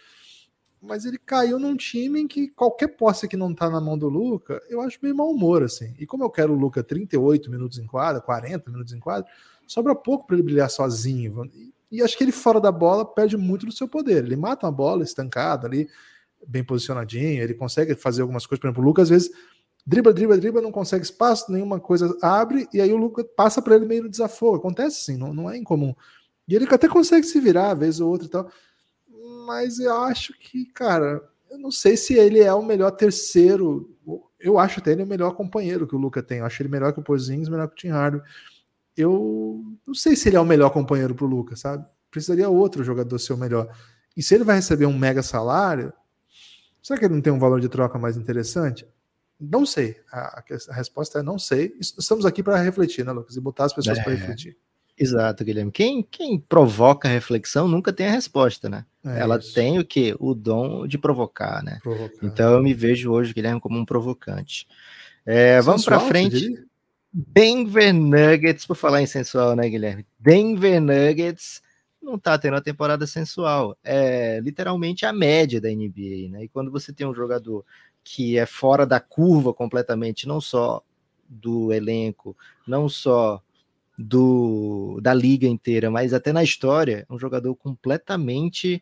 Mas 0.82 1.04
ele 1.04 1.18
caiu 1.18 1.60
num 1.60 1.76
time 1.76 2.22
em 2.22 2.28
que 2.28 2.48
qualquer 2.48 2.88
posse 2.88 3.28
que 3.28 3.36
não 3.36 3.54
tá 3.54 3.70
na 3.70 3.82
mão 3.82 3.98
do 3.98 4.08
Luca, 4.08 4.62
eu 4.70 4.80
acho 4.80 5.00
meio 5.02 5.16
mau 5.16 5.30
humor, 5.30 5.64
assim. 5.64 5.94
E 6.00 6.08
como 6.08 6.24
eu 6.24 6.30
quero 6.30 6.54
o 6.54 6.58
Luca 6.58 6.82
38 6.82 7.52
minutos 7.52 7.78
em 7.78 7.86
quadra, 7.86 8.22
40 8.22 8.72
minutos 8.72 8.94
em 8.94 9.00
quadra, 9.00 9.30
sobra 9.68 9.94
pouco 9.94 10.26
para 10.26 10.38
ele 10.38 10.44
brilhar 10.44 10.70
sozinho. 10.70 11.46
E, 11.54 11.74
e, 11.92 12.02
acho 12.02 12.18
que 12.18 12.24
ele 12.24 12.32
fora 12.32 12.60
da 12.60 12.72
bola 12.72 13.06
perde 13.06 13.36
muito 13.36 13.66
do 13.66 13.72
seu 13.72 13.88
poder. 13.88 14.24
Ele 14.24 14.36
mata 14.36 14.66
uma 14.66 14.72
bola 14.72 15.04
estancada 15.04 15.68
ali, 15.68 15.90
bem 16.48 16.64
posicionadinho, 16.64 17.44
ele 17.44 17.54
consegue 17.54 17.96
fazer 17.96 18.22
algumas 18.22 18.46
coisas. 18.46 18.62
Por 18.62 18.68
exemplo, 18.68 18.84
o 18.84 18.86
Lucas 18.86 19.04
às 19.04 19.10
vezes 19.10 19.32
dribla, 19.86 20.14
dribla, 20.14 20.38
dribla, 20.38 20.62
não 20.62 20.72
consegue 20.72 21.04
espaço, 21.04 21.52
nenhuma 21.52 21.80
coisa 21.80 22.16
abre, 22.22 22.68
e 22.74 22.80
aí 22.80 22.92
o 22.94 22.98
Lucas 22.98 23.26
passa 23.36 23.62
para 23.62 23.76
ele 23.76 23.86
meio 23.86 24.04
no 24.04 24.10
desafogo. 24.10 24.58
Acontece 24.58 25.02
assim, 25.02 25.18
não, 25.20 25.34
não 25.34 25.50
é 25.50 25.58
incomum. 25.58 25.94
E 26.48 26.56
ele 26.56 26.66
até 26.70 26.88
consegue 26.88 27.26
se 27.26 27.40
virar, 27.40 27.74
vez 27.74 28.00
ou 28.00 28.10
outra 28.10 28.28
e 28.28 28.30
tal. 28.30 28.50
Mas 29.46 29.80
eu 29.80 29.96
acho 30.04 30.34
que, 30.40 30.66
cara, 30.66 31.22
eu 31.50 31.58
não 31.58 31.72
sei 31.72 31.98
se 31.98 32.14
ele 32.14 32.40
é 32.40 32.54
o 32.54 32.64
melhor 32.64 32.92
terceiro. 32.92 33.94
Eu 34.40 34.58
acho 34.58 34.80
até 34.80 34.94
ele 34.94 35.04
o 35.04 35.08
melhor 35.08 35.36
companheiro 35.36 35.88
que 35.88 35.96
o 35.96 36.00
Luca 36.00 36.24
tem. 36.24 36.40
Eu 36.40 36.46
acho 36.46 36.62
ele 36.62 36.70
melhor 36.70 36.94
que 36.94 37.00
o 37.00 37.04
Porzingis, 37.04 37.50
melhor 37.50 37.68
que 37.68 37.74
o 37.74 37.78
Tim 37.78 37.90
Hardaway 37.90 38.26
eu 38.96 39.64
não 39.86 39.94
sei 39.94 40.16
se 40.16 40.30
ele 40.30 40.36
é 40.36 40.40
o 40.40 40.46
melhor 40.46 40.70
companheiro 40.70 41.16
para 41.16 41.26
o 41.26 41.30
Lucas, 41.30 41.60
sabe? 41.60 41.86
Precisaria 42.10 42.50
outro 42.50 42.84
jogador 42.84 43.18
ser 43.20 43.34
o 43.34 43.38
melhor. 43.38 43.74
E 44.16 44.22
se 44.22 44.36
ele 44.36 44.44
vai 44.44 44.58
receber 44.58 44.86
um 44.86 44.98
mega 44.98 45.24
salário, 45.24 45.94
será 46.82 47.00
que 47.00 47.06
ele 47.06 47.14
não 47.16 47.22
tem 47.22 47.32
um 47.32 47.40
valor 47.40 47.62
de 47.62 47.70
troca 47.70 47.98
mais 47.98 48.18
interessante? 48.18 48.86
Não 49.40 49.66
sei. 49.66 49.98
A, 50.12 50.44
a 50.70 50.74
resposta 50.74 51.20
é 51.20 51.24
não 51.24 51.40
sei. 51.40 51.76
Estamos 51.80 52.26
aqui 52.26 52.44
para 52.44 52.58
refletir, 52.58 53.06
né, 53.06 53.12
Lucas? 53.12 53.36
E 53.36 53.42
botar 53.42 53.66
as 53.66 53.74
pessoas 53.74 53.98
é, 53.98 54.04
para 54.04 54.14
refletir. 54.14 54.58
Exato, 54.98 55.44
Guilherme. 55.44 55.72
Quem, 55.72 56.04
quem 56.04 56.40
provoca 56.40 57.08
a 57.08 57.12
reflexão 57.12 57.68
nunca 57.68 57.92
tem 57.92 58.08
a 58.08 58.12
resposta, 58.12 58.70
né? 58.70 58.86
É 59.04 59.20
Ela 59.22 59.40
isso. 59.40 59.54
tem 59.54 59.80
o 59.80 59.86
quê? 59.86 60.16
O 60.20 60.36
dom 60.36 60.86
de 60.86 60.98
provocar, 60.98 61.64
né? 61.64 61.80
Provocar. 61.82 62.24
Então 62.24 62.54
eu 62.54 62.62
me 62.62 62.74
vejo 62.74 63.12
hoje, 63.12 63.34
Guilherme, 63.34 63.60
como 63.60 63.80
um 63.80 63.86
provocante. 63.86 64.68
É, 65.26 65.60
vamos 65.62 65.86
para 65.86 66.00
frente. 66.00 66.54
Denver 67.14 67.94
Nuggets, 67.94 68.66
por 68.66 68.76
falar 68.76 69.02
em 69.02 69.06
sensual, 69.06 69.56
né, 69.56 69.68
Guilherme? 69.70 70.06
Denver 70.20 70.82
Nuggets 70.82 71.62
não 72.02 72.18
tá 72.18 72.38
tendo 72.38 72.56
a 72.56 72.62
temporada 72.62 73.06
sensual. 73.06 73.78
É 73.84 74.40
literalmente 74.40 75.06
a 75.06 75.14
média 75.14 75.62
da 75.62 75.70
NBA, 75.70 76.30
né? 76.30 76.44
E 76.46 76.48
quando 76.48 76.72
você 76.72 76.92
tem 76.94 77.06
um 77.06 77.14
jogador 77.14 77.66
que 78.04 78.38
é 78.38 78.46
fora 78.46 78.86
da 78.86 79.00
curva 79.00 79.54
completamente, 79.54 80.28
não 80.28 80.42
só 80.42 80.82
do 81.30 81.72
elenco, 81.72 82.36
não 82.68 82.90
só 82.90 83.42
do 83.98 85.00
da 85.02 85.14
liga 85.14 85.48
inteira, 85.48 85.92
mas 85.92 86.14
até 86.14 86.34
na 86.34 86.44
história, 86.44 87.06
um 87.10 87.20
jogador 87.20 87.54
completamente 87.56 88.82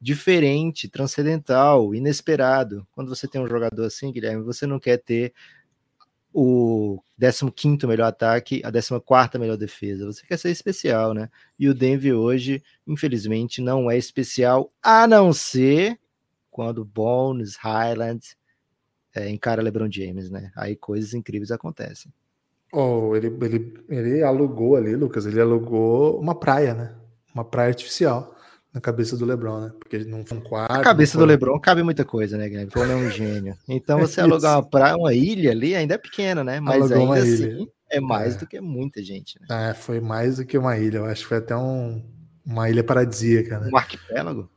diferente, 0.00 0.88
transcendental, 0.88 1.94
inesperado. 1.94 2.86
Quando 2.92 3.08
você 3.08 3.28
tem 3.28 3.40
um 3.40 3.48
jogador 3.48 3.84
assim, 3.84 4.12
Guilherme, 4.12 4.42
você 4.42 4.66
não 4.66 4.78
quer 4.80 4.98
ter 4.98 5.32
o 6.38 7.02
15 7.54 7.86
melhor 7.86 8.08
ataque, 8.08 8.60
a 8.62 8.70
14 8.70 9.38
melhor 9.38 9.56
defesa. 9.56 10.04
Você 10.04 10.26
quer 10.26 10.36
ser 10.38 10.50
especial, 10.50 11.14
né? 11.14 11.30
E 11.58 11.66
o 11.66 11.72
Denver 11.72 12.14
hoje, 12.14 12.62
infelizmente, 12.86 13.62
não 13.62 13.90
é 13.90 13.96
especial, 13.96 14.70
a 14.82 15.06
não 15.06 15.32
ser 15.32 15.98
quando 16.50 16.84
Bones, 16.84 17.56
Highland 17.56 18.36
é, 19.14 19.30
encara 19.30 19.62
LeBron 19.62 19.90
James, 19.90 20.28
né? 20.28 20.52
Aí 20.54 20.76
coisas 20.76 21.14
incríveis 21.14 21.50
acontecem. 21.50 22.12
Oh, 22.70 23.16
ele, 23.16 23.28
ele, 23.40 23.84
ele 23.88 24.22
alugou 24.22 24.76
ali, 24.76 24.94
Lucas, 24.94 25.24
ele 25.24 25.40
alugou 25.40 26.20
uma 26.20 26.34
praia, 26.34 26.74
né? 26.74 26.94
Uma 27.34 27.46
praia 27.46 27.68
artificial 27.68 28.35
na 28.76 28.80
cabeça 28.80 29.16
do 29.16 29.24
Lebron, 29.24 29.60
né? 29.60 29.72
Porque 29.78 30.04
não 30.04 30.22
foi 30.24 30.36
um 30.36 30.40
quarto. 30.42 30.70
Na 30.70 30.82
cabeça 30.82 31.14
foi... 31.14 31.22
do 31.22 31.26
Lebron 31.26 31.58
cabe 31.58 31.82
muita 31.82 32.04
coisa, 32.04 32.36
né, 32.36 32.46
Guilherme? 32.46 32.70
Ele 32.76 32.92
é 32.92 32.94
um 32.94 33.10
gênio. 33.10 33.56
Então 33.66 33.98
você 33.98 34.20
alugar 34.20 34.58
uma 34.58 34.68
praia, 34.68 34.96
uma 34.96 35.14
ilha 35.14 35.50
ali, 35.50 35.74
ainda 35.74 35.94
é 35.94 35.98
pequena, 35.98 36.44
né? 36.44 36.60
Mas 36.60 36.82
Alugou 36.82 37.12
ainda 37.12 37.26
assim 37.26 37.66
é 37.90 38.00
mais 38.00 38.36
é. 38.36 38.38
do 38.38 38.46
que 38.46 38.60
muita 38.60 39.02
gente, 39.02 39.40
né? 39.40 39.70
É, 39.70 39.74
foi 39.74 39.98
mais 39.98 40.36
do 40.36 40.44
que 40.44 40.58
uma 40.58 40.76
ilha. 40.76 40.98
Eu 40.98 41.06
acho 41.06 41.22
que 41.22 41.28
foi 41.28 41.38
até 41.38 41.56
um, 41.56 42.04
uma 42.44 42.68
ilha 42.68 42.84
paradisíaca, 42.84 43.60
né? 43.60 43.70
Um 43.72 43.76
arquipélago? 43.78 44.50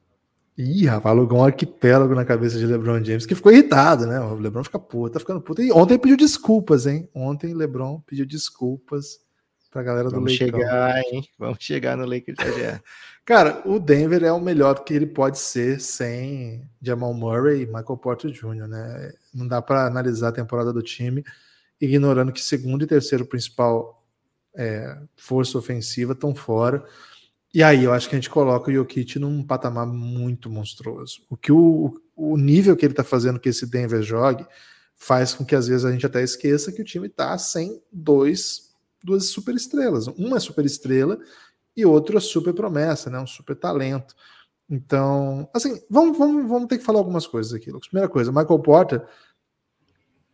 Ih, 0.58 0.86
rapaz, 0.86 1.16
alugou 1.16 1.40
um 1.40 1.46
arquipélago 1.46 2.14
na 2.14 2.26
cabeça 2.26 2.60
de 2.60 2.66
LeBron 2.66 3.02
James, 3.02 3.26
que 3.26 3.36
ficou 3.36 3.54
irritado, 3.54 4.06
né? 4.06 4.20
O 4.20 4.36
LeBron 4.36 4.66
fica 4.66 4.78
puto, 4.78 5.14
tá 5.14 5.20
ficando 5.22 5.40
puto. 5.40 5.62
E 5.62 5.72
ontem 5.72 5.98
pediu 5.98 6.18
desculpas, 6.18 6.86
hein? 6.86 7.08
Ontem 7.16 7.54
LeBron 7.54 8.02
pediu 8.06 8.26
desculpas 8.26 9.22
pra 9.72 9.82
galera 9.82 10.10
Vamos 10.10 10.38
do 10.38 10.46
Lakers. 10.46 10.52
Vamos 10.52 10.66
chegar, 10.68 11.02
hein? 11.04 11.24
Vamos 11.38 11.58
chegar 11.62 11.96
no 11.96 12.06
Lakers 12.06 12.38
já. 12.38 12.82
Cara, 13.30 13.62
o 13.64 13.80
Denver 13.80 14.24
é 14.24 14.32
o 14.32 14.42
melhor 14.42 14.84
que 14.84 14.92
ele 14.92 15.06
pode 15.06 15.38
ser 15.38 15.80
sem 15.80 16.68
Jamal 16.82 17.14
Murray 17.14 17.62
e 17.62 17.66
Michael 17.68 17.98
Porter 17.98 18.32
Jr., 18.32 18.66
né? 18.68 19.14
Não 19.32 19.48
dá 19.48 19.62
para 19.62 19.86
analisar 19.86 20.30
a 20.30 20.32
temporada 20.32 20.74
do 20.74 20.82
time 20.82 21.24
ignorando 21.80 22.32
que 22.34 22.42
segundo 22.42 22.84
e 22.84 22.88
terceiro 22.88 23.28
principal 23.28 24.04
é, 24.56 24.98
força 25.16 25.60
ofensiva 25.60 26.14
estão 26.14 26.34
fora. 26.34 26.84
E 27.54 27.62
aí 27.62 27.84
eu 27.84 27.94
acho 27.94 28.10
que 28.10 28.16
a 28.16 28.18
gente 28.18 28.32
coloca 28.32 28.72
o 28.72 28.74
Jokic 28.74 29.20
num 29.20 29.44
patamar 29.44 29.86
muito 29.86 30.50
monstruoso. 30.50 31.22
O 31.30 31.38
que 31.38 31.52
o, 31.52 32.02
o 32.16 32.36
nível 32.36 32.76
que 32.76 32.84
ele 32.84 32.94
está 32.94 33.04
fazendo 33.04 33.40
que 33.40 33.50
esse 33.50 33.68
Denver 33.68 34.02
jogue 34.02 34.44
faz 34.96 35.36
com 35.36 35.46
que 35.46 35.56
às 35.56 35.68
vezes 35.68 35.86
a 35.86 35.92
gente 35.92 36.04
até 36.04 36.24
esqueça 36.24 36.72
que 36.72 36.82
o 36.82 36.86
time 36.86 37.06
está 37.06 37.38
sem 37.38 37.80
dois, 37.94 38.72
duas 39.04 39.28
super 39.28 39.54
estrelas. 39.54 40.08
Uma 40.08 40.38
é 40.38 40.40
super 40.40 40.66
estrela 40.66 41.20
e 41.76 41.86
outro 41.86 42.18
é 42.18 42.22
super 42.22 42.54
promessa, 42.54 43.10
né? 43.10 43.20
Um 43.20 43.28
super 43.28 43.56
talento. 43.56 44.16
Então, 44.70 45.50
assim, 45.54 45.82
vamos, 45.90 46.18
vamos, 46.18 46.48
vamos 46.48 46.68
ter 46.68 46.78
que 46.78 46.84
falar 46.84 47.00
algumas 47.00 47.26
coisas 47.26 47.54
aqui, 47.54 47.72
Lucas. 47.72 47.88
Primeira 47.88 48.10
coisa, 48.10 48.32
Michael 48.32 48.60
Porter 48.60 49.06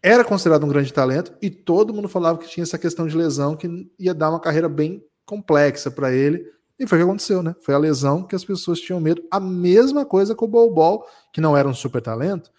era 0.03 0.23
considerado 0.23 0.63
um 0.63 0.69
grande 0.69 0.93
talento 0.93 1.33
e 1.41 1.49
todo 1.49 1.93
mundo 1.93 2.07
falava 2.07 2.37
que 2.37 2.47
tinha 2.47 2.63
essa 2.63 2.77
questão 2.77 3.07
de 3.07 3.17
lesão 3.17 3.55
que 3.55 3.89
ia 3.97 4.13
dar 4.13 4.29
uma 4.29 4.39
carreira 4.39 4.69
bem 4.69 5.03
complexa 5.25 5.89
para 5.89 6.13
ele. 6.13 6.45
E 6.77 6.85
foi 6.85 6.97
o 6.97 7.01
que 7.01 7.09
aconteceu, 7.09 7.41
né? 7.41 7.55
Foi 7.61 7.73
a 7.73 7.77
lesão 7.77 8.21
que 8.21 8.35
as 8.35 8.43
pessoas 8.43 8.79
tinham 8.79 8.99
medo. 8.99 9.23
A 9.31 9.39
mesma 9.39 10.05
coisa 10.05 10.35
com 10.35 10.45
o 10.45 10.47
Bol 10.47 10.71
Bol, 10.73 11.07
que 11.31 11.39
não 11.39 11.55
era 11.55 11.67
um 11.67 11.73
super 11.73 12.01
talento, 12.01 12.51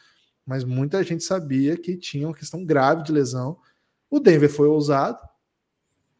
mas 0.44 0.64
muita 0.64 1.02
gente 1.04 1.22
sabia 1.22 1.76
que 1.76 1.96
tinha 1.96 2.26
uma 2.26 2.34
questão 2.34 2.64
grave 2.64 3.02
de 3.02 3.12
lesão. 3.12 3.58
O 4.10 4.18
Denver 4.18 4.50
foi 4.50 4.66
ousado. 4.66 5.18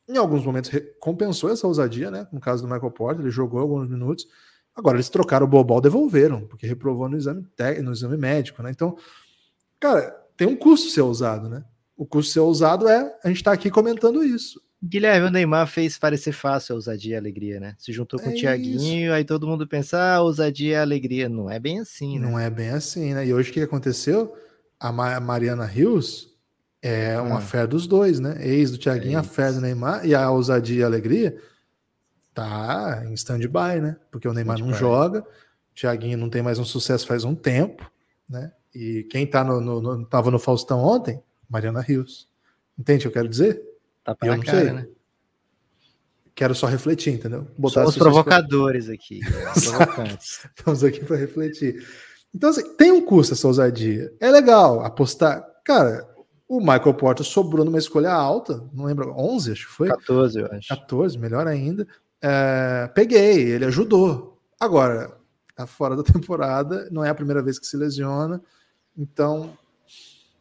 Em 0.09 0.17
alguns 0.17 0.45
momentos 0.45 0.71
compensou 1.01 1.51
essa 1.51 1.67
ousadia, 1.67 2.11
né? 2.11 2.29
No 2.33 2.41
caso 2.41 2.63
do 2.63 2.73
Michael 2.73 2.93
Porter, 2.93 3.23
ele 3.23 3.31
jogou 3.31 3.61
alguns 3.61 3.89
minutos. 3.89 4.27
Agora 4.75 4.97
eles 4.97 5.09
trocaram 5.09 5.47
o 5.47 5.49
Bol 5.49 5.65
Bol, 5.65 5.81
devolveram, 5.81 6.47
porque 6.47 6.67
reprovou 6.67 7.09
no 7.09 7.17
exame, 7.17 7.47
no 7.83 7.93
exame 7.93 8.17
médico, 8.17 8.63
né? 8.63 8.71
Então, 8.71 8.97
cara, 9.81 10.11
tem 10.37 10.47
um 10.47 10.55
custo 10.55 10.91
ser 10.91 11.01
ousado, 11.01 11.49
né? 11.49 11.65
O 11.97 12.07
custo 12.07 12.33
ser 12.33 12.41
ousado 12.41 12.87
é 12.87 13.19
a 13.25 13.29
gente 13.29 13.39
estar 13.39 13.53
tá 13.53 13.55
aqui 13.55 13.71
comentando 13.71 14.23
isso. 14.23 14.61
Guilherme, 14.83 15.27
o 15.27 15.31
Neymar 15.31 15.67
fez 15.67 15.99
parecer 15.99 16.33
fácil 16.33 16.75
a 16.75 16.77
ousadia 16.77 17.13
e 17.13 17.15
a 17.17 17.19
alegria, 17.19 17.59
né? 17.59 17.75
Se 17.79 17.93
juntou 17.93 18.21
com 18.21 18.31
é 18.31 18.35
o 18.35 18.37
Thiaguinho, 18.37 19.13
aí 19.13 19.25
todo 19.25 19.47
mundo 19.47 19.67
pensa, 19.67 19.99
ah, 19.99 20.21
ousadia 20.21 20.73
e 20.73 20.77
alegria. 20.77 21.29
Não 21.29 21.51
é 21.51 21.59
bem 21.59 21.81
assim, 21.81 22.19
né? 22.19 22.29
Não 22.29 22.39
é 22.39 22.51
bem 22.51 22.69
assim, 22.69 23.15
né? 23.15 23.27
E 23.27 23.33
hoje 23.33 23.51
o 23.51 23.53
que 23.55 23.61
aconteceu? 23.63 24.35
A 24.79 24.93
Mariana 24.93 25.65
Rios 25.65 26.36
é 26.87 27.21
uma 27.21 27.39
ah. 27.39 27.41
fé 27.41 27.67
dos 27.67 27.87
dois, 27.87 28.21
né? 28.21 28.37
Ex 28.47 28.71
do 28.71 28.79
Thiaguinho, 28.79 29.17
é 29.17 29.21
a 29.21 29.23
fé 29.23 29.53
do 29.53 29.61
Neymar, 29.61 30.07
e 30.07 30.15
a 30.15 30.31
ousadia 30.31 30.81
e 30.81 30.83
a 30.85 30.87
alegria 30.87 31.37
tá 32.33 33.03
em 33.07 33.13
stand-by, 33.15 33.81
né? 33.81 33.97
Porque 34.11 34.29
o 34.29 34.33
Neymar 34.33 34.59
não 34.59 34.73
joga, 34.73 35.21
o 35.21 35.75
Thiaguinho 35.75 36.17
não 36.17 36.31
tem 36.31 36.43
mais 36.43 36.59
um 36.59 36.65
sucesso 36.65 37.07
faz 37.07 37.25
um 37.25 37.35
tempo, 37.35 37.91
né? 38.29 38.53
E 38.75 39.05
quem 39.11 39.27
tá 39.27 39.43
no, 39.43 39.61
no, 39.61 39.81
no, 39.81 40.07
tava 40.07 40.31
no 40.31 40.39
Faustão 40.39 40.79
ontem? 40.81 41.21
Mariana 41.49 41.81
Rios. 41.81 42.29
Entende 42.79 42.99
o 42.99 43.03
que 43.03 43.09
eu 43.09 43.23
quero 43.23 43.29
dizer? 43.29 43.63
Tá 44.05 44.15
para 44.15 44.29
eu 44.29 44.37
não 44.37 44.43
cara, 44.45 44.61
sei. 44.61 44.73
né? 44.73 44.87
Quero 46.35 46.55
só 46.55 46.67
refletir, 46.67 47.15
entendeu? 47.15 47.47
Botar 47.57 47.81
Somos 47.81 47.97
provocadores 47.97 48.85
pra... 48.85 48.95
aqui. 48.95 49.21
Estamos 50.55 50.85
aqui 50.85 51.03
para 51.05 51.17
refletir. 51.17 51.85
Então, 52.35 52.51
assim, 52.51 52.77
tem 52.77 52.93
um 52.93 53.03
custo 53.03 53.33
essa 53.33 53.47
ousadia. 53.47 54.13
É 54.21 54.31
legal 54.31 54.85
apostar. 54.85 55.43
Cara, 55.65 56.07
o 56.49 56.61
Michael 56.61 56.95
Porter 56.95 57.27
sobrou 57.27 57.65
numa 57.65 57.79
escolha 57.79 58.13
alta, 58.13 58.63
não 58.73 58.85
lembro, 58.85 59.13
11, 59.17 59.53
acho 59.53 59.67
que 59.67 59.73
foi. 59.73 59.89
14, 59.89 60.41
eu 60.41 60.47
acho. 60.53 60.69
14, 60.69 61.19
melhor 61.19 61.47
ainda. 61.47 61.87
É, 62.23 62.89
peguei, 62.95 63.51
ele 63.51 63.65
ajudou. 63.65 64.41
Agora, 64.59 65.13
tá 65.55 65.67
fora 65.67 65.97
da 65.97 66.03
temporada, 66.05 66.89
não 66.91 67.05
é 67.05 67.09
a 67.09 67.15
primeira 67.15 67.43
vez 67.43 67.59
que 67.59 67.67
se 67.67 67.77
lesiona. 67.77 68.41
Então, 68.97 69.57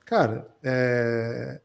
cara, 0.06 0.48
é, 0.64 1.60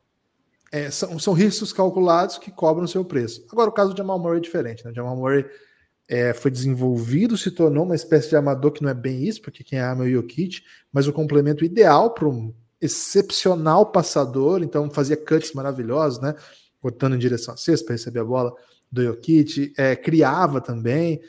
é, 0.73 0.91
são, 0.91 1.19
são 1.19 1.35
riscos 1.35 1.73
calculados 1.73 2.39
que 2.39 2.51
cobram 2.51 2.85
o 2.85 2.89
seu 2.89 3.05
preço. 3.05 3.45
Agora, 3.51 3.69
o 3.69 3.73
caso 3.73 3.93
do 3.93 3.97
Jamal 3.97 4.19
Murray 4.19 4.39
é 4.39 4.43
diferente. 4.43 4.85
Né? 4.85 4.91
O 4.91 4.95
Jamal 4.95 5.17
Murray 5.17 5.45
é, 6.09 6.33
foi 6.33 6.51
desenvolvido, 6.51 7.37
se 7.37 7.51
tornou 7.51 7.85
uma 7.85 7.95
espécie 7.95 8.31
de 8.31 8.37
amador 8.37 8.73
que 8.73 8.83
não 8.83 8.91
é 8.91 8.95
bem 8.95 9.23
isso, 9.25 9.43
porque 9.43 9.63
quem 9.63 9.79
ama 9.79 10.05
é 10.05 10.09
o 10.09 10.11
Jokic, 10.11 10.63
mas 10.93 11.07
o 11.07 11.13
complemento 11.13 11.65
ideal 11.65 12.15
para 12.15 12.27
um 12.27 12.55
excepcional 12.81 13.87
passador, 13.87 14.63
então 14.63 14.91
fazia 14.91 15.17
cuts 15.17 15.53
maravilhosos, 15.53 16.21
né? 16.21 16.35
Cortando 16.81 17.15
em 17.15 17.19
direção 17.19 17.55
à 17.55 17.57
cesta 17.57 17.87
para 17.87 17.95
receber 17.95 18.21
a 18.21 18.25
bola 18.25 18.55
do 18.91 19.03
Jokic, 19.05 19.73
é, 19.77 19.95
criava 19.95 20.61
também, 20.61 21.21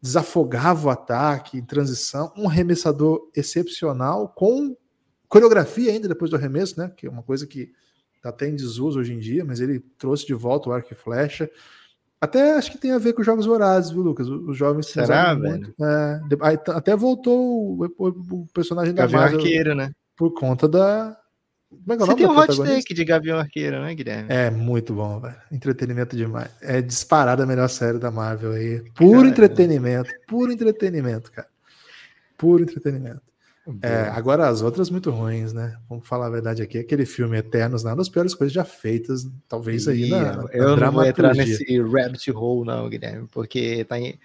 desafogava 0.00 0.88
o 0.88 0.90
ataque, 0.90 1.62
transição, 1.62 2.32
um 2.36 2.48
arremessador 2.48 3.30
excepcional, 3.34 4.28
com 4.28 4.76
coreografia 5.28 5.92
ainda 5.92 6.08
depois 6.08 6.30
do 6.30 6.36
arremesso, 6.36 6.78
né? 6.80 6.90
Que 6.96 7.06
é 7.06 7.10
uma 7.10 7.22
coisa 7.22 7.46
que 7.46 7.72
tá 8.22 8.30
até 8.30 8.48
em 8.48 8.56
desuso 8.56 8.98
hoje 8.98 9.12
em 9.12 9.18
dia, 9.18 9.44
mas 9.44 9.60
ele 9.60 9.80
trouxe 9.98 10.26
de 10.26 10.34
volta 10.34 10.68
o 10.68 10.72
arco 10.72 10.92
e 10.92 10.96
flecha. 10.96 11.50
Até 12.18 12.54
acho 12.54 12.72
que 12.72 12.78
tem 12.78 12.92
a 12.92 12.98
ver 12.98 13.12
com 13.12 13.20
os 13.20 13.26
jogos 13.26 13.44
vorazes, 13.44 13.90
viu, 13.90 14.02
Lucas? 14.02 14.26
Os 14.28 14.56
jovens 14.56 14.86
Será, 14.86 15.34
velho? 15.34 15.60
Muito, 15.60 15.84
é, 15.84 16.20
até 16.70 16.96
voltou 16.96 17.78
o, 17.78 17.84
o 17.98 18.46
personagem 18.54 18.94
da 18.94 19.06
Marvel 19.06 19.38
Arqueiro, 19.38 19.74
né? 19.74 19.92
Por 20.16 20.32
conta 20.32 20.66
da. 20.66 21.16
Como 21.68 21.92
é 21.92 21.96
que 21.96 22.02
é 22.02 22.06
Você 22.06 22.14
tem 22.14 22.26
um 22.26 22.38
hot 22.38 22.56
take 22.56 22.94
de 22.94 23.04
Gavião 23.04 23.38
Arqueiro, 23.38 23.82
né, 23.82 23.94
Guilherme? 23.94 24.28
É 24.30 24.50
muito 24.50 24.94
bom, 24.94 25.20
velho. 25.20 25.36
Entretenimento 25.50 26.16
demais. 26.16 26.50
É 26.62 26.80
disparada 26.80 27.42
a 27.42 27.46
melhor 27.46 27.68
série 27.68 27.98
da 27.98 28.10
Marvel 28.10 28.52
aí. 28.52 28.82
Puro 28.94 29.28
entretenimento, 29.28 30.10
puro 30.26 30.52
entretenimento, 30.52 31.30
cara. 31.30 31.48
Puro 32.38 32.62
entretenimento. 32.62 33.22
É, 33.82 34.02
agora 34.10 34.48
as 34.48 34.62
outras 34.62 34.90
muito 34.90 35.10
ruins, 35.10 35.52
né? 35.52 35.76
Vamos 35.88 36.06
falar 36.06 36.26
a 36.26 36.30
verdade 36.30 36.62
aqui, 36.62 36.78
aquele 36.78 37.04
filme 37.04 37.36
Eternos, 37.36 37.82
nada 37.82 37.96
das 37.96 38.08
piores 38.08 38.32
coisas 38.32 38.52
já 38.54 38.64
feitas, 38.64 39.28
talvez 39.48 39.88
aí 39.88 40.08
na, 40.08 40.36
na 40.36 40.48
Eu 40.52 40.76
não 40.76 40.92
vou 40.92 41.04
entrar 41.04 41.34
nesse 41.34 41.80
rabbit 41.82 42.30
hole 42.30 42.64
não, 42.64 42.88
Guilherme, 42.88 43.26
porque 43.32 43.84
tá, 43.84 43.98
em, 43.98 44.16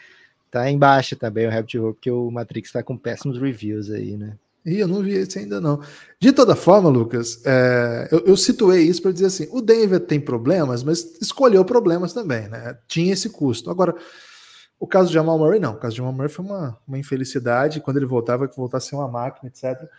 tá 0.52 0.70
embaixo 0.70 1.16
também 1.16 1.48
o 1.48 1.50
rabbit 1.50 1.80
hole, 1.80 1.94
porque 1.94 2.12
o 2.12 2.30
Matrix 2.30 2.72
tá 2.72 2.84
com 2.84 2.96
péssimos 2.96 3.40
reviews 3.40 3.90
aí, 3.90 4.16
né? 4.16 4.38
E 4.66 4.80
eu 4.80 4.88
não 4.88 5.02
vi 5.02 5.14
esse 5.14 5.40
ainda 5.40 5.60
não. 5.60 5.82
De 6.20 6.32
toda 6.32 6.56
forma, 6.56 6.88
Lucas, 6.88 7.42
é, 7.46 8.08
eu, 8.12 8.20
eu, 8.28 8.38
situei 8.38 8.84
isso 8.84 9.02
para 9.02 9.12
dizer 9.12 9.26
assim: 9.26 9.48
o 9.52 9.62
Denver 9.62 10.00
tem 10.00 10.20
problemas, 10.20 10.84
mas 10.84 11.20
escolheu 11.20 11.66
problemas 11.66 12.14
também, 12.14 12.48
né? 12.48 12.78
Tinha 12.88 13.14
esse 13.14 13.30
custo. 13.30 13.72
Agora, 13.72 13.96
o 14.80 14.86
caso 14.86 15.08
de 15.08 15.16
Jamal 15.16 15.38
Murray, 15.38 15.60
não. 15.60 15.74
O 15.74 15.78
caso 15.78 15.94
de 15.94 15.98
Jamal 15.98 16.14
Murray 16.14 16.30
foi 16.30 16.46
uma, 16.46 16.78
uma 16.88 16.98
infelicidade. 17.00 17.82
Quando 17.82 17.98
ele 17.98 18.06
voltava, 18.06 18.48
que 18.48 18.56
voltar 18.56 18.78
a 18.78 18.82
ser 18.82 18.96
uma 18.96 19.08
máquina, 19.08 19.50
etc. 19.50 19.90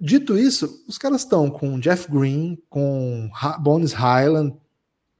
Dito 0.00 0.36
isso, 0.36 0.84
os 0.88 0.98
caras 0.98 1.22
estão 1.22 1.50
com 1.50 1.78
Jeff 1.80 2.10
Green, 2.10 2.58
com 2.68 3.30
Bones 3.60 3.92
Highland. 3.92 4.56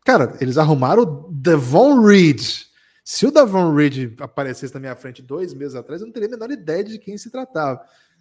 Cara, 0.04 0.36
eles 0.40 0.58
arrumaram 0.58 1.02
o 1.02 1.32
Devon 1.32 2.02
Reed. 2.02 2.40
Se 3.04 3.26
o 3.26 3.30
Devon 3.30 3.74
Reed 3.74 4.20
aparecesse 4.20 4.72
na 4.74 4.80
minha 4.80 4.96
frente 4.96 5.22
dois 5.22 5.54
meses 5.54 5.74
atrás, 5.74 6.00
eu 6.00 6.06
não 6.06 6.12
teria 6.12 6.28
a 6.28 6.32
menor 6.32 6.50
ideia 6.50 6.84
de 6.84 6.98
quem 6.98 7.16
se 7.18 7.30
tratava. 7.30 7.80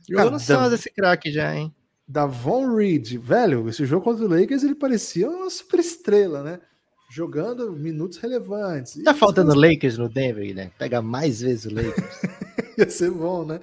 Eu 0.09 0.31
não 0.31 0.39
sei 0.39 0.57
desse 0.69 0.91
craque 0.91 1.31
já, 1.31 1.55
hein? 1.55 1.73
Davon 2.07 2.75
Reed, 2.75 3.17
velho, 3.17 3.67
esse 3.69 3.85
jogo 3.85 4.03
contra 4.03 4.25
o 4.25 4.27
Lakers 4.27 4.63
ele 4.63 4.75
parecia 4.75 5.29
uma 5.29 5.49
super 5.49 5.79
estrela, 5.79 6.43
né? 6.43 6.59
jogando 7.13 7.71
minutos 7.73 8.17
relevantes. 8.17 9.01
Tá 9.03 9.13
faltando 9.13 9.53
Lakers 9.53 9.99
no 9.99 10.09
Denver, 10.09 10.51
né? 10.55 10.71
Pega 10.79 10.99
mais 10.99 11.41
vezes 11.41 11.65
o 11.65 11.75
Lakers. 11.75 12.21
Ia 12.75 12.89
ser 12.89 13.11
bom, 13.11 13.45
né? 13.45 13.59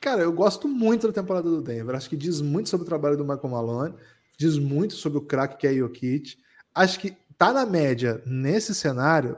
Cara, 0.00 0.22
eu 0.22 0.32
gosto 0.32 0.68
muito 0.68 1.08
da 1.08 1.12
temporada 1.12 1.50
do 1.50 1.60
Denver. 1.60 1.96
Acho 1.96 2.08
que 2.08 2.16
diz 2.16 2.40
muito 2.40 2.68
sobre 2.68 2.84
o 2.84 2.88
trabalho 2.88 3.16
do 3.16 3.24
Michael 3.24 3.48
Malone, 3.48 3.94
diz 4.38 4.56
muito 4.58 4.94
sobre 4.94 5.18
o 5.18 5.22
craque 5.22 5.56
que 5.56 5.66
é 5.66 5.74
Jokic. 5.74 6.36
Acho 6.72 7.00
que 7.00 7.16
tá 7.36 7.52
na 7.52 7.66
média 7.66 8.22
nesse 8.24 8.72
cenário 8.72 9.36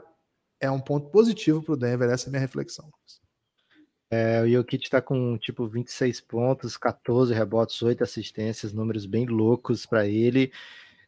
é 0.59 0.69
um 0.69 0.79
ponto 0.79 1.09
positivo 1.09 1.63
para 1.63 1.73
o 1.73 1.77
Denver. 1.77 2.11
Essa 2.11 2.27
é 2.27 2.29
a 2.29 2.31
minha 2.31 2.41
reflexão. 2.41 2.91
É, 4.11 4.41
o 4.41 4.49
Jokic 4.49 4.83
está 4.83 5.01
com 5.01 5.37
tipo 5.37 5.65
26 5.65 6.19
pontos, 6.19 6.75
14 6.75 7.33
rebotes, 7.33 7.81
8 7.81 8.03
assistências, 8.03 8.73
números 8.73 9.05
bem 9.05 9.25
loucos 9.25 9.85
para 9.85 10.05
ele. 10.05 10.51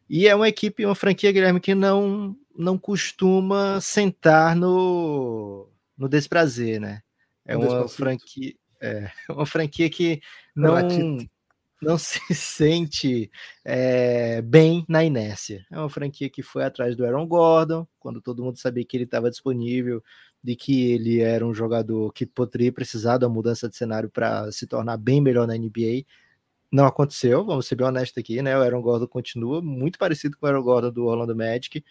E 0.08 0.26
é 0.26 0.34
uma 0.34 0.48
equipe, 0.48 0.86
uma 0.86 0.94
franquia, 0.94 1.30
Guilherme, 1.30 1.60
que 1.60 1.74
não, 1.74 2.34
não 2.56 2.78
costuma 2.78 3.78
sentar 3.82 4.56
no, 4.56 5.68
no 5.98 6.08
desprazer, 6.08 6.80
né? 6.80 7.02
É 7.44 7.54
uma 7.56 7.86
franquia, 7.86 8.54
é 8.80 9.10
uma 9.28 9.44
franquia 9.44 9.90
que 9.90 10.22
não, 10.56 10.74
não 11.80 11.96
se 11.98 12.34
sente 12.34 13.30
é, 13.64 14.42
bem 14.42 14.84
na 14.88 15.04
inércia. 15.04 15.64
É 15.70 15.78
uma 15.78 15.90
franquia 15.90 16.30
que 16.30 16.42
foi 16.42 16.64
atrás 16.64 16.96
do 16.96 17.04
Aaron 17.04 17.26
Gordon, 17.26 17.86
quando 17.98 18.20
todo 18.20 18.42
mundo 18.42 18.58
sabia 18.58 18.84
que 18.84 18.96
ele 18.96 19.04
estava 19.04 19.30
disponível, 19.30 20.02
de 20.42 20.56
que 20.56 20.92
ele 20.92 21.20
era 21.20 21.46
um 21.46 21.54
jogador 21.54 22.12
que 22.12 22.26
poderia 22.26 22.72
precisar 22.72 23.18
da 23.18 23.28
mudança 23.28 23.68
de 23.68 23.76
cenário 23.76 24.10
para 24.10 24.50
se 24.52 24.66
tornar 24.66 24.96
bem 24.96 25.20
melhor 25.20 25.46
na 25.46 25.56
NBA 25.56 26.04
não 26.74 26.86
aconteceu, 26.86 27.44
vamos 27.44 27.66
ser 27.66 27.76
bem 27.76 27.86
honestos 27.86 28.18
aqui, 28.18 28.42
né? 28.42 28.58
O 28.58 28.60
Aaron 28.60 28.82
Gordon 28.82 29.06
continua 29.06 29.62
muito 29.62 29.96
parecido 29.96 30.36
com 30.36 30.44
o 30.44 30.48
Aaron 30.48 30.62
Gordon 30.62 30.90
do 30.90 31.04
Orlando 31.06 31.36
Magic. 31.36 31.84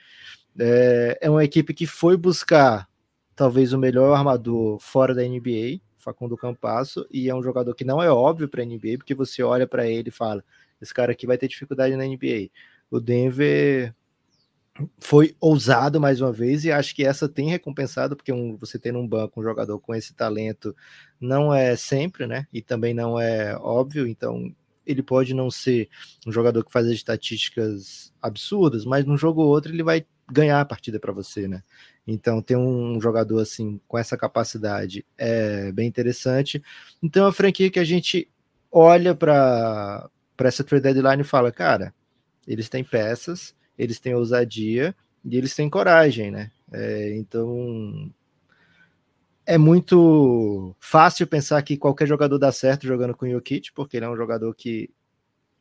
É, 0.59 1.17
é 1.21 1.29
uma 1.29 1.43
equipe 1.43 1.73
que 1.73 1.88
foi 1.88 2.17
buscar 2.17 2.88
talvez 3.34 3.71
o 3.71 3.77
melhor 3.77 4.13
armador 4.13 4.77
fora 4.79 5.15
da 5.15 5.23
NBA, 5.23 5.79
Facundo 6.04 6.38
Campasso, 6.38 7.08
e 7.12 7.30
é 7.30 7.36
um 7.36 7.41
jogador 7.41 7.74
que 7.74 7.86
não 7.86 8.01
é 8.01 8.12
óbvio 8.12 8.47
para 8.47 8.62
a 8.62 8.66
NBA, 8.66 8.97
porque 8.97 9.16
você 9.16 9.41
olha 9.41 9.66
para 9.68 9.88
ele 9.88 10.10
e 10.10 10.12
fala: 10.12 10.43
esse 10.82 10.93
cara 10.93 11.12
aqui 11.12 11.26
vai 11.26 11.38
ter 11.38 11.47
dificuldade 11.47 11.95
na 11.95 12.06
NBA. 12.06 12.49
O 12.91 12.99
Denver 12.99 13.93
foi 14.99 15.36
ousado 15.39 16.01
mais 16.01 16.20
uma 16.20 16.32
vez 16.32 16.66
e 16.66 16.72
acho 16.72 16.95
que 16.95 17.06
essa 17.06 17.30
tem 17.30 17.49
recompensado, 17.49 18.16
porque 18.16 18.34
um, 18.34 18.56
você 18.58 18.80
ter 18.80 18.95
um 18.95 19.08
banco 19.08 19.39
um 19.39 19.43
jogador 19.43 19.80
com 19.80 19.93
esse 19.93 20.14
talento 20.14 20.76
não 21.20 21.54
é 21.54 21.76
sempre, 21.76 22.26
né? 22.26 22.47
E 22.51 22.62
também 22.62 22.93
não 22.93 23.20
é 23.20 23.56
óbvio, 23.58 24.08
então 24.08 24.54
ele 24.86 25.04
pode 25.04 25.34
não 25.34 25.49
ser 25.49 25.89
um 26.28 26.32
jogador 26.32 26.64
que 26.64 26.72
faz 26.72 26.88
as 26.88 26.93
estatísticas 26.93 28.14
absurdas, 28.22 28.84
mas 28.86 29.06
num 29.06 29.18
jogo 29.18 29.41
ou 29.41 29.49
outro 29.49 29.72
ele 29.72 29.84
vai 29.84 30.06
ganhar 30.34 30.59
a 30.59 30.65
partida 30.65 30.99
para 30.99 31.13
você, 31.13 31.47
né? 31.47 31.63
Então 32.05 32.41
ter 32.41 32.57
um 32.57 32.99
jogador 32.99 33.39
assim 33.39 33.79
com 33.88 33.97
essa 33.97 34.17
capacidade 34.17 35.05
é 35.17 35.71
bem 35.71 35.88
interessante. 35.88 36.61
Então 37.01 37.25
é 37.25 37.29
a 37.29 37.34
franquia 37.34 37.69
que 37.71 37.79
a 37.79 37.84
gente 37.84 38.29
olha 38.71 39.15
para 39.15 40.09
essa 40.39 40.63
trade 40.63 40.84
deadline 40.84 41.21
e 41.21 41.25
fala, 41.25 41.51
cara, 41.51 41.93
eles 42.47 42.67
têm 42.67 42.84
peças, 42.84 43.55
eles 43.77 43.99
têm 43.99 44.15
ousadia 44.15 44.95
e 45.23 45.38
eles 45.38 45.55
têm 45.55 45.69
coragem, 45.69 46.31
né? 46.31 46.51
É, 46.71 47.15
então 47.15 48.11
é 49.45 49.57
muito 49.57 50.75
fácil 50.79 51.27
pensar 51.27 51.61
que 51.61 51.77
qualquer 51.77 52.07
jogador 52.07 52.38
dá 52.38 52.51
certo 52.51 52.88
jogando 52.88 53.15
com 53.15 53.25
o 53.25 53.29
Jokic, 53.29 53.71
porque 53.73 53.97
ele 53.97 54.05
é 54.05 54.09
um 54.09 54.15
jogador 54.15 54.53
que 54.55 54.89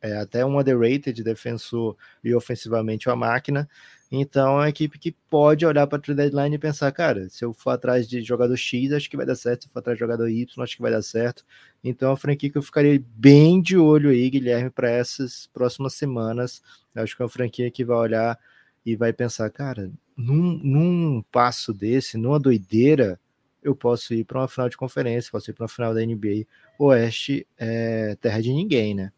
é 0.02 0.16
até 0.16 0.44
um 0.44 0.58
underrated 0.58 1.22
defensor 1.22 1.96
e 2.22 2.34
ofensivamente 2.34 3.08
uma 3.08 3.16
máquina. 3.16 3.68
Então 4.10 4.56
é 4.56 4.64
uma 4.64 4.68
equipe 4.68 4.98
que 4.98 5.12
pode 5.30 5.64
olhar 5.64 5.86
para 5.86 5.98
a 5.98 6.14
deadline 6.14 6.56
e 6.56 6.58
pensar, 6.58 6.92
cara, 6.92 7.30
se 7.30 7.42
eu 7.44 7.54
for 7.54 7.70
atrás 7.70 8.06
de 8.06 8.20
jogador 8.20 8.56
X, 8.56 8.92
acho 8.92 9.08
que 9.08 9.16
vai 9.16 9.24
dar 9.24 9.36
certo, 9.36 9.62
se 9.62 9.68
eu 9.68 9.72
for 9.72 9.78
atrás 9.78 9.96
de 9.96 10.00
jogador 10.00 10.28
Y, 10.28 10.62
acho 10.62 10.76
que 10.76 10.82
vai 10.82 10.90
dar 10.90 11.00
certo. 11.00 11.46
Então 11.82 12.08
é 12.08 12.10
uma 12.10 12.16
franquia 12.16 12.50
que 12.50 12.58
eu 12.58 12.62
ficaria 12.62 13.02
bem 13.16 13.62
de 13.62 13.78
olho 13.78 14.10
aí, 14.10 14.28
Guilherme, 14.28 14.68
para 14.68 14.90
essas 14.90 15.48
próximas 15.54 15.94
semanas. 15.94 16.62
Eu 16.94 17.02
acho 17.02 17.16
que 17.16 17.22
é 17.22 17.24
uma 17.24 17.30
franquia 17.30 17.70
que 17.70 17.84
vai 17.84 17.96
olhar 17.96 18.38
e 18.84 18.96
vai 18.96 19.12
pensar, 19.12 19.48
cara, 19.50 19.90
num, 20.16 20.58
num 20.62 21.22
passo 21.32 21.72
desse, 21.72 22.18
numa 22.18 22.38
doideira, 22.38 23.18
eu 23.62 23.74
posso 23.74 24.12
ir 24.12 24.24
para 24.24 24.40
uma 24.40 24.48
final 24.48 24.68
de 24.68 24.76
conferência, 24.76 25.30
posso 25.30 25.50
ir 25.50 25.54
para 25.54 25.62
uma 25.62 25.68
final 25.68 25.94
da 25.94 26.04
NBA. 26.04 26.44
Oeste 26.78 27.46
é 27.56 28.16
terra 28.20 28.42
de 28.42 28.52
ninguém, 28.52 28.94
né? 28.94 29.12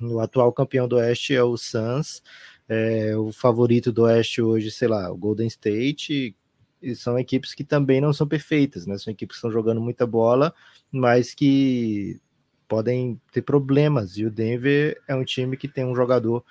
O 0.00 0.20
atual 0.20 0.52
campeão 0.52 0.86
do 0.86 0.96
Oeste 0.96 1.34
é 1.34 1.42
o 1.42 1.56
Suns, 1.56 2.22
é, 2.68 3.16
o 3.16 3.32
favorito 3.32 3.92
do 3.92 4.02
Oeste 4.02 4.42
hoje, 4.42 4.70
sei 4.70 4.88
lá, 4.88 5.10
o 5.10 5.16
Golden 5.16 5.46
State, 5.46 6.36
e 6.82 6.94
são 6.94 7.18
equipes 7.18 7.54
que 7.54 7.64
também 7.64 8.00
não 8.00 8.12
são 8.12 8.28
perfeitas, 8.28 8.86
né? 8.86 8.98
São 8.98 9.10
equipes 9.10 9.36
que 9.36 9.38
estão 9.38 9.50
jogando 9.50 9.80
muita 9.80 10.06
bola, 10.06 10.54
mas 10.92 11.34
que 11.34 12.20
podem 12.68 13.20
ter 13.32 13.42
problemas. 13.42 14.18
E 14.18 14.24
o 14.24 14.30
Denver 14.30 15.00
é 15.08 15.14
um 15.14 15.24
time 15.24 15.56
que 15.56 15.68
tem 15.68 15.84
um 15.84 15.96
jogador 15.96 16.44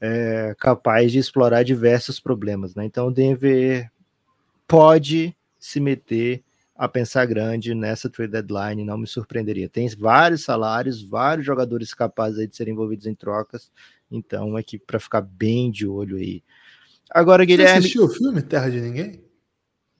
é, 0.00 0.54
capaz 0.58 1.10
de 1.12 1.18
explorar 1.18 1.62
diversos 1.62 2.20
problemas, 2.20 2.74
né? 2.74 2.84
Então 2.84 3.08
o 3.08 3.12
Denver 3.12 3.90
pode 4.66 5.36
se 5.58 5.80
meter 5.80 6.42
a 6.82 6.88
pensar 6.88 7.24
grande 7.26 7.76
nessa 7.76 8.10
trade 8.10 8.32
deadline, 8.32 8.84
não 8.84 8.98
me 8.98 9.06
surpreenderia. 9.06 9.68
Tem 9.68 9.88
vários 9.90 10.42
salários, 10.42 11.00
vários 11.00 11.46
jogadores 11.46 11.94
capazes 11.94 12.48
de 12.48 12.56
serem 12.56 12.72
envolvidos 12.72 13.06
em 13.06 13.14
trocas, 13.14 13.70
então 14.10 14.48
uma 14.48 14.58
equipe 14.58 14.84
para 14.84 14.98
ficar 14.98 15.20
bem 15.20 15.70
de 15.70 15.86
olho 15.86 16.16
aí. 16.16 16.42
Agora, 17.08 17.44
Guilherme. 17.44 17.74
Você 17.74 17.78
assistiu 17.78 18.06
o 18.06 18.08
filme 18.08 18.42
Terra 18.42 18.68
de 18.68 18.80
Ninguém? 18.80 19.24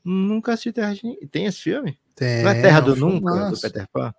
Nunca 0.05 0.55
assisti 0.55 0.73
Terra 0.73 0.93
de 0.93 1.05
Ninguém. 1.05 1.29
Tem 1.29 1.47
esse 1.47 1.61
filme? 1.61 1.97
Tem. 2.17 2.43
Não 2.43 2.51
é 2.51 2.61
Terra 2.61 2.79
é 2.79 2.83
do 2.83 2.97
Nunca, 2.97 3.51
do 3.51 3.61
Peter 3.61 3.87
Pan? 3.89 4.13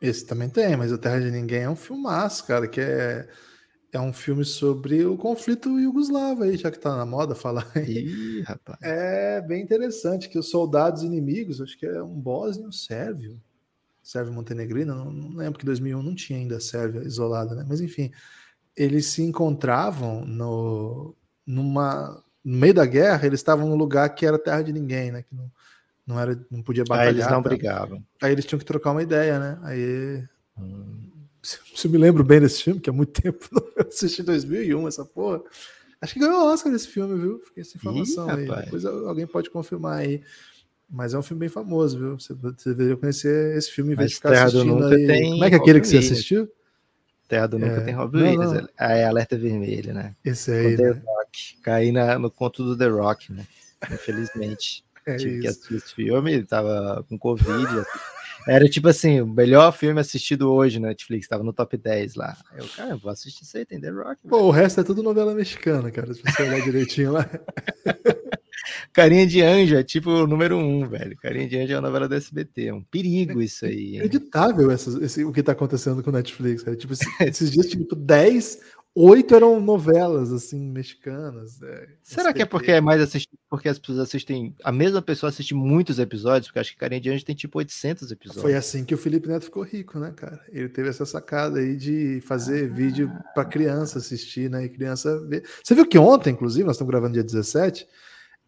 Esse 0.00 0.24
também 0.24 0.48
tem, 0.48 0.78
mas 0.78 0.90
o 0.90 0.96
Terra 0.96 1.20
de 1.20 1.30
Ninguém 1.30 1.64
é 1.64 1.68
um 1.68 1.76
filmaço, 1.76 2.46
cara, 2.46 2.66
que 2.66 2.80
é 2.80 3.28
é 3.96 4.00
um 4.00 4.12
filme 4.12 4.44
sobre 4.44 5.04
o 5.04 5.16
conflito 5.16 5.80
iugoslavo 5.80 6.44
aí, 6.44 6.56
já 6.56 6.70
que 6.70 6.78
tá 6.78 6.94
na 6.96 7.06
moda 7.06 7.34
falar 7.34 7.66
aí. 7.74 8.06
Ih, 8.06 8.42
rapaz. 8.42 8.78
É 8.82 9.40
bem 9.40 9.62
interessante 9.62 10.28
que 10.28 10.38
os 10.38 10.50
soldados 10.50 11.02
inimigos, 11.02 11.60
acho 11.60 11.76
que 11.78 11.86
é 11.86 12.02
um 12.02 12.14
bósnio, 12.14 12.68
um 12.68 12.72
sérvio, 12.72 13.40
sérvio 14.02 14.34
montenegrino, 14.34 14.94
não, 14.94 15.10
não 15.10 15.36
lembro 15.36 15.58
que 15.58 15.64
2001 15.64 16.02
não 16.02 16.14
tinha 16.14 16.38
ainda 16.38 16.60
Sérvia 16.60 17.02
isolada, 17.02 17.54
né? 17.54 17.64
Mas 17.66 17.80
enfim, 17.80 18.12
eles 18.76 19.06
se 19.06 19.22
encontravam 19.22 20.24
no 20.24 21.14
numa 21.44 22.22
no 22.44 22.56
meio 22.56 22.74
da 22.74 22.86
guerra, 22.86 23.26
eles 23.26 23.40
estavam 23.40 23.68
num 23.68 23.74
lugar 23.76 24.08
que 24.14 24.24
era 24.24 24.38
terra 24.38 24.62
de 24.62 24.72
ninguém, 24.72 25.10
né? 25.10 25.22
Que 25.22 25.34
não, 25.34 25.50
não 26.06 26.20
era, 26.20 26.38
não 26.48 26.62
podia 26.62 26.84
batalhar. 26.84 27.08
Aí 27.08 27.14
eles 27.14 27.30
não 27.30 27.42
tá? 27.42 27.48
brigavam. 27.48 28.04
Aí 28.22 28.30
eles 28.30 28.44
tinham 28.44 28.58
que 28.58 28.64
trocar 28.64 28.92
uma 28.92 29.02
ideia, 29.02 29.40
né? 29.40 29.58
Aí 29.62 30.24
hum 30.56 31.15
se 31.46 31.86
eu 31.86 31.90
me 31.90 31.98
lembro 31.98 32.24
bem 32.24 32.40
desse 32.40 32.62
filme, 32.62 32.80
que 32.80 32.90
há 32.90 32.92
muito 32.92 33.12
tempo 33.20 33.48
eu 33.76 33.86
assisti 33.88 34.22
em 34.22 34.24
2001 34.24 34.88
essa 34.88 35.04
porra. 35.04 35.40
Acho 36.00 36.14
que 36.14 36.20
ganhou 36.20 36.40
o 36.40 36.52
Oscar 36.52 36.70
desse 36.72 36.88
filme, 36.88 37.18
viu? 37.18 37.38
Fiquei 37.40 37.62
essa 37.62 37.76
informação 37.76 38.28
Ih, 38.28 38.32
aí. 38.32 38.46
Rapaz. 38.46 38.64
Depois 38.64 38.84
alguém 38.84 39.26
pode 39.26 39.50
confirmar 39.50 39.98
aí. 39.98 40.22
Mas 40.88 41.14
é 41.14 41.18
um 41.18 41.22
filme 41.22 41.40
bem 41.40 41.48
famoso, 41.48 41.98
viu? 41.98 42.18
Você, 42.18 42.34
você 42.34 42.70
deveria 42.70 42.96
conhecer 42.96 43.56
esse 43.56 43.70
filme 43.70 43.92
em 43.92 43.96
vez 43.96 44.10
de 44.10 44.16
ficar 44.16 44.30
Terra 44.30 44.44
assistindo 44.44 44.84
aí. 44.84 45.06
Tem 45.06 45.30
Como 45.30 45.44
é 45.44 45.48
que 45.48 45.54
é 45.54 45.58
aquele 45.58 45.80
que 45.80 45.88
você 45.88 45.98
assistiu? 45.98 46.48
Terra 47.28 47.46
do 47.48 47.58
Nunca 47.58 47.78
é... 47.78 47.80
tem 47.80 47.94
Rob 47.94 48.16
Williams. 48.16 48.68
Ah, 48.78 48.92
é 48.92 49.04
Alerta 49.04 49.36
Vermelho, 49.36 49.92
né? 49.92 50.14
Esse 50.24 50.52
aí. 50.52 50.76
né? 50.76 50.90
Rock. 51.04 51.58
Caí 51.62 51.90
na, 51.90 52.18
no 52.18 52.30
conto 52.30 52.62
do 52.62 52.76
The 52.76 52.86
Rock, 52.86 53.32
né? 53.32 53.44
Infelizmente. 53.90 54.84
é 55.06 55.16
Tive 55.16 55.32
isso. 55.32 55.40
que 55.40 55.46
assistir 55.48 55.74
esse 55.76 55.94
filme, 55.94 56.44
tava 56.44 57.04
com 57.08 57.18
Covid. 57.18 57.66
Era 58.46 58.68
tipo 58.68 58.88
assim, 58.88 59.20
o 59.20 59.26
melhor 59.26 59.72
filme 59.72 60.00
assistido 60.00 60.52
hoje 60.52 60.78
na 60.78 60.88
Netflix, 60.88 61.26
tava 61.26 61.42
no 61.42 61.52
top 61.52 61.76
10 61.76 62.14
lá. 62.14 62.36
Eu, 62.56 62.66
cara, 62.68 62.96
vou 62.96 63.10
assistir 63.10 63.42
isso 63.42 63.56
aí, 63.56 63.66
tem 63.66 63.80
The 63.80 63.90
Rock. 63.90 64.28
Pô, 64.28 64.42
o 64.42 64.50
resto 64.50 64.80
é 64.80 64.84
tudo 64.84 65.02
novela 65.02 65.34
mexicana, 65.34 65.90
cara, 65.90 66.14
se 66.14 66.22
você 66.22 66.42
olhar 66.42 66.62
direitinho 66.62 67.12
lá. 67.12 67.28
Carinha 68.92 69.26
de 69.26 69.42
Anjo 69.42 69.76
é 69.76 69.82
tipo 69.82 70.10
o 70.10 70.26
número 70.26 70.56
um, 70.56 70.88
velho. 70.88 71.16
Carinha 71.16 71.48
de 71.48 71.58
Anjo 71.58 71.72
é 71.72 71.76
uma 71.76 71.82
novela 71.82 72.08
do 72.08 72.14
SBT. 72.14 72.66
É 72.66 72.74
um 72.74 72.82
perigo 72.82 73.40
isso 73.40 73.64
aí. 73.64 73.96
É 73.96 74.00
inacreditável 74.00 74.70
esse, 74.72 75.24
o 75.24 75.32
que 75.32 75.42
tá 75.42 75.52
acontecendo 75.52 76.02
com 76.02 76.10
o 76.10 76.12
Netflix. 76.12 76.62
Cara. 76.62 76.76
Tipo, 76.76 76.94
esses 77.20 77.50
dias, 77.50 77.66
tipo, 77.66 77.94
10 77.94 78.60
oito 78.96 79.34
eram 79.34 79.60
novelas, 79.60 80.32
assim, 80.32 80.58
mexicanas. 80.58 81.60
É, 81.62 81.88
Será 82.02 82.32
que 82.32 82.40
é 82.40 82.46
porque 82.46 82.72
é 82.72 82.80
mais 82.80 83.00
assistido, 83.00 83.38
porque 83.50 83.68
as 83.68 83.78
pessoas 83.78 83.98
assistem, 83.98 84.56
a 84.64 84.72
mesma 84.72 85.02
pessoa 85.02 85.28
assiste 85.28 85.54
muitos 85.54 85.98
episódios, 85.98 86.48
porque 86.48 86.58
acho 86.58 86.72
que 86.72 86.78
Carinha 86.78 87.00
de 87.00 87.10
Anjo 87.10 87.24
tem 87.24 87.34
tipo 87.34 87.58
800 87.58 88.10
episódios. 88.10 88.42
Foi 88.42 88.54
assim 88.54 88.84
que 88.84 88.94
o 88.94 88.98
Felipe 88.98 89.28
Neto 89.28 89.44
ficou 89.44 89.62
rico, 89.62 89.98
né, 89.98 90.12
cara? 90.16 90.40
Ele 90.48 90.70
teve 90.70 90.88
essa 90.88 91.04
sacada 91.04 91.58
aí 91.58 91.76
de 91.76 92.22
fazer 92.22 92.70
ah. 92.70 92.74
vídeo 92.74 93.12
para 93.34 93.44
criança 93.44 93.98
assistir, 93.98 94.48
né, 94.48 94.64
e 94.64 94.68
criança 94.70 95.20
ver. 95.26 95.44
Você 95.62 95.74
viu 95.74 95.86
que 95.86 95.98
ontem, 95.98 96.30
inclusive, 96.30 96.64
nós 96.64 96.76
estamos 96.76 96.90
gravando 96.90 97.12
dia 97.12 97.22
17, 97.22 97.86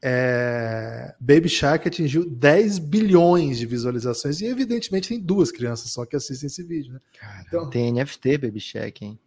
é... 0.01 1.15
Baby 1.21 1.49
Shark 1.49 1.87
atingiu 1.87 2.25
10 2.25 2.79
bilhões 2.79 3.59
de 3.59 3.67
visualizações 3.67 4.41
e 4.41 4.47
evidentemente 4.47 5.09
tem 5.09 5.21
duas 5.21 5.51
crianças 5.51 5.91
só 5.91 6.07
que 6.07 6.17
assistem 6.17 6.47
esse 6.47 6.63
vídeo, 6.63 6.95
né? 6.95 7.01
Cara, 7.21 7.45
então... 7.47 7.69
Tem 7.69 7.93
NFT 7.93 8.39
Baby 8.39 8.61
Shark, 8.61 9.05
hein? 9.05 9.19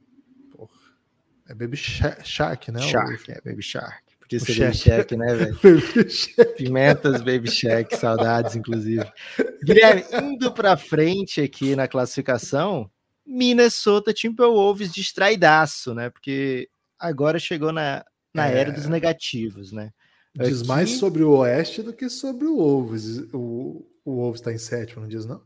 É 1.51 1.53
Baby 1.53 1.75
Shark, 1.75 2.71
né? 2.71 2.79
Shark, 2.79 3.29
é 3.29 3.41
Baby 3.43 3.61
Shark. 3.61 4.03
Podia 4.21 4.39
ser 4.39 4.57
Baby 4.57 4.73
Shark, 4.77 5.17
né, 5.17 5.35
velho? 5.35 5.57
Pimentas 6.55 7.21
Baby 7.21 7.51
Shark, 7.51 7.93
saudades, 7.97 8.55
inclusive. 8.55 9.05
Guilherme, 9.61 10.05
indo 10.13 10.53
pra 10.53 10.77
frente 10.77 11.41
aqui 11.41 11.75
na 11.75 11.89
classificação, 11.89 12.89
Minnesota 13.25 14.13
Timberwolves 14.13 14.93
distraidaço, 14.93 15.93
né? 15.93 16.09
Porque 16.09 16.69
agora 16.97 17.37
chegou 17.37 17.73
na, 17.73 18.05
na 18.33 18.49
é... 18.49 18.57
era 18.57 18.71
dos 18.71 18.87
negativos, 18.87 19.73
né? 19.73 19.91
Diz 20.33 20.59
aqui... 20.59 20.67
mais 20.69 20.91
sobre 20.91 21.21
o 21.21 21.31
Oeste 21.31 21.83
do 21.83 21.91
que 21.91 22.09
sobre 22.09 22.45
o 22.45 22.55
Wolves. 22.55 23.17
O, 23.33 23.85
o 24.05 24.15
Wolves 24.15 24.39
está 24.39 24.53
em 24.53 24.57
sétimo, 24.57 25.01
não 25.01 25.09
diz 25.09 25.25
não? 25.25 25.41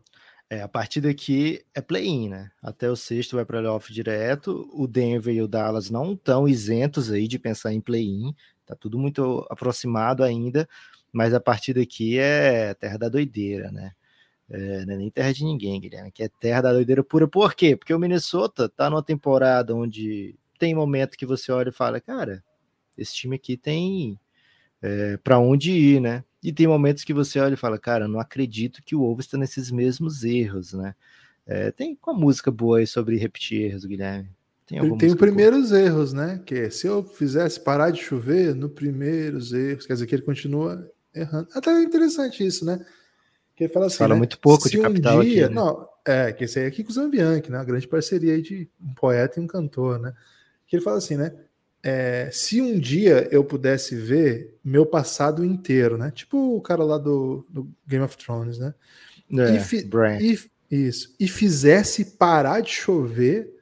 É, 0.49 0.61
a 0.61 0.67
partir 0.67 1.01
daqui 1.01 1.65
é 1.73 1.81
play-in, 1.81 2.29
né? 2.29 2.51
Até 2.61 2.89
o 2.89 2.95
sexto 2.95 3.35
vai 3.35 3.45
para 3.45 3.59
playoff 3.59 3.91
direto. 3.91 4.69
O 4.71 4.87
Denver 4.87 5.33
e 5.33 5.41
o 5.41 5.47
Dallas 5.47 5.89
não 5.89 6.13
estão 6.13 6.47
isentos 6.47 7.11
aí 7.11 7.27
de 7.27 7.39
pensar 7.39 7.73
em 7.73 7.81
play-in. 7.81 8.33
Tá 8.65 8.75
tudo 8.75 8.97
muito 8.99 9.45
aproximado 9.49 10.23
ainda, 10.23 10.67
mas 11.11 11.33
a 11.33 11.39
partir 11.39 11.73
daqui 11.73 12.19
é 12.19 12.73
terra 12.75 12.97
da 12.97 13.09
doideira, 13.09 13.71
né? 13.71 13.91
É, 14.49 14.85
não 14.85 14.93
é 14.93 14.97
nem 14.97 15.09
terra 15.09 15.33
de 15.33 15.43
ninguém, 15.43 15.81
Guilherme, 15.81 16.11
que 16.11 16.21
é 16.21 16.29
terra 16.29 16.61
da 16.61 16.73
doideira 16.73 17.03
pura. 17.03 17.27
Por 17.27 17.55
quê? 17.55 17.75
Porque 17.75 17.93
o 17.93 17.99
Minnesota 17.99 18.69
tá 18.69 18.89
numa 18.89 19.03
temporada 19.03 19.73
onde 19.75 20.35
tem 20.59 20.75
momento 20.75 21.17
que 21.17 21.25
você 21.25 21.51
olha 21.51 21.69
e 21.69 21.73
fala, 21.73 21.99
cara, 21.99 22.43
esse 22.97 23.15
time 23.15 23.35
aqui 23.35 23.57
tem 23.57 24.19
é, 24.81 25.17
para 25.17 25.39
onde 25.39 25.71
ir, 25.71 25.99
né? 25.99 26.23
E 26.45 26.53
tem 26.53 26.67
momentos 26.67 27.03
que 27.03 27.11
você 27.11 27.39
olha 27.39 27.55
e 27.55 27.57
fala, 27.57 27.79
cara, 27.79 28.07
não 28.07 28.19
acredito 28.19 28.83
que 28.83 28.95
o 28.95 28.99
Wolves 28.99 29.25
está 29.25 29.35
nesses 29.35 29.71
mesmos 29.71 30.23
erros, 30.23 30.73
né? 30.73 30.93
É, 31.43 31.71
tem 31.71 31.97
uma 32.05 32.15
música 32.15 32.51
boa 32.51 32.77
aí 32.77 32.85
sobre 32.85 33.17
repetir 33.17 33.63
erros, 33.63 33.83
Guilherme? 33.83 34.29
Tem, 34.67 34.97
tem 34.97 35.09
os 35.09 35.15
primeiros 35.15 35.71
boa? 35.71 35.81
erros, 35.81 36.13
né? 36.13 36.39
Que 36.45 36.53
é, 36.53 36.69
se 36.69 36.85
eu 36.85 37.03
fizesse 37.03 37.59
parar 37.59 37.89
de 37.89 37.99
chover, 37.99 38.53
no 38.53 38.69
primeiros 38.69 39.53
erros, 39.53 39.87
quer 39.87 39.93
dizer 39.93 40.05
que 40.05 40.13
ele 40.13 40.21
continua 40.21 40.87
errando. 41.15 41.47
Até 41.51 41.71
é 41.71 41.81
interessante 41.81 42.45
isso, 42.45 42.63
né? 42.63 42.85
Que 43.55 43.63
ele 43.63 43.73
fala 43.73 43.87
assim. 43.87 43.97
Fala 43.97 44.13
né? 44.13 44.19
muito 44.19 44.37
pouco 44.37 44.65
se 44.65 44.69
de 44.69 44.77
capital 44.79 45.17
um 45.17 45.21
dia, 45.23 45.47
aqui, 45.47 45.55
né? 45.55 45.61
Não, 45.61 45.89
é, 46.05 46.31
que 46.31 46.43
esse 46.43 46.59
aí 46.59 46.65
é 46.65 46.67
aqui 46.67 46.83
com 46.83 46.91
o 46.91 46.93
Zambianchi, 46.93 47.49
né? 47.49 47.57
Uma 47.57 47.65
grande 47.65 47.87
parceria 47.87 48.35
aí 48.35 48.43
de 48.43 48.69
um 48.79 48.93
poeta 48.93 49.39
e 49.39 49.43
um 49.43 49.47
cantor, 49.47 49.97
né? 49.97 50.13
Que 50.67 50.75
ele 50.75 50.83
fala 50.83 50.97
assim, 50.97 51.17
né? 51.17 51.33
É, 51.88 52.29
se 52.31 52.59
um 52.59 52.79
dia 52.79 53.27
eu 53.29 53.43
pudesse 53.43 53.95
ver 53.95 54.57
meu 54.63 54.88
passado 54.88 55.45
inteiro, 55.45 55.99
né? 55.99 56.09
Tipo 56.09 56.55
o 56.55 56.59
cara 56.59 56.83
lá 56.83 56.97
do, 56.97 57.45
do 57.47 57.69
Game 57.88 58.03
of 58.03 58.17
Thrones, 58.17 58.57
né? 58.57 58.73
É, 59.31 59.55
e, 59.55 59.59
fi, 59.59 59.88
e, 60.19 60.39
isso, 60.88 61.15
e 61.19 61.27
fizesse 61.27 62.17
parar 62.17 62.61
de 62.61 62.71
chover 62.71 63.53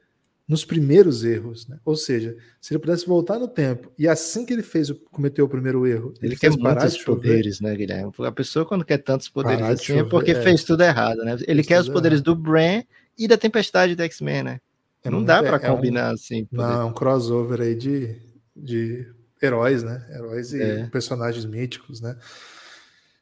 nos 0.48 0.64
primeiros 0.64 1.22
erros, 1.22 1.68
né? 1.68 1.78
Ou 1.84 1.96
seja, 1.96 2.34
se 2.62 2.72
ele 2.72 2.80
pudesse 2.80 3.06
voltar 3.06 3.38
no 3.38 3.46
tempo 3.46 3.92
e 3.98 4.08
assim 4.08 4.46
que 4.46 4.54
ele 4.54 4.62
fez 4.62 4.90
cometeu 5.10 5.44
o 5.44 5.48
primeiro 5.48 5.86
erro, 5.86 6.14
ele, 6.22 6.32
ele 6.32 6.36
quer 6.36 6.50
muitos 6.50 6.96
poderes, 7.02 7.60
né, 7.60 7.76
Guilherme? 7.76 8.10
A 8.20 8.32
pessoa 8.32 8.64
quando 8.64 8.86
quer 8.86 8.98
tantos 8.98 9.28
poderes 9.28 9.62
assim 9.66 9.84
chover, 9.84 10.00
é 10.00 10.08
porque 10.08 10.30
é. 10.30 10.42
fez 10.42 10.64
tudo 10.64 10.82
errado, 10.82 11.18
né? 11.26 11.32
Ele 11.46 11.62
fez 11.62 11.66
quer 11.66 11.80
os 11.80 11.90
poderes 11.90 12.20
errado. 12.20 12.34
do 12.34 12.36
Bran 12.36 12.84
e 13.18 13.28
da 13.28 13.36
Tempestade 13.36 13.94
do 13.94 14.02
X-Men, 14.02 14.42
né? 14.44 14.60
É 15.04 15.10
não 15.10 15.22
dá 15.22 15.42
para 15.42 15.56
é 15.56 15.58
combinar 15.58 16.10
um, 16.10 16.14
assim. 16.14 16.46
Poder. 16.46 16.62
Não, 16.62 16.80
é 16.80 16.84
um 16.84 16.92
crossover 16.92 17.60
aí 17.60 17.74
de, 17.74 18.16
de 18.56 19.06
heróis, 19.40 19.82
né? 19.82 20.04
Heróis 20.10 20.52
e 20.52 20.62
é. 20.62 20.86
personagens 20.86 21.44
míticos, 21.44 22.00
né? 22.00 22.16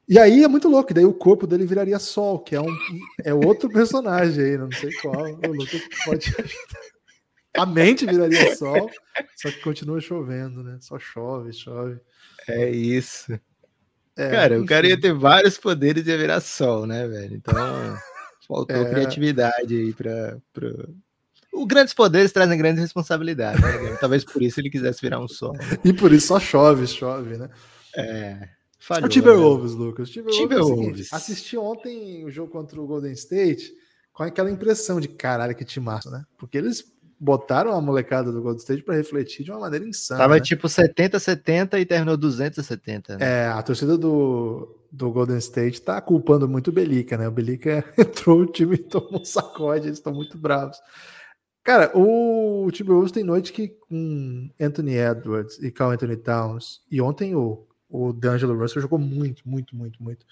E 0.09 0.19
aí 0.19 0.45
é 0.45 0.49
muito 0.49 0.69
louco, 0.69 0.93
daí 0.93 1.05
o 1.05 1.13
corpo 1.13 1.47
dele 1.47 1.67
viraria 1.67 1.99
Sol, 1.99 2.39
que 2.39 2.55
é 2.55 2.61
um 2.61 2.77
é 3.25 3.33
outro 3.35 3.69
personagem 3.73 4.45
aí, 4.45 4.59
não 4.59 4.71
sei 4.71 4.93
qual. 5.01 5.25
O 5.27 6.05
pode 6.05 6.35
A 7.55 7.67
mente 7.67 8.07
viraria 8.07 8.57
Sol, 8.57 8.91
só 9.37 9.51
que 9.51 9.61
continua 9.61 10.01
chovendo, 10.01 10.63
né? 10.63 10.79
Só 10.81 10.99
chove, 10.99 11.53
chove. 11.53 12.01
É 12.49 12.71
isso. 12.71 13.39
É, 14.17 14.31
cara, 14.31 14.55
enfim. 14.55 14.65
o 14.65 14.67
cara 14.67 14.87
ia 14.87 15.01
ter 15.01 15.13
vários 15.13 15.59
poderes 15.59 16.07
e 16.07 16.11
ia 16.11 16.19
virar 16.19 16.41
Sol, 16.41 16.87
né, 16.87 17.07
velho? 17.07 17.35
Então 17.35 17.55
faltou 18.49 18.77
é... 18.77 18.91
criatividade 18.91 19.75
aí 19.75 19.93
para. 19.93 20.39
Os 21.53 21.67
grandes 21.67 21.93
poderes 21.93 22.33
trazem 22.33 22.57
grandes 22.57 22.81
responsabilidades, 22.81 23.61
né? 23.61 23.97
Talvez 24.01 24.25
por 24.25 24.43
isso 24.43 24.59
ele 24.59 24.71
quisesse 24.71 25.01
virar 25.03 25.21
um 25.21 25.29
Sol. 25.29 25.53
Né? 25.53 25.79
E 25.85 25.93
por 25.93 26.13
isso 26.13 26.29
só 26.29 26.41
chove, 26.41 26.87
chove, 26.87 27.37
né? 27.37 27.51
É. 27.97 28.49
Falhou, 28.79 29.07
o 29.07 29.09
Timberwolves, 29.09 29.75
né? 29.75 29.79
Lucas. 29.79 30.11
Timberwolves. 30.11 31.13
É 31.13 31.17
assisti 31.17 31.57
ontem 31.57 32.25
o 32.25 32.31
jogo 32.31 32.51
contra 32.51 32.81
o 32.81 32.87
Golden 32.87 33.13
State 33.13 33.73
com 34.13 34.25
aquela 34.25 34.51
impressão 34.51 35.01
de 35.01 35.09
caralho 35.09 35.55
que 35.55 35.65
te 35.65 35.79
massa, 35.79 36.11
né? 36.11 36.25
Porque 36.37 36.59
eles 36.59 36.85
botaram 37.23 37.73
a 37.73 37.81
molecada 37.81 38.33
do 38.33 38.43
Golden 38.43 38.59
State 38.59 38.83
para 38.83 38.97
refletir 38.97 39.45
de 39.45 39.53
uma 39.53 39.61
maneira 39.61 39.87
insana. 39.87 40.21
Tava 40.21 40.35
né? 40.35 40.41
tipo 40.41 40.67
70-70 40.67 41.79
e 41.79 41.87
terminou 41.87 42.17
270. 42.17 43.19
Né? 43.19 43.25
É, 43.25 43.47
a 43.47 43.63
torcida 43.63 43.97
do, 43.97 44.77
do 44.91 45.13
Golden 45.13 45.39
State 45.39 45.81
tá 45.81 46.01
culpando 46.01 46.49
muito 46.49 46.69
o 46.69 46.73
Belica, 46.73 47.17
né? 47.17 47.29
O 47.29 47.31
Belica 47.31 47.85
entrou, 47.97 48.41
o 48.41 48.47
time 48.47 48.77
tomou 48.77 49.21
um 49.21 49.25
sacode, 49.25 49.87
eles 49.87 49.99
estão 49.99 50.13
muito 50.13 50.37
bravos. 50.37 50.77
Cara, 51.63 51.97
o, 51.97 52.69
Timberwolves 52.73 53.13
tem 53.13 53.23
noite 53.23 53.53
que 53.53 53.69
com 53.69 54.51
Anthony 54.61 54.95
Edwards 54.97 55.59
e 55.59 55.71
Carl 55.71 55.93
Anthony 55.93 56.17
Towns, 56.17 56.83
e 56.91 57.01
ontem 57.01 57.35
o 57.37 57.67
o 57.93 58.13
D'Angelo 58.13 58.59
Russell 58.59 58.81
jogou 58.81 58.99
muito, 58.99 59.47
muito, 59.47 59.77
muito, 59.77 60.03
muito. 60.03 60.27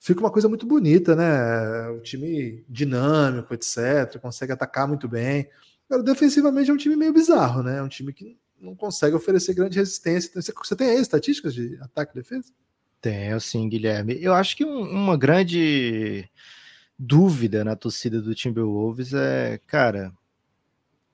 Fica 0.00 0.20
uma 0.20 0.30
coisa 0.30 0.48
muito 0.48 0.66
bonita, 0.66 1.14
né? 1.14 1.90
O 1.90 2.00
time 2.00 2.64
dinâmico, 2.66 3.52
etc. 3.52 4.18
Consegue 4.18 4.52
atacar 4.52 4.88
muito 4.88 5.06
bem. 5.06 5.46
Defensivamente 6.02 6.70
é 6.70 6.72
um 6.72 6.78
time 6.78 6.96
meio 6.96 7.12
bizarro, 7.12 7.62
né? 7.62 7.78
É 7.78 7.82
um 7.82 7.88
time 7.88 8.14
que 8.14 8.38
não 8.58 8.74
consegue 8.74 9.14
oferecer 9.14 9.52
grande 9.52 9.78
resistência. 9.78 10.30
Então, 10.30 10.42
você 10.64 10.74
tem 10.74 10.88
aí 10.88 11.00
estatísticas 11.00 11.52
de 11.52 11.76
ataque 11.82 12.12
e 12.12 12.22
defesa? 12.22 12.50
Tenho 12.98 13.38
sim, 13.40 13.68
Guilherme. 13.68 14.16
Eu 14.22 14.32
acho 14.32 14.56
que 14.56 14.64
um, 14.64 14.80
uma 14.80 15.18
grande 15.18 16.26
dúvida 16.98 17.62
na 17.62 17.76
torcida 17.76 18.22
do 18.22 18.34
Timberwolves 18.34 19.12
é, 19.12 19.60
cara, 19.66 20.12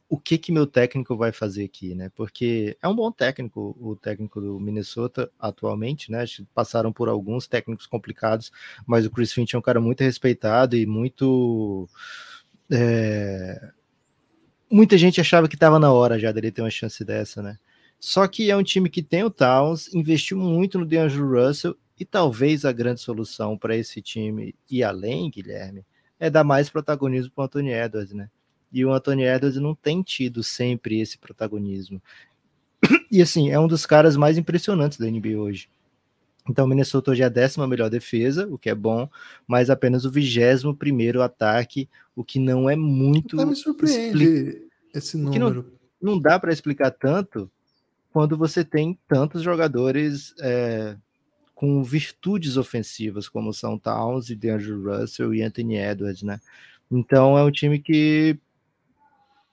o 0.08 0.18
que 0.18 0.38
que 0.38 0.52
meu 0.52 0.66
técnico 0.66 1.16
vai 1.16 1.32
fazer 1.32 1.64
aqui, 1.64 1.94
né? 1.94 2.10
Porque 2.14 2.76
é 2.80 2.86
um 2.86 2.94
bom 2.94 3.10
técnico, 3.10 3.76
o 3.80 3.96
técnico 3.96 4.40
do 4.40 4.60
Minnesota 4.60 5.30
atualmente, 5.38 6.10
né? 6.12 6.24
Passaram 6.54 6.92
por 6.92 7.08
alguns 7.08 7.46
técnicos 7.48 7.86
complicados, 7.86 8.52
mas 8.86 9.04
o 9.04 9.10
Chris 9.10 9.32
Finch 9.32 9.54
é 9.54 9.58
um 9.58 9.62
cara 9.62 9.80
muito 9.80 10.02
respeitado 10.02 10.76
e 10.76 10.86
muito 10.86 11.88
é... 12.70 13.70
muita 14.70 14.96
gente 14.96 15.20
achava 15.20 15.48
que 15.48 15.56
estava 15.56 15.78
na 15.78 15.92
hora 15.92 16.18
já 16.18 16.30
dele 16.30 16.52
ter 16.52 16.62
uma 16.62 16.70
chance 16.70 17.04
dessa, 17.04 17.42
né? 17.42 17.58
Só 17.98 18.28
que 18.28 18.50
é 18.50 18.56
um 18.56 18.62
time 18.62 18.88
que 18.88 19.02
tem 19.02 19.24
o 19.24 19.30
Towns, 19.30 19.92
investiu 19.94 20.36
muito 20.36 20.78
no 20.78 20.86
DeAngelo 20.86 21.28
Russell 21.28 21.76
e 21.98 22.04
talvez 22.04 22.64
a 22.64 22.72
grande 22.72 23.00
solução 23.00 23.56
para 23.58 23.76
esse 23.76 24.00
time 24.02 24.54
e 24.70 24.84
além, 24.84 25.30
Guilherme, 25.30 25.84
é 26.20 26.30
dar 26.30 26.44
mais 26.44 26.70
protagonismo 26.70 27.32
para 27.34 27.42
o 27.42 27.44
Anthony 27.46 27.72
Edwards, 27.72 28.12
né? 28.12 28.30
E 28.72 28.84
o 28.84 28.92
Anthony 28.92 29.24
Edwards 29.24 29.60
não 29.60 29.74
tem 29.74 30.02
tido 30.02 30.42
sempre 30.42 31.00
esse 31.00 31.18
protagonismo. 31.18 32.00
E 33.10 33.22
assim, 33.22 33.50
é 33.50 33.58
um 33.58 33.68
dos 33.68 33.86
caras 33.86 34.16
mais 34.16 34.36
impressionantes 34.36 34.98
da 34.98 35.06
NBA 35.06 35.38
hoje. 35.38 35.68
Então, 36.48 36.64
o 36.64 36.68
Minnesota 36.68 37.10
hoje 37.10 37.22
é 37.22 37.26
a 37.26 37.30
décima 37.30 37.66
melhor 37.66 37.90
defesa, 37.90 38.46
o 38.48 38.56
que 38.56 38.70
é 38.70 38.74
bom, 38.74 39.08
mas 39.46 39.68
apenas 39.68 40.04
o 40.04 40.10
vigésimo 40.10 40.74
primeiro 40.74 41.22
ataque, 41.22 41.88
o 42.14 42.22
que 42.22 42.38
não 42.38 42.70
é 42.70 42.76
muito. 42.76 43.36
Não 43.36 43.46
me 43.46 43.56
surpreende 43.56 44.24
expli... 44.24 44.68
esse 44.94 45.16
número. 45.16 45.66
Não, 46.00 46.12
não, 46.14 46.20
dá 46.20 46.38
para 46.38 46.52
explicar 46.52 46.90
tanto 46.90 47.50
quando 48.12 48.36
você 48.36 48.64
tem 48.64 48.98
tantos 49.08 49.42
jogadores 49.42 50.34
é, 50.40 50.96
com 51.54 51.82
virtudes 51.82 52.56
ofensivas, 52.56 53.28
como 53.28 53.52
são 53.52 53.78
Towns 53.78 54.30
e 54.30 54.36
DeAndre 54.36 54.72
Russell 54.72 55.34
e 55.34 55.42
Anthony 55.42 55.76
Edwards, 55.76 56.22
né? 56.22 56.40
Então, 56.90 57.36
é 57.36 57.42
um 57.42 57.50
time 57.50 57.80
que 57.80 58.38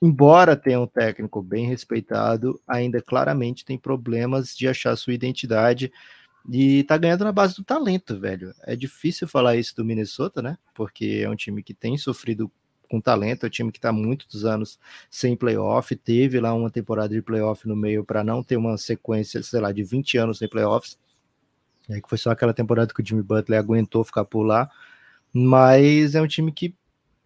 embora 0.03 0.57
tenha 0.57 0.81
um 0.81 0.85
técnico 0.85 1.41
bem 1.41 1.65
respeitado, 1.65 2.59
ainda 2.67 3.01
claramente 3.01 3.63
tem 3.63 3.77
problemas 3.77 4.53
de 4.53 4.67
achar 4.67 4.97
sua 4.97 5.13
identidade 5.13 5.89
e 6.51 6.83
tá 6.83 6.97
ganhando 6.97 7.23
na 7.23 7.31
base 7.31 7.55
do 7.55 7.63
talento, 7.63 8.19
velho. 8.19 8.53
É 8.63 8.75
difícil 8.75 9.29
falar 9.29 9.55
isso 9.55 9.73
do 9.73 9.85
Minnesota, 9.85 10.41
né? 10.41 10.57
Porque 10.75 11.21
é 11.23 11.29
um 11.29 11.37
time 11.37 11.63
que 11.63 11.73
tem 11.73 11.97
sofrido 11.97 12.51
com 12.89 12.99
talento, 12.99 13.45
é 13.45 13.47
um 13.47 13.49
time 13.49 13.71
que 13.71 13.77
está 13.77 13.93
muitos 13.93 14.43
anos 14.43 14.77
sem 15.09 15.37
playoff, 15.37 15.95
teve 15.95 16.37
lá 16.37 16.53
uma 16.53 16.69
temporada 16.69 17.15
de 17.15 17.21
playoff 17.21 17.65
no 17.65 17.75
meio 17.75 18.03
para 18.03 18.25
não 18.25 18.43
ter 18.43 18.57
uma 18.57 18.77
sequência, 18.77 19.41
sei 19.41 19.61
lá, 19.61 19.71
de 19.71 19.83
20 19.83 20.17
anos 20.17 20.39
sem 20.39 20.49
playoffs. 20.49 20.99
É 21.89 22.01
que 22.01 22.09
foi 22.09 22.17
só 22.17 22.31
aquela 22.31 22.53
temporada 22.53 22.93
que 22.93 23.01
o 23.01 23.05
Jimmy 23.05 23.23
Butler 23.23 23.57
aguentou 23.57 24.03
ficar 24.03 24.25
por 24.25 24.43
lá, 24.43 24.69
mas 25.31 26.13
é 26.13 26.21
um 26.21 26.27
time 26.27 26.51
que 26.51 26.75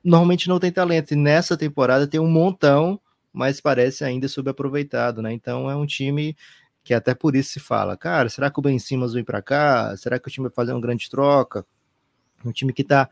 normalmente 0.08 0.48
não 0.48 0.60
tem 0.60 0.72
talento. 0.72 1.12
E 1.12 1.18
nessa 1.18 1.58
temporada 1.58 2.08
tem 2.08 2.20
um 2.20 2.30
montão, 2.30 3.00
mas 3.32 3.60
parece 3.60 4.04
ainda 4.04 4.28
subaproveitado, 4.28 5.22
né? 5.22 5.34
Então 5.34 5.70
é 5.70 5.76
um 5.76 5.86
time 5.86 6.36
que 6.84 6.94
até 6.94 7.14
por 7.14 7.36
isso 7.36 7.52
se 7.52 7.60
fala, 7.60 7.98
cara, 7.98 8.30
será 8.30 8.50
que 8.50 8.58
o 8.58 8.62
Ben 8.62 8.80
Simmons 8.80 9.14
vem 9.14 9.24
para 9.24 9.42
cá? 9.42 9.96
Será 9.98 10.18
que 10.18 10.28
o 10.28 10.32
time 10.32 10.48
vai 10.48 10.56
fazer 10.56 10.72
uma 10.72 10.80
grande 10.80 11.10
troca? 11.10 11.66
Um 12.46 12.52
time 12.54 12.72
que 12.72 12.82
está 12.82 13.10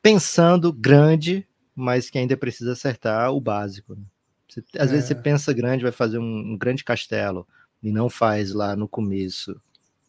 pensando 0.00 0.72
grande, 0.72 1.46
mas 1.74 2.08
que 2.08 2.18
ainda 2.18 2.36
precisa 2.36 2.72
acertar 2.72 3.32
o 3.32 3.40
básico. 3.40 3.96
Né? 3.96 4.02
Você, 4.48 4.62
às 4.78 4.90
é. 4.90 4.92
vezes 4.92 5.08
você 5.08 5.14
pensa 5.16 5.52
grande, 5.52 5.82
vai 5.82 5.90
fazer 5.90 6.18
um, 6.18 6.52
um 6.52 6.56
grande 6.56 6.84
castelo 6.84 7.46
e 7.82 7.90
não 7.90 8.08
faz 8.08 8.52
lá 8.52 8.76
no 8.76 8.86
começo 8.86 9.60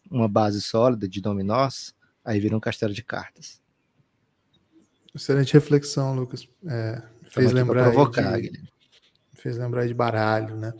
uma 0.09 0.27
base 0.27 0.61
sólida 0.61 1.07
de 1.07 1.19
dominós, 1.19 1.95
aí 2.23 2.39
vira 2.39 2.55
um 2.55 2.59
castelo 2.59 2.93
de 2.93 3.03
cartas. 3.03 3.59
Excelente 5.16 5.53
reflexão, 5.53 6.16
Lucas. 6.16 6.47
É, 6.68 7.01
fez 7.32 7.51
lembrar 7.51 7.91
provocar, 7.91 8.39
de, 8.39 8.51
fez 9.34 9.57
lembrar 9.57 9.88
de 9.88 9.93
baralho, 9.93 10.55
né? 10.55 10.74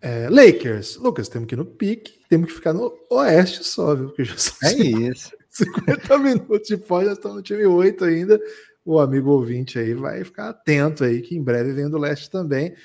É, 0.00 0.28
Lakers, 0.30 0.96
Lucas, 0.96 1.28
temos 1.28 1.46
que 1.46 1.54
ir 1.54 1.58
no 1.58 1.66
pique, 1.66 2.20
temos 2.28 2.48
que 2.48 2.54
ficar 2.54 2.72
no 2.72 2.92
oeste 3.10 3.62
só, 3.64 3.94
viu? 3.94 4.08
Porque 4.08 4.24
já 4.24 4.36
são 4.36 4.56
é 4.68 4.72
50, 4.72 5.12
isso. 5.12 5.30
50 5.50 6.18
minutos 6.18 6.68
de 6.68 6.76
pós, 6.76 7.06
já 7.06 7.12
estamos 7.12 7.38
no 7.38 7.42
time 7.42 7.66
8 7.66 8.04
ainda. 8.04 8.40
O 8.84 8.98
amigo 8.98 9.30
ouvinte 9.30 9.78
aí 9.78 9.94
vai 9.94 10.24
ficar 10.24 10.48
atento 10.48 11.04
aí, 11.04 11.20
que 11.20 11.36
em 11.36 11.42
breve 11.42 11.72
vem 11.72 11.88
do 11.88 11.98
leste 11.98 12.30
também. 12.30 12.70
Claro. 12.70 12.80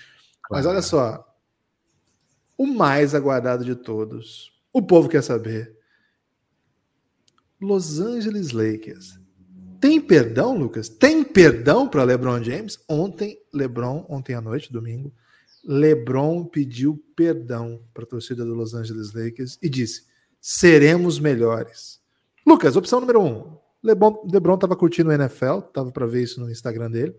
Mas 0.51 0.65
olha 0.65 0.81
só, 0.81 1.25
o 2.57 2.67
mais 2.67 3.15
aguardado 3.15 3.63
de 3.63 3.75
todos, 3.75 4.51
o 4.73 4.81
povo 4.81 5.07
quer 5.07 5.23
saber. 5.23 5.73
Los 7.61 7.99
Angeles 7.99 8.51
Lakers 8.51 9.24
tem 9.85 10.01
perdão, 10.01 10.57
Lucas? 10.57 10.89
Tem 10.89 11.23
perdão 11.23 11.87
para 11.87 12.03
LeBron 12.03 12.43
James? 12.43 12.79
Ontem, 12.89 13.39
LeBron, 13.53 14.03
ontem 14.09 14.33
à 14.33 14.41
noite, 14.41 14.73
domingo, 14.73 15.13
LeBron 15.63 16.43
pediu 16.43 16.99
perdão 17.15 17.79
para 17.93 18.03
a 18.03 18.07
torcida 18.07 18.43
do 18.43 18.55
Los 18.55 18.73
Angeles 18.73 19.13
Lakers 19.13 19.59
e 19.61 19.69
disse: 19.69 20.07
seremos 20.41 21.19
melhores. 21.19 22.01
Lucas, 22.47 22.75
opção 22.75 22.99
número 22.99 23.21
um. 23.21 23.57
LeBron 23.83 24.55
estava 24.55 24.75
curtindo 24.75 25.11
o 25.11 25.13
NFL, 25.13 25.59
tava 25.71 25.91
para 25.91 26.07
ver 26.07 26.23
isso 26.23 26.39
no 26.39 26.49
Instagram 26.49 26.89
dele. 26.89 27.15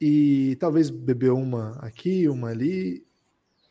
E 0.00 0.56
talvez 0.60 0.88
bebeu 0.88 1.36
uma 1.36 1.72
aqui, 1.80 2.28
uma 2.28 2.50
ali. 2.50 3.04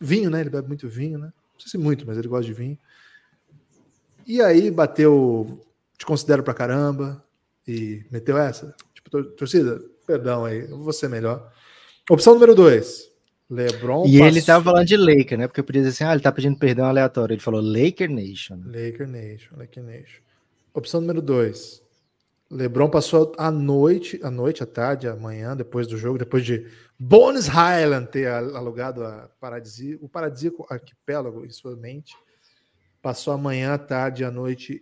Vinho, 0.01 0.29
né? 0.29 0.41
Ele 0.41 0.49
bebe 0.49 0.67
muito 0.67 0.89
vinho, 0.89 1.17
né? 1.17 1.27
Não 1.53 1.59
sei 1.61 1.71
se 1.71 1.77
muito, 1.77 2.05
mas 2.05 2.17
ele 2.17 2.27
gosta 2.27 2.45
de 2.45 2.53
vinho. 2.53 2.77
E 4.27 4.41
aí 4.41 4.69
bateu, 4.69 5.65
te 5.97 6.05
considero 6.05 6.43
pra 6.43 6.53
caramba, 6.53 7.24
e 7.68 8.05
meteu 8.11 8.38
essa. 8.38 8.76
Tipo, 8.93 9.24
torcida, 9.24 9.82
perdão 10.05 10.45
aí, 10.45 10.70
eu 10.70 10.78
vou 10.78 10.93
ser 10.93 11.09
melhor. 11.09 11.51
Opção 12.09 12.34
número 12.34 12.53
dois. 12.53 13.11
LeBron 13.49 14.07
E 14.07 14.22
ele 14.22 14.41
tava 14.41 14.63
falando 14.63 14.88
de 14.88 14.97
Laker, 14.97 15.38
né? 15.38 15.47
Porque 15.47 15.59
eu 15.59 15.63
podia 15.63 15.84
dizer 15.84 15.93
assim, 15.93 16.03
ah, 16.03 16.13
ele 16.13 16.24
tá 16.24 16.32
pedindo 16.32 16.57
perdão 16.57 16.86
aleatório. 16.86 17.34
Ele 17.34 17.41
falou 17.41 17.61
Laker 17.61 18.09
Nation. 18.09 18.59
Laker 18.66 19.07
Nation, 19.07 19.55
Laker 19.55 19.84
Nation. 19.84 20.22
Opção 20.74 20.99
número 20.99 21.22
2. 21.22 21.84
LeBron 22.49 22.89
passou 22.89 23.34
a 23.38 23.49
noite, 23.49 24.20
a 24.24 24.30
noite, 24.30 24.61
a 24.63 24.66
tarde, 24.66 25.07
a 25.07 25.16
manhã, 25.16 25.55
depois 25.55 25.88
do 25.88 25.97
jogo, 25.97 26.18
depois 26.18 26.45
de 26.45 26.66
Bonus 26.97 27.47
Highland 27.47 28.07
ter 28.07 28.28
alugado 28.28 29.03
a 29.03 29.30
paradisíaco, 29.39 30.05
o 30.05 30.09
paradisíaco 30.09 30.66
arquipélago 30.70 31.45
em 31.45 31.49
sua 31.49 31.76
mente, 31.76 32.16
passou 33.01 33.34
a 33.34 33.38
manhã, 33.38 33.74
a 33.74 33.78
tarde, 33.78 34.24
a 34.24 34.32
noite 34.32 34.82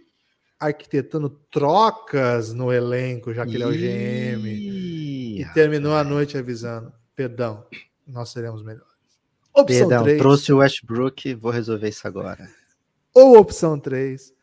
arquitetando 0.65 1.29
trocas 1.29 2.53
no 2.53 2.71
elenco, 2.71 3.33
já 3.33 3.45
que 3.45 3.55
ele 3.55 3.63
é 3.63 3.67
o 3.67 3.71
GM, 3.71 4.47
e 4.47 5.45
terminou 5.53 5.95
a 5.95 6.03
noite 6.03 6.37
avisando: 6.37 6.91
perdão, 7.15 7.65
nós 8.07 8.29
seremos 8.29 8.63
melhores. 8.63 8.93
Opção 9.53 9.87
perdão, 9.87 10.03
3, 10.03 10.17
trouxe 10.17 10.53
o 10.53 10.57
Westbrook, 10.57 11.33
vou 11.35 11.51
resolver 11.51 11.89
isso 11.89 12.07
agora. 12.07 12.49
Ou 13.13 13.37
opção 13.37 13.79
3, 13.79 14.33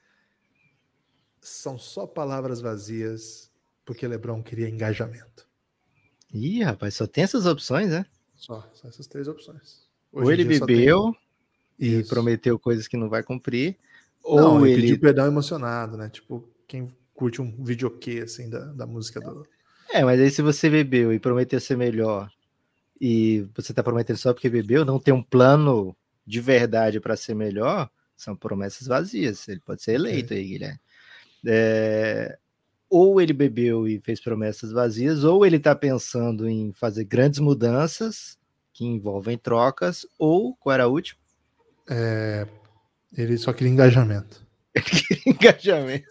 são 1.41 1.79
só 1.79 2.07
palavras 2.07 2.61
vazias, 2.61 3.51
porque 3.85 4.07
LeBron 4.07 4.43
queria 4.43 4.69
engajamento. 4.69 5.49
Ih, 6.33 6.63
rapaz, 6.63 6.95
só 6.95 7.07
tem 7.07 7.25
essas 7.25 7.45
opções, 7.47 7.91
né? 7.91 8.07
Só, 8.37 8.71
só 8.73 8.87
essas 8.87 9.09
três 9.09 9.27
opções. 9.27 9.89
Hoje 10.13 10.25
ou 10.25 10.33
ele 10.33 10.45
bebeu 10.45 11.15
e 11.79 12.05
prometeu 12.05 12.59
coisas 12.59 12.87
que 12.87 12.97
não 12.97 13.09
vai 13.09 13.23
cumprir, 13.23 13.77
ou 14.23 14.41
não, 14.41 14.67
ele 14.67 14.83
pediu 14.83 15.01
perdão 15.01 15.27
emocionado, 15.27 15.97
né? 15.97 16.09
Tipo, 16.09 16.49
quem 16.67 16.89
curte 17.15 17.41
um 17.43 17.65
videokê, 17.65 18.21
assim, 18.21 18.49
da, 18.49 18.67
da 18.67 18.87
música 18.87 19.21
do... 19.21 19.47
É, 19.93 20.05
mas 20.05 20.21
aí 20.21 20.31
se 20.31 20.41
você 20.41 20.71
bebeu 20.71 21.13
e 21.13 21.19
prometeu 21.19 21.61
ser 21.61 21.77
melhor, 21.77 22.31
e 23.01 23.49
você 23.55 23.73
tá 23.73 23.83
prometendo 23.83 24.19
só 24.19 24.33
porque 24.33 24.49
bebeu, 24.49 24.85
não 24.85 24.99
tem 25.01 25.13
um 25.13 25.23
plano 25.23 25.97
de 26.27 26.41
verdade 26.41 27.01
para 27.01 27.17
ser 27.17 27.35
melhor, 27.35 27.91
são 28.17 28.37
promessas 28.37 28.87
vazias. 28.87 29.49
Ele 29.49 29.61
pode 29.61 29.83
ser 29.83 29.93
eleito 29.93 30.35
é. 30.35 30.37
aí, 30.37 30.45
Guilherme. 30.47 30.81
É, 31.47 32.39
ou 32.89 33.21
ele 33.21 33.33
bebeu 33.33 33.89
e 33.89 33.99
fez 34.01 34.21
promessas 34.21 34.73
vazias, 34.73 35.25
ou 35.25 35.47
ele 35.47 35.57
está 35.57 35.75
pensando 35.75 36.49
em 36.49 36.73
fazer 36.73 37.05
grandes 37.05 37.41
mudanças 37.41 38.39
que 38.73 38.85
envolvem 38.85 39.39
trocas, 39.39 40.07
ou 40.19 40.55
qual 40.57 40.75
era 40.75 40.85
a 40.85 40.89
última? 40.89 41.19
É, 41.89 42.47
ele 43.17 43.37
só 43.39 43.53
queria 43.53 43.73
engajamento. 43.73 44.47
Ele 44.73 44.85
queria 44.85 45.23
engajamento. 45.27 46.07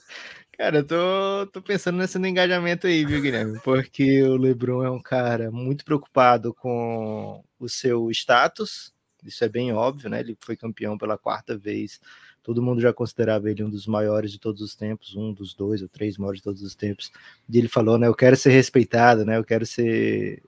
Cara, 0.58 0.80
eu 0.80 0.86
tô, 0.86 1.47
tô 1.54 1.62
pensando 1.62 1.97
nesse 1.97 2.18
engajamento 2.18 2.88
aí, 2.88 3.06
viu, 3.06 3.22
Guilherme? 3.22 3.58
Porque 3.64 4.22
o 4.24 4.36
LeBron 4.36 4.84
é 4.84 4.91
um 4.91 5.02
cara 5.02 5.50
muito 5.50 5.86
preocupado 5.86 6.54
com 6.54 7.41
o 7.58 7.70
seu 7.70 8.12
status, 8.12 8.93
isso 9.24 9.41
é 9.45 9.47
bem 9.47 9.72
óbvio, 9.72 10.10
né? 10.10 10.20
Ele 10.20 10.38
foi 10.41 10.58
campeão 10.58 10.97
pela 10.97 11.18
quarta 11.18 11.58
vez 11.58 12.02
todo 12.50 12.62
mundo 12.64 12.82
já 12.82 12.91
considerava 12.91 13.50
ele 13.50 13.64
um 13.64 13.70
dos 13.70 13.86
maiores 13.86 14.32
de 14.32 14.39
todos 14.39 14.60
os 14.62 14.76
tempos, 14.76 15.16
um 15.16 15.32
dos 15.32 15.54
dois 15.54 15.84
ou 15.84 15.88
três 15.88 16.18
maiores 16.18 16.39
de 16.39 16.43
todos 16.43 16.64
os 16.64 16.74
tempos. 16.74 17.12
E 17.47 17.58
ele 17.58 17.68
falou, 17.68 17.97
né, 17.97 18.08
eu 18.08 18.16
quero 18.16 18.36
ser 18.36 18.50
respeitado, 18.50 19.24
né, 19.26 19.38
eu 19.38 19.43
quero 19.43 19.66
ser, 19.68 20.41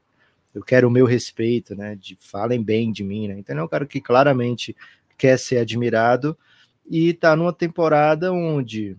eu 0.53 0.63
quero 0.63 0.87
o 0.87 0.91
meu 0.91 1.05
respeito, 1.05 1.75
né, 1.75 1.95
de 1.95 2.17
falem 2.19 2.63
bem 2.63 2.91
de 2.91 3.03
mim, 3.03 3.27
né. 3.27 3.35
Então 3.37 3.57
é 3.57 3.63
um 3.63 3.67
cara 3.67 3.85
que 3.85 4.01
claramente 4.01 4.75
quer 5.21 5.37
ser 5.37 5.59
admirado 5.59 6.35
e 6.89 7.13
tá 7.13 7.35
numa 7.35 7.53
temporada 7.53 8.33
onde 8.33 8.97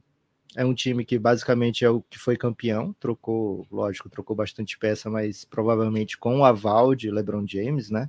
é 0.55 0.65
um 0.65 0.73
time 0.73 1.05
que 1.05 1.19
basicamente 1.19 1.85
é 1.85 1.91
o 1.91 2.01
que 2.01 2.17
foi 2.17 2.37
campeão, 2.37 2.95
trocou, 3.01 3.67
lógico, 3.73 4.09
trocou 4.09 4.37
bastante 4.37 4.79
peça, 4.79 5.11
mas 5.11 5.45
provavelmente 5.45 6.17
com 6.17 6.39
o 6.39 6.45
aval 6.45 6.95
de 6.95 7.11
LeBron 7.11 7.45
James, 7.45 7.91
né? 7.91 8.09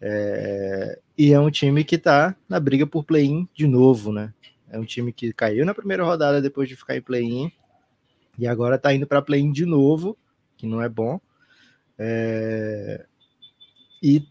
É, 0.00 0.98
e 1.18 1.34
é 1.34 1.38
um 1.38 1.50
time 1.50 1.84
que 1.84 1.96
está 1.96 2.34
na 2.48 2.58
briga 2.58 2.86
por 2.86 3.04
play-in 3.04 3.46
de 3.54 3.66
novo, 3.66 4.10
né? 4.10 4.32
É 4.70 4.78
um 4.78 4.84
time 4.86 5.12
que 5.12 5.30
caiu 5.34 5.66
na 5.66 5.74
primeira 5.74 6.02
rodada 6.02 6.40
depois 6.40 6.66
de 6.66 6.76
ficar 6.76 6.96
em 6.96 7.02
play-in 7.02 7.52
e 8.38 8.46
agora 8.46 8.76
está 8.76 8.94
indo 8.94 9.06
para 9.06 9.20
play-in 9.20 9.52
de 9.52 9.66
novo, 9.66 10.16
que 10.56 10.66
não 10.66 10.80
é 10.80 10.88
bom. 10.88 11.20
É, 11.98 13.04
e 14.02 14.26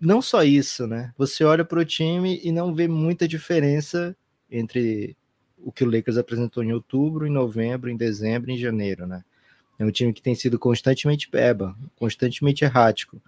não 0.00 0.20
só 0.20 0.42
isso, 0.42 0.86
né? 0.86 1.12
Você 1.16 1.44
olha 1.44 1.64
para 1.64 1.80
o 1.80 1.84
time 1.84 2.40
e 2.42 2.52
não 2.52 2.74
vê 2.74 2.86
muita 2.88 3.26
diferença 3.26 4.16
entre 4.50 5.16
o 5.58 5.72
que 5.72 5.84
o 5.84 5.90
Lakers 5.90 6.16
apresentou 6.16 6.62
em 6.62 6.72
outubro, 6.72 7.26
em 7.26 7.30
novembro, 7.30 7.90
em 7.90 7.96
dezembro, 7.96 8.50
em 8.50 8.58
janeiro, 8.58 9.06
né? 9.06 9.24
É 9.78 9.84
um 9.84 9.90
time 9.90 10.12
que 10.12 10.22
tem 10.22 10.34
sido 10.34 10.58
constantemente 10.58 11.28
peba, 11.28 11.76
constantemente 11.96 12.64
errático 12.64 13.20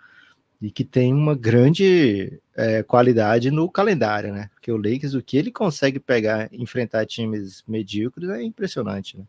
e 0.60 0.70
que 0.70 0.84
tem 0.84 1.12
uma 1.12 1.34
grande 1.34 2.40
é, 2.56 2.82
qualidade 2.82 3.50
no 3.50 3.70
calendário, 3.70 4.32
né? 4.32 4.50
Porque 4.54 4.72
o 4.72 4.76
Lakers, 4.76 5.14
o 5.14 5.22
que 5.22 5.36
ele 5.36 5.50
consegue 5.50 6.00
pegar, 6.00 6.48
enfrentar 6.52 7.06
times 7.06 7.62
medíocres 7.66 8.28
é 8.30 8.42
impressionante, 8.42 9.16
né? 9.16 9.24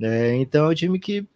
É, 0.00 0.34
então 0.36 0.66
é 0.66 0.70
um 0.70 0.74
time 0.74 0.98
que 0.98 1.26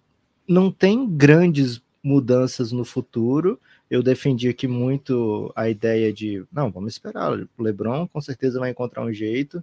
não 0.49 0.71
tem 0.71 1.09
grandes 1.09 1.83
mudanças 2.03 2.73
no 2.73 2.85
futuro. 2.85 3.61
Eu 3.93 4.03
defendi 4.03 4.49
aqui 4.49 4.67
muito 4.67 5.53
a 5.55 5.69
ideia 5.69 6.11
de, 6.11 6.43
não, 6.51 6.71
vamos 6.71 6.95
esperar, 6.95 7.31
o 7.31 7.63
LeBron 7.63 8.09
com 8.09 8.23
certeza 8.23 8.59
vai 8.59 8.71
encontrar 8.71 9.05
um 9.05 9.13
jeito, 9.13 9.63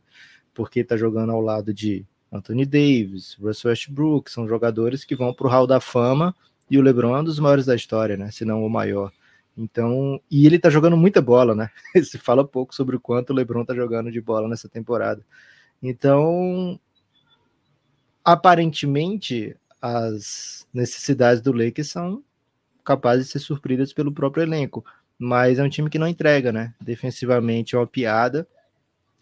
porque 0.54 0.84
tá 0.84 0.96
jogando 0.96 1.32
ao 1.32 1.42
lado 1.42 1.74
de 1.74 2.06
Anthony 2.32 2.64
Davis, 2.64 3.36
Russell 3.42 3.72
Westbrook, 3.72 4.30
são 4.30 4.48
jogadores 4.48 5.04
que 5.04 5.16
vão 5.16 5.34
para 5.34 5.48
o 5.48 5.50
Hall 5.50 5.66
da 5.66 5.80
Fama, 5.80 6.36
e 6.70 6.78
o 6.78 6.82
LeBron 6.84 7.18
é 7.18 7.22
um 7.22 7.24
dos 7.24 7.40
maiores 7.40 7.66
da 7.66 7.76
história, 7.76 8.16
né? 8.18 8.30
Se 8.30 8.46
não 8.46 8.64
o 8.64 8.70
maior. 8.70 9.12
Então, 9.58 10.22
e 10.30 10.46
ele 10.46 10.60
tá 10.60 10.70
jogando 10.70 10.96
muita 10.96 11.24
bola, 11.24 11.56
né? 11.56 11.72
Se 12.06 12.20
fala 12.20 12.48
pouco 12.48 12.76
sobre 12.76 12.96
o 12.96 13.00
quanto 13.00 13.32
o 13.32 13.36
LeBron 13.36 13.66
tá 13.66 13.74
jogando 13.74 14.12
de 14.12 14.22
bola 14.22 14.48
nessa 14.48 14.70
temporada. 14.70 15.26
Então, 15.82 16.80
aparentemente, 18.24 19.58
as 19.82 20.68
necessidades 20.72 21.42
do 21.42 21.52
Lakers 21.52 21.90
são 21.90 22.24
capazes 22.90 23.28
de 23.28 23.34
ser 23.34 23.40
surpreendidas 23.40 23.94
pelo 23.94 24.12
próprio 24.12 24.42
elenco, 24.42 24.84
mas 25.18 25.60
é 25.60 25.64
um 25.64 25.70
time 25.70 25.92
que 25.92 26.00
não 26.00 26.08
entrega, 26.08 26.52
né? 26.52 26.74
Defensivamente 26.82 27.76
é 27.76 27.78
uma 27.78 27.86
piada. 27.86 28.48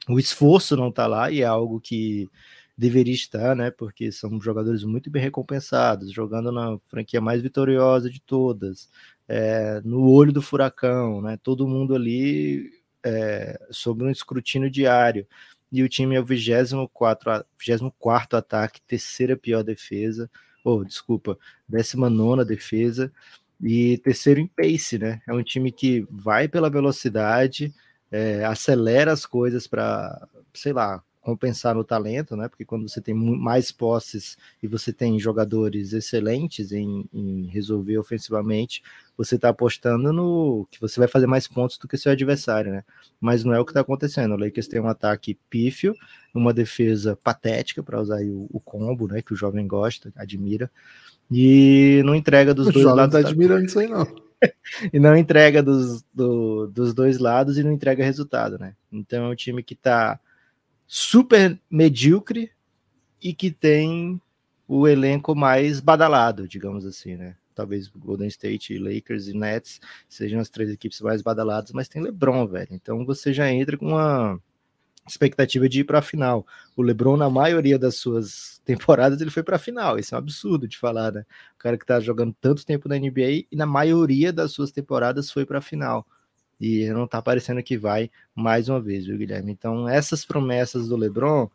O 0.08 0.18
esforço 0.18 0.78
não 0.78 0.90
tá 0.90 1.06
lá 1.06 1.30
e 1.30 1.42
é 1.42 1.46
algo 1.46 1.82
que 1.82 2.30
deveria 2.78 3.14
estar, 3.14 3.58
né? 3.58 3.70
Porque 3.70 4.10
são 4.10 4.40
jogadores 4.40 4.86
muito 4.86 5.12
bem 5.12 5.22
recompensados, 5.22 6.14
jogando 6.14 6.50
na 6.50 6.80
franquia 6.88 7.20
mais 7.20 7.42
vitoriosa 7.42 8.10
de 8.10 8.22
todas, 8.22 8.90
é, 9.28 9.82
no 9.84 10.10
olho 10.10 10.32
do 10.32 10.42
furacão, 10.42 11.22
né? 11.22 11.38
Todo 11.44 11.68
mundo 11.68 11.94
ali 11.94 12.72
é, 13.04 13.60
sob 13.70 14.02
um 14.02 14.10
escrutínio 14.10 14.72
diário. 14.72 15.28
E 15.70 15.84
o 15.84 15.90
time 15.90 16.16
é 16.16 16.22
o 16.22 16.26
24, 16.26 17.44
24 17.60 18.38
ataque, 18.38 18.80
terceira 18.88 19.36
pior 19.36 19.62
defesa, 19.62 20.32
ou 20.64 20.80
oh, 20.80 20.86
desculpa, 20.86 21.38
19 21.68 22.46
defesa 22.46 23.12
e 23.62 23.98
terceiro 24.00 24.40
em 24.40 24.48
pace, 24.48 24.98
né? 24.98 25.22
É 25.28 25.34
um 25.34 25.44
time 25.44 25.72
que 25.72 26.06
vai 26.10 26.48
pela 26.48 26.70
velocidade, 26.70 27.74
é, 28.12 28.46
acelera 28.46 29.12
as 29.12 29.26
coisas 29.26 29.68
para, 29.68 30.28
sei 30.54 30.74
lá, 30.74 31.04
compensar 31.28 31.76
no 31.76 31.84
talento, 31.84 32.38
né? 32.38 32.48
Porque 32.48 32.64
quando 32.64 32.88
você 32.88 33.02
tem 33.02 33.14
mais 33.14 33.70
posses 33.70 34.38
e 34.64 34.68
você 34.68 34.94
tem 34.94 35.20
jogadores 35.20 35.92
excelentes 35.92 36.72
em, 36.72 37.04
em 37.14 37.48
resolver 37.48 37.98
ofensivamente, 37.98 38.82
você 39.18 39.36
está 39.36 39.50
apostando 39.50 40.14
no 40.14 40.66
que 40.72 40.80
você 40.80 40.98
vai 41.02 41.10
fazer 41.10 41.28
mais 41.28 41.46
pontos 41.46 41.78
do 41.78 41.86
que 41.86 41.98
seu 41.98 42.14
adversário, 42.14 42.72
né? 42.72 42.84
Mas 43.20 43.44
não 43.44 43.54
é 43.54 43.60
o 43.60 43.66
que 43.66 43.72
está 43.72 43.82
acontecendo. 43.82 44.36
O 44.36 44.38
Lakers 44.38 44.70
tem 44.70 44.80
um 44.80 44.88
ataque 44.88 45.38
pífio, 45.50 45.94
uma 46.34 46.54
defesa 46.54 47.20
patética, 47.22 47.84
para 47.84 48.00
usar 48.00 48.22
o, 48.22 48.48
o, 48.50 48.62
combo, 48.62 49.06
né? 49.06 49.22
Que 49.22 49.34
o 49.34 49.36
jovem 49.36 49.68
gosta, 49.68 50.14
admira, 50.16 50.72
e 51.32 52.02
não 52.06 52.16
entrega 52.16 52.54
dos 52.54 52.68
o 52.68 52.72
dois 52.72 52.86
lados. 52.86 53.14
Não 53.14 53.22
tá 53.22 53.28
admirando 53.28 53.66
isso 53.66 53.80
aí, 53.80 53.88
não. 53.88 54.08
e 54.94 55.00
não 55.00 55.16
entrega 55.16 55.62
dos, 55.62 56.04
do, 56.14 56.68
dos 56.68 56.94
dois 56.94 57.18
lados 57.18 57.58
e 57.58 57.64
não 57.64 57.72
entrega 57.72 58.04
resultado, 58.04 58.58
né? 58.58 58.76
Então 58.92 59.26
é 59.26 59.30
um 59.30 59.36
time 59.36 59.64
que 59.64 59.74
está 59.74 60.20
super 60.86 61.60
medíocre 61.70 62.52
e 63.22 63.34
que 63.34 63.52
tem 63.52 64.22
o 64.68 64.88
elenco 64.88 65.36
mais 65.36 65.80
badalado, 65.80 66.48
digamos 66.48 66.86
assim, 66.86 67.16
né? 67.16 67.36
Talvez 67.56 67.88
Golden 67.88 68.28
State, 68.28 68.78
Lakers 68.78 69.28
e 69.28 69.34
Nets 69.34 69.82
sejam 70.08 70.40
as 70.40 70.50
três 70.50 70.70
equipes 70.70 71.02
mais 71.02 71.24
badaladas, 71.24 71.72
mas 71.72 71.88
tem 71.88 72.02
LeBron, 72.02 72.46
velho. 72.48 72.70
Então 72.72 73.04
você 73.04 73.34
já 73.34 73.52
entra 73.52 73.78
com 73.78 73.88
uma 73.88 74.40
expectativa 75.08 75.68
de 75.70 75.82
ir 75.82 75.84
para 75.84 76.00
a 76.00 76.02
final. 76.02 76.46
O 76.76 76.82
LeBron 76.82 77.18
na 77.18 77.30
maioria 77.30 77.80
das 77.80 77.96
suas 77.96 78.62
temporadas 78.66 79.22
ele 79.22 79.32
foi 79.32 79.44
para 79.44 79.56
a 79.56 79.60
final. 79.60 79.98
Isso 79.98 80.14
é 80.14 80.18
um 80.18 80.20
absurdo 80.20 80.68
de 80.68 80.78
falar, 80.78 81.12
né? 81.12 81.26
O 81.56 81.58
cara 81.58 81.78
que 81.78 81.86
tá 81.86 82.00
jogando 82.00 82.36
tanto 82.40 82.66
tempo 82.66 82.90
na 82.90 82.98
NBA 82.98 83.46
e 83.52 83.56
na 83.56 83.66
maioria 83.66 84.34
das 84.34 84.52
suas 84.52 84.72
temporadas 84.72 85.32
foi 85.32 85.46
para 85.46 85.60
a 85.60 85.62
final 85.62 86.06
e 86.60 86.90
não 86.90 87.06
está 87.06 87.22
parecendo 87.22 87.62
que 87.62 87.78
vai 87.78 88.10
mais 88.36 88.68
uma 88.68 88.82
vez, 88.82 89.06
viu, 89.06 89.18
Guilherme? 89.18 89.52
Então, 89.52 89.88
essas 89.88 90.26
promessas 90.26 90.88
do 90.88 90.96
LeBron, 90.96 91.50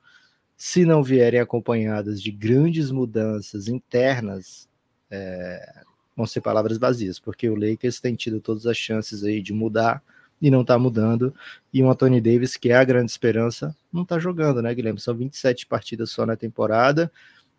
se 0.56 0.84
não 0.84 1.02
vierem 1.02 1.40
acompanhadas 1.40 2.22
de 2.22 2.30
grandes 2.30 2.90
mudanças 2.90 3.68
internas, 3.68 4.68
é, 5.10 5.82
vão 6.16 6.26
ser 6.26 6.40
palavras 6.40 6.78
vazias, 6.78 7.18
porque 7.18 7.48
o 7.48 7.56
Lakers 7.56 8.00
tem 8.00 8.14
tido 8.14 8.40
todas 8.40 8.66
as 8.66 8.76
chances 8.76 9.24
aí 9.24 9.42
de 9.42 9.52
mudar 9.52 10.02
e 10.42 10.50
não 10.50 10.64
tá 10.64 10.76
mudando. 10.76 11.32
E 11.72 11.80
o 11.80 11.88
Anthony 11.88 12.20
Davis, 12.20 12.56
que 12.56 12.70
é 12.70 12.74
a 12.74 12.82
grande 12.82 13.12
esperança, 13.12 13.74
não 13.92 14.04
tá 14.04 14.18
jogando, 14.18 14.60
né, 14.60 14.74
Guilherme? 14.74 14.98
São 14.98 15.14
27 15.14 15.66
partidas 15.66 16.10
só 16.10 16.26
na 16.26 16.34
temporada, 16.34 17.10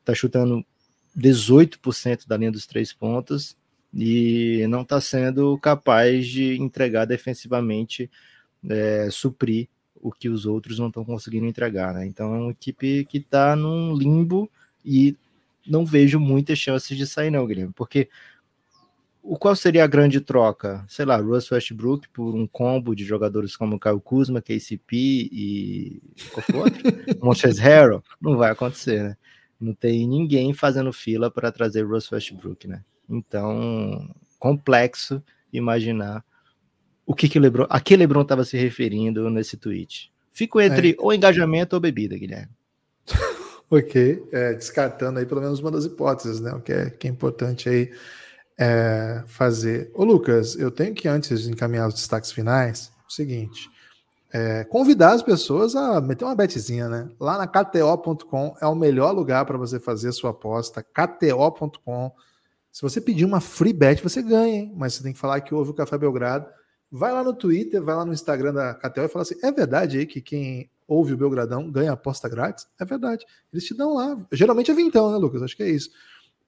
tá 0.04 0.14
chutando 0.14 0.66
18% 1.18 2.28
da 2.28 2.36
linha 2.36 2.52
dos 2.52 2.68
três 2.68 2.92
pontos 2.92 3.56
e 3.94 4.66
não 4.68 4.82
está 4.82 5.00
sendo 5.00 5.58
capaz 5.60 6.28
de 6.28 6.58
entregar 6.58 7.06
defensivamente, 7.06 8.12
é, 8.70 9.08
suprir 9.10 9.70
o 9.96 10.12
que 10.12 10.28
os 10.28 10.46
outros 10.46 10.78
não 10.78 10.88
estão 10.88 11.06
conseguindo 11.06 11.46
entregar. 11.46 11.94
Né? 11.94 12.06
Então 12.06 12.36
é 12.36 12.38
uma 12.38 12.52
equipe 12.52 13.06
que 13.06 13.20
está 13.20 13.56
num 13.56 13.96
limbo 13.96 14.52
e 14.84 15.16
não 15.66 15.86
vejo 15.86 16.20
muitas 16.20 16.60
chances 16.60 16.98
de 16.98 17.08
sair, 17.08 17.32
não, 17.32 17.48
Guilherme, 17.48 17.72
porque 17.74 18.10
o 19.24 19.38
qual 19.38 19.55
seria 19.55 19.86
a 19.86 19.88
grande 19.88 20.19
troca? 20.19 20.84
Sei 20.88 21.05
lá, 21.05 21.15
Russ 21.15 21.49
Westbrook 21.49 22.09
por 22.09 22.36
um 22.36 22.45
combo 22.45 22.93
de 22.93 23.05
jogadores 23.05 23.55
como 23.55 23.80
Kyle 23.80 24.01
Kuzma, 24.01 24.41
KCP 24.41 24.95
e 25.32 26.01
qual 26.32 26.43
foi 26.43 26.59
outro? 26.59 26.84
Montrezl 27.24 27.61
Harrell? 27.61 28.03
Não 28.21 28.36
vai 28.36 28.51
acontecer, 28.51 29.01
né? 29.01 29.17
Não 29.57 29.74
tem 29.74 30.05
ninguém 30.05 30.53
fazendo 30.53 30.91
fila 30.91 31.32
para 31.32 31.53
trazer 31.53 31.84
Russ 31.84 32.11
Westbrook, 32.11 32.67
né? 32.67 32.84
Então, 33.09 34.13
complexo 34.38 35.24
imaginar 35.53 36.24
o 37.05 37.15
que 37.15 37.30
que 37.30 37.39
LeBron, 37.39 37.67
a 37.69 37.80
que 37.80 37.95
LeBron 37.95 38.24
estava 38.24 38.43
se 38.43 38.57
referindo 38.57 39.30
nesse 39.30 39.55
tweet. 39.55 40.11
Fico 40.34 40.59
entre 40.59 40.91
é. 40.91 40.95
ou 40.97 41.13
engajamento 41.13 41.76
ou 41.76 41.80
bebida, 41.80 42.17
Guilherme. 42.17 42.51
ok, 43.71 44.21
é, 44.34 44.53
descartando 44.53 45.19
aí 45.19 45.26
pelo 45.26 45.41
menos 45.41 45.61
uma 45.61 45.71
das 45.71 45.86
hipóteses, 45.86 46.41
né? 46.41 46.51
O 46.51 46.59
que 46.59 46.74
é, 46.74 46.89
que 46.89 47.07
é 47.07 47.09
importante 47.09 47.69
aí 47.69 47.89
é, 48.58 49.24
fazer. 49.28 49.91
Ô 49.93 50.04
Lucas, 50.04 50.56
eu 50.56 50.72
tenho 50.72 50.93
que 50.93 51.08
antes 51.08 51.43
de 51.43 51.51
encaminhar 51.51 51.88
os 51.88 51.95
destaques 51.95 52.32
finais, 52.32 52.91
o 53.08 53.12
seguinte: 53.12 53.70
é, 54.32 54.64
convidar 54.64 55.14
as 55.14 55.22
pessoas 55.22 55.76
a 55.76 56.01
meter 56.01 56.26
uma 56.26 56.36
betezinha, 56.36 56.89
né? 56.89 57.10
Lá 57.20 57.38
na 57.38 57.47
KTO.com 57.47 58.56
é 58.60 58.66
o 58.66 58.76
melhor 58.76 59.12
lugar 59.12 59.45
para 59.45 59.58
você 59.58 59.80
fazer 59.80 60.10
a 60.10 60.14
sua 60.14 60.32
aposta. 60.32 60.84
KTO.com. 60.84 62.12
Se 62.72 62.82
você 62.82 62.99
pedir 62.99 63.26
uma 63.26 63.39
free 63.39 63.74
bet, 63.74 64.01
você 64.01 64.24
ganha, 64.24 64.56
hein? 64.56 64.74
Mas 64.76 64.95
você 64.95 65.04
tem 65.04 65.14
que 65.14 65.20
falar 65.20 65.39
que 65.41 65.54
houve 65.54 65.70
o 65.70 65.74
Café 65.76 65.97
Belgrado. 65.97 66.47
Vai 66.91 67.12
lá 67.12 67.24
no 67.24 67.34
Twitter, 67.34 67.82
vai 67.82 67.95
lá 67.95 68.04
no 68.04 68.14
Instagram 68.14 68.54
da 68.54 68.74
KTO 68.74 69.01
e 69.01 69.08
fala 69.08 69.22
assim: 69.22 69.36
é 69.43 69.51
verdade 69.51 69.99
aí 69.99 70.06
que 70.08 70.20
quem 70.20 70.70
ouve 70.88 71.14
o 71.14 71.18
Belgradão 71.18 71.70
ganha 71.70 71.91
aposta 71.91 72.28
grátis? 72.28 72.68
É 72.80 72.86
verdade. 72.86 73.26
Eles 73.51 73.66
te 73.66 73.76
dão 73.76 73.93
lá. 73.93 74.18
Geralmente 74.32 74.72
é 74.72 74.74
vintão, 74.74 75.12
né, 75.12 75.18
Lucas? 75.18 75.43
Acho 75.43 75.56
que 75.56 75.64
é 75.64 75.70
isso. 75.70 75.91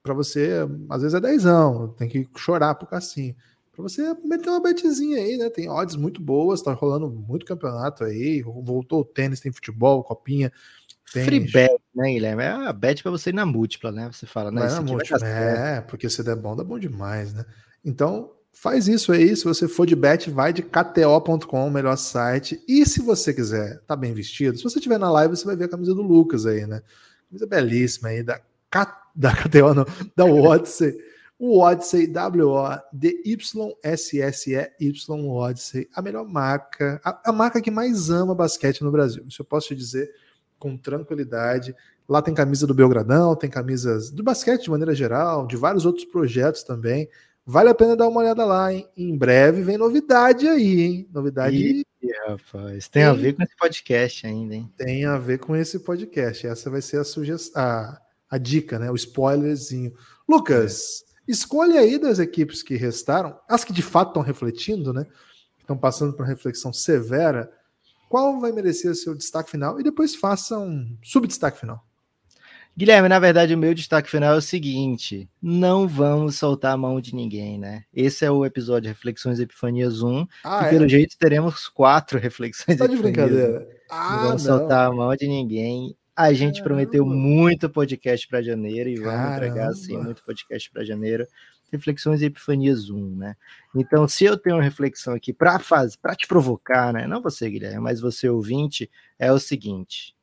Para 0.06 0.14
você, 0.14 0.66
às 0.88 1.02
vezes 1.02 1.14
é 1.14 1.20
dezão, 1.20 1.88
tem 1.88 2.08
que 2.08 2.26
chorar 2.36 2.74
pro 2.76 2.86
cassinho 2.86 3.34
para 3.76 3.82
você 3.82 4.16
meter 4.24 4.48
uma 4.48 4.60
betezinha 4.60 5.18
aí, 5.18 5.36
né? 5.36 5.50
Tem 5.50 5.68
odds 5.68 5.96
muito 5.96 6.20
boas, 6.20 6.62
tá 6.62 6.72
rolando 6.72 7.10
muito 7.10 7.44
campeonato 7.44 8.04
aí, 8.04 8.42
voltou 8.42 9.00
o 9.02 9.04
tênis, 9.04 9.38
tem 9.38 9.52
futebol, 9.52 10.02
copinha. 10.02 10.50
Tem... 11.12 11.24
Free 11.24 11.40
bet, 11.40 11.76
né, 11.94 12.10
Guilherme? 12.10 12.42
É 12.42 12.48
a 12.48 12.72
bet 12.72 13.02
para 13.02 13.12
você 13.12 13.30
ir 13.30 13.34
na 13.34 13.44
múltipla, 13.44 13.92
né? 13.92 14.08
Você 14.10 14.26
fala, 14.26 14.50
né? 14.50 14.66
Isso 14.66 14.82
múltipla, 14.82 15.28
é, 15.28 15.80
porque 15.82 16.08
se 16.08 16.22
der 16.22 16.36
bom, 16.36 16.56
dá 16.56 16.64
bom 16.64 16.78
demais, 16.78 17.34
né? 17.34 17.44
Então, 17.84 18.32
faz 18.50 18.88
isso 18.88 19.12
aí. 19.12 19.36
Se 19.36 19.44
você 19.44 19.68
for 19.68 19.86
de 19.86 19.94
bet, 19.94 20.30
vai 20.30 20.54
de 20.54 20.62
kto.com, 20.62 21.66
o 21.66 21.70
melhor 21.70 21.96
site. 21.96 22.58
E 22.66 22.86
se 22.86 23.02
você 23.02 23.34
quiser 23.34 23.82
tá 23.86 23.94
bem 23.94 24.14
vestido, 24.14 24.56
se 24.56 24.64
você 24.64 24.78
estiver 24.78 24.98
na 24.98 25.10
live, 25.10 25.36
você 25.36 25.44
vai 25.44 25.54
ver 25.54 25.64
a 25.64 25.68
camisa 25.68 25.94
do 25.94 26.02
Lucas 26.02 26.46
aí, 26.46 26.66
né? 26.66 26.80
Camisa 27.28 27.46
belíssima 27.46 28.08
aí 28.08 28.22
da, 28.22 28.40
K... 28.70 29.05
da 29.16 29.34
KTO, 29.34 29.74
não, 29.74 29.86
da 30.14 30.24
Odyssey 30.24 30.94
o 31.38 31.60
Odyssey 31.60 32.06
W-O-D-Y-S-S-E-Y 32.06 33.36
Odyssey, 35.28 35.88
a 35.94 36.00
melhor 36.00 36.26
marca, 36.26 36.98
a, 37.04 37.30
a, 37.30 37.32
marca 37.32 37.60
que 37.60 37.70
mais 37.70 38.08
ama 38.10 38.34
basquete 38.34 38.82
no 38.82 38.90
Brasil. 38.90 39.22
Isso 39.28 39.42
eu 39.42 39.46
posso 39.46 39.68
te 39.68 39.76
dizer 39.76 40.10
com 40.58 40.78
tranquilidade. 40.78 41.76
Lá 42.08 42.22
tem 42.22 42.32
camisa 42.32 42.66
do 42.66 42.74
Belgradão, 42.74 43.36
tem 43.36 43.50
camisas 43.50 44.10
do 44.10 44.22
basquete 44.22 44.62
de 44.64 44.70
maneira 44.70 44.94
geral, 44.94 45.46
de 45.46 45.56
vários 45.56 45.84
outros 45.84 46.06
projetos 46.06 46.62
também. 46.62 47.06
Vale 47.44 47.68
a 47.68 47.74
pena 47.74 47.94
dar 47.94 48.08
uma 48.08 48.20
olhada 48.20 48.44
lá, 48.44 48.72
hein? 48.72 48.88
Em 48.96 49.16
breve 49.16 49.62
vem 49.62 49.76
novidade 49.76 50.48
aí, 50.48 50.80
hein? 50.80 51.08
Novidade. 51.12 51.56
Ih, 51.56 51.84
rapaz, 52.26 52.88
tem, 52.88 53.02
tem, 53.02 53.04
a 53.04 53.12
ver 53.12 53.34
com 53.34 53.42
esse 53.42 53.56
podcast 53.56 54.26
ainda, 54.26 54.54
hein? 54.54 54.72
Tem 54.76 55.04
a 55.04 55.18
ver 55.18 55.38
com 55.38 55.54
esse 55.54 55.80
podcast. 55.80 56.46
Essa 56.46 56.70
vai 56.70 56.80
ser 56.80 56.98
a 56.98 57.04
sugestão, 57.04 57.62
a, 57.62 58.00
a 58.30 58.38
dica, 58.38 58.78
né? 58.78 58.90
O 58.90 58.94
spoilerzinho. 58.94 59.92
Lucas, 60.28 61.02
é. 61.02 61.06
Escolha 61.28 61.80
aí 61.80 61.98
das 61.98 62.18
equipes 62.20 62.62
que 62.62 62.76
restaram, 62.76 63.36
as 63.48 63.64
que 63.64 63.72
de 63.72 63.82
fato 63.82 64.08
estão 64.08 64.22
refletindo, 64.22 64.92
né? 64.92 65.06
Estão 65.58 65.76
passando 65.76 66.12
por 66.12 66.22
uma 66.22 66.28
reflexão 66.28 66.72
severa. 66.72 67.50
Qual 68.08 68.38
vai 68.38 68.52
merecer 68.52 68.94
seu 68.94 69.14
destaque 69.16 69.50
final? 69.50 69.80
E 69.80 69.82
depois 69.82 70.14
faça 70.14 70.56
um 70.56 70.96
subdestaque 71.02 71.58
final. 71.58 71.84
Guilherme, 72.76 73.08
na 73.08 73.18
verdade, 73.18 73.54
o 73.54 73.58
meu 73.58 73.74
destaque 73.74 74.08
final 74.08 74.34
é 74.34 74.36
o 74.36 74.42
seguinte: 74.42 75.28
não 75.42 75.88
vamos 75.88 76.36
soltar 76.36 76.74
a 76.74 76.76
mão 76.76 77.00
de 77.00 77.12
ninguém, 77.12 77.58
né? 77.58 77.82
Esse 77.92 78.24
é 78.24 78.30
o 78.30 78.44
episódio 78.44 78.88
Reflexões 78.88 79.40
Epifanias 79.40 80.02
1. 80.02 80.26
Ah, 80.44 80.66
e 80.66 80.70
pelo 80.70 80.84
é? 80.84 80.88
jeito 80.88 81.16
teremos 81.18 81.68
quatro 81.68 82.18
reflexões. 82.20 82.78
Tá 82.78 82.86
de 82.86 82.96
brincadeira. 82.96 83.66
Ah, 83.90 84.10
não 84.10 84.22
vamos 84.28 84.44
não. 84.44 84.58
soltar 84.58 84.86
a 84.86 84.92
mão 84.92 85.16
de 85.16 85.26
ninguém. 85.26 85.96
A 86.16 86.32
gente 86.32 86.62
prometeu 86.62 87.04
muito 87.04 87.68
podcast 87.68 88.26
para 88.26 88.40
janeiro 88.40 88.88
e 88.88 88.96
vamos 88.96 89.36
entregar 89.36 89.68
assim 89.68 89.98
muito 89.98 90.24
podcast 90.24 90.70
para 90.70 90.82
janeiro. 90.82 91.26
Reflexões 91.70 92.22
e 92.22 92.26
Epifanias 92.26 92.88
1, 92.88 93.16
né? 93.16 93.36
Então, 93.74 94.08
se 94.08 94.24
eu 94.24 94.34
tenho 94.38 94.56
uma 94.56 94.62
reflexão 94.62 95.12
aqui 95.12 95.30
para 95.30 95.58
fazer, 95.58 95.98
para 96.00 96.14
te 96.14 96.26
provocar, 96.26 96.90
né? 96.94 97.06
Não 97.06 97.20
você, 97.20 97.50
Guilherme, 97.50 97.80
mas 97.80 98.00
você 98.00 98.30
ouvinte, 98.30 98.90
é 99.18 99.30
o 99.30 99.38
seguinte: 99.38 100.15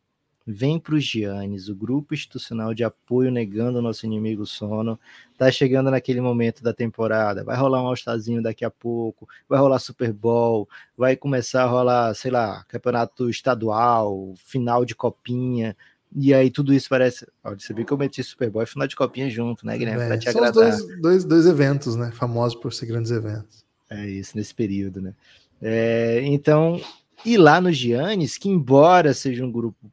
Vem 0.45 0.77
para 0.77 0.95
os 0.95 1.05
Giannis, 1.05 1.69
o 1.69 1.75
grupo 1.75 2.13
institucional 2.13 2.73
de 2.73 2.83
apoio 2.83 3.31
negando 3.31 3.79
o 3.79 3.81
nosso 3.81 4.05
inimigo 4.05 4.45
sono. 4.45 4.99
Tá 5.37 5.49
chegando 5.49 5.89
naquele 5.89 6.19
momento 6.19 6.61
da 6.61 6.73
temporada. 6.73 7.45
Vai 7.45 7.55
rolar 7.55 7.81
um 7.81 7.87
All-Starzinho 7.87 8.43
daqui 8.43 8.65
a 8.65 8.69
pouco, 8.69 9.27
vai 9.47 9.57
rolar 9.57 9.79
Super 9.79 10.11
Bowl, 10.11 10.67
vai 10.97 11.15
começar 11.15 11.63
a 11.63 11.67
rolar, 11.67 12.13
sei 12.13 12.29
lá, 12.29 12.65
campeonato 12.67 13.29
estadual, 13.29 14.33
final 14.35 14.83
de 14.83 14.93
copinha. 14.93 15.77
E 16.13 16.33
aí 16.33 16.51
tudo 16.51 16.73
isso 16.73 16.89
parece. 16.89 17.25
Você 17.57 17.73
viu 17.73 17.85
que 17.85 17.93
eu 17.93 17.97
meti 17.97 18.21
Super 18.21 18.49
Bowl 18.49 18.63
e 18.63 18.67
final 18.67 18.85
de 18.85 18.97
copinha 18.97 19.29
junto, 19.29 19.65
né, 19.65 19.77
Guilherme? 19.77 20.03
É, 20.03 20.17
te 20.17 20.29
são 20.29 20.43
agradar. 20.43 20.77
dois, 20.77 21.01
dois, 21.01 21.25
dois 21.25 21.45
eventos, 21.45 21.95
né? 21.95 22.11
Famosos 22.11 22.59
por 22.59 22.73
ser 22.73 22.87
grandes 22.87 23.11
eventos. 23.11 23.63
É 23.89 24.05
isso, 24.09 24.35
nesse 24.35 24.53
período, 24.53 25.01
né? 25.01 25.13
É, 25.61 26.21
então, 26.25 26.81
e 27.25 27.37
lá 27.37 27.61
no 27.61 27.71
Giannis, 27.71 28.37
que 28.37 28.49
embora 28.49 29.13
seja 29.13 29.45
um 29.45 29.51
grupo 29.51 29.89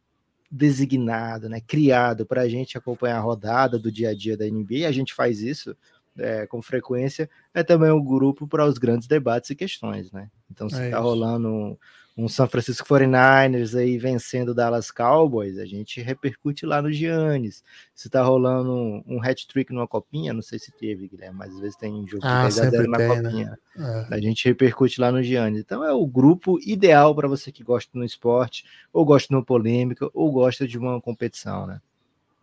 designado, 0.50 1.48
né, 1.48 1.60
criado 1.60 2.26
para 2.26 2.42
a 2.42 2.48
gente 2.48 2.76
acompanhar 2.76 3.18
a 3.18 3.20
rodada 3.20 3.78
do 3.78 3.90
dia 3.90 4.10
a 4.10 4.14
dia 4.14 4.36
da 4.36 4.44
NBA, 4.44 4.88
a 4.88 4.92
gente 4.92 5.14
faz 5.14 5.40
isso 5.40 5.76
é, 6.18 6.46
com 6.46 6.60
frequência, 6.60 7.30
é 7.54 7.62
também 7.62 7.90
um 7.92 8.04
grupo 8.04 8.48
para 8.48 8.66
os 8.66 8.78
grandes 8.78 9.06
debates 9.06 9.50
e 9.50 9.54
questões, 9.54 10.10
né? 10.10 10.28
Então, 10.50 10.68
se 10.68 10.82
está 10.82 10.98
é 10.98 11.00
rolando 11.00 11.78
um 12.16 12.28
São 12.28 12.46
Francisco 12.46 12.86
49ers 12.86 13.78
aí 13.78 13.96
vencendo 13.96 14.50
o 14.50 14.54
Dallas 14.54 14.90
Cowboys, 14.90 15.58
a 15.58 15.64
gente 15.64 16.00
repercute 16.00 16.66
lá 16.66 16.82
no 16.82 16.92
Giannis. 16.92 17.62
Se 17.94 18.10
tá 18.10 18.22
rolando 18.22 18.72
um, 18.72 19.02
um 19.06 19.22
hat-trick 19.22 19.72
numa 19.72 19.86
copinha, 19.86 20.32
não 20.32 20.42
sei 20.42 20.58
se 20.58 20.72
teve, 20.72 21.08
Guilherme, 21.08 21.38
mas 21.38 21.54
às 21.54 21.60
vezes 21.60 21.76
tem 21.76 21.92
um 21.92 22.06
jogo 22.06 22.24
ah, 22.24 22.42
10 22.42 22.56
na 22.56 22.70
tem, 22.70 22.88
né? 22.88 23.08
copinha. 23.08 23.58
Né? 23.76 24.06
É. 24.10 24.14
A 24.14 24.20
gente 24.20 24.46
repercute 24.46 25.00
lá 25.00 25.10
no 25.10 25.22
Giannis. 25.22 25.60
Então 25.60 25.84
é 25.84 25.92
o 25.92 26.06
grupo 26.06 26.58
ideal 26.60 27.14
para 27.14 27.28
você 27.28 27.50
que 27.50 27.62
gosta 27.62 27.90
no 27.94 28.04
esporte, 28.04 28.64
ou 28.92 29.04
gosta 29.04 29.28
de 29.28 29.34
uma 29.34 29.44
polêmica, 29.44 30.08
ou 30.12 30.30
gosta 30.30 30.66
de 30.66 30.78
uma 30.78 31.00
competição, 31.00 31.66
né? 31.66 31.80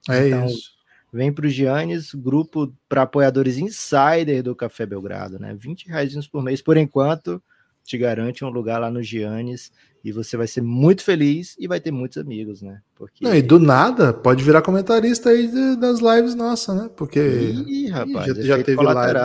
É 0.09 0.27
então, 0.27 0.45
isso. 0.45 0.77
Vem 1.11 1.31
para 1.31 1.45
o 1.45 1.49
Giannis, 1.49 2.13
grupo 2.13 2.73
para 2.87 3.03
apoiadores 3.03 3.57
insider 3.57 4.43
do 4.43 4.55
Café 4.55 4.85
Belgrado, 4.85 5.39
né? 5.39 5.55
20 5.57 5.87
reais 5.87 6.27
por 6.27 6.43
mês 6.43 6.61
por 6.61 6.77
enquanto 6.77 7.41
te 7.87 7.97
garante 7.97 8.43
um 8.43 8.49
lugar 8.49 8.79
lá 8.79 8.91
no 8.91 9.01
Giannis 9.01 9.71
e 10.03 10.11
você 10.11 10.35
vai 10.35 10.45
ser 10.45 10.61
muito 10.61 11.01
feliz 11.03 11.55
e 11.57 11.67
vai 11.67 11.79
ter 11.79 11.89
muitos 11.89 12.17
amigos, 12.17 12.61
né? 12.61 12.81
Porque... 12.93 13.23
Não, 13.23 13.33
e 13.33 13.41
do 13.41 13.59
nada, 13.59 14.13
pode 14.13 14.43
virar 14.43 14.61
comentarista 14.61 15.29
aí 15.29 15.49
das 15.77 15.99
lives 15.99 16.35
nossa, 16.35 16.75
né? 16.75 16.89
Porque 16.97 17.19
Ih, 17.19 17.87
rapaz, 17.87 18.27
já, 18.35 18.57
já 18.57 18.63
teve 18.63 18.83
live, 18.83 19.19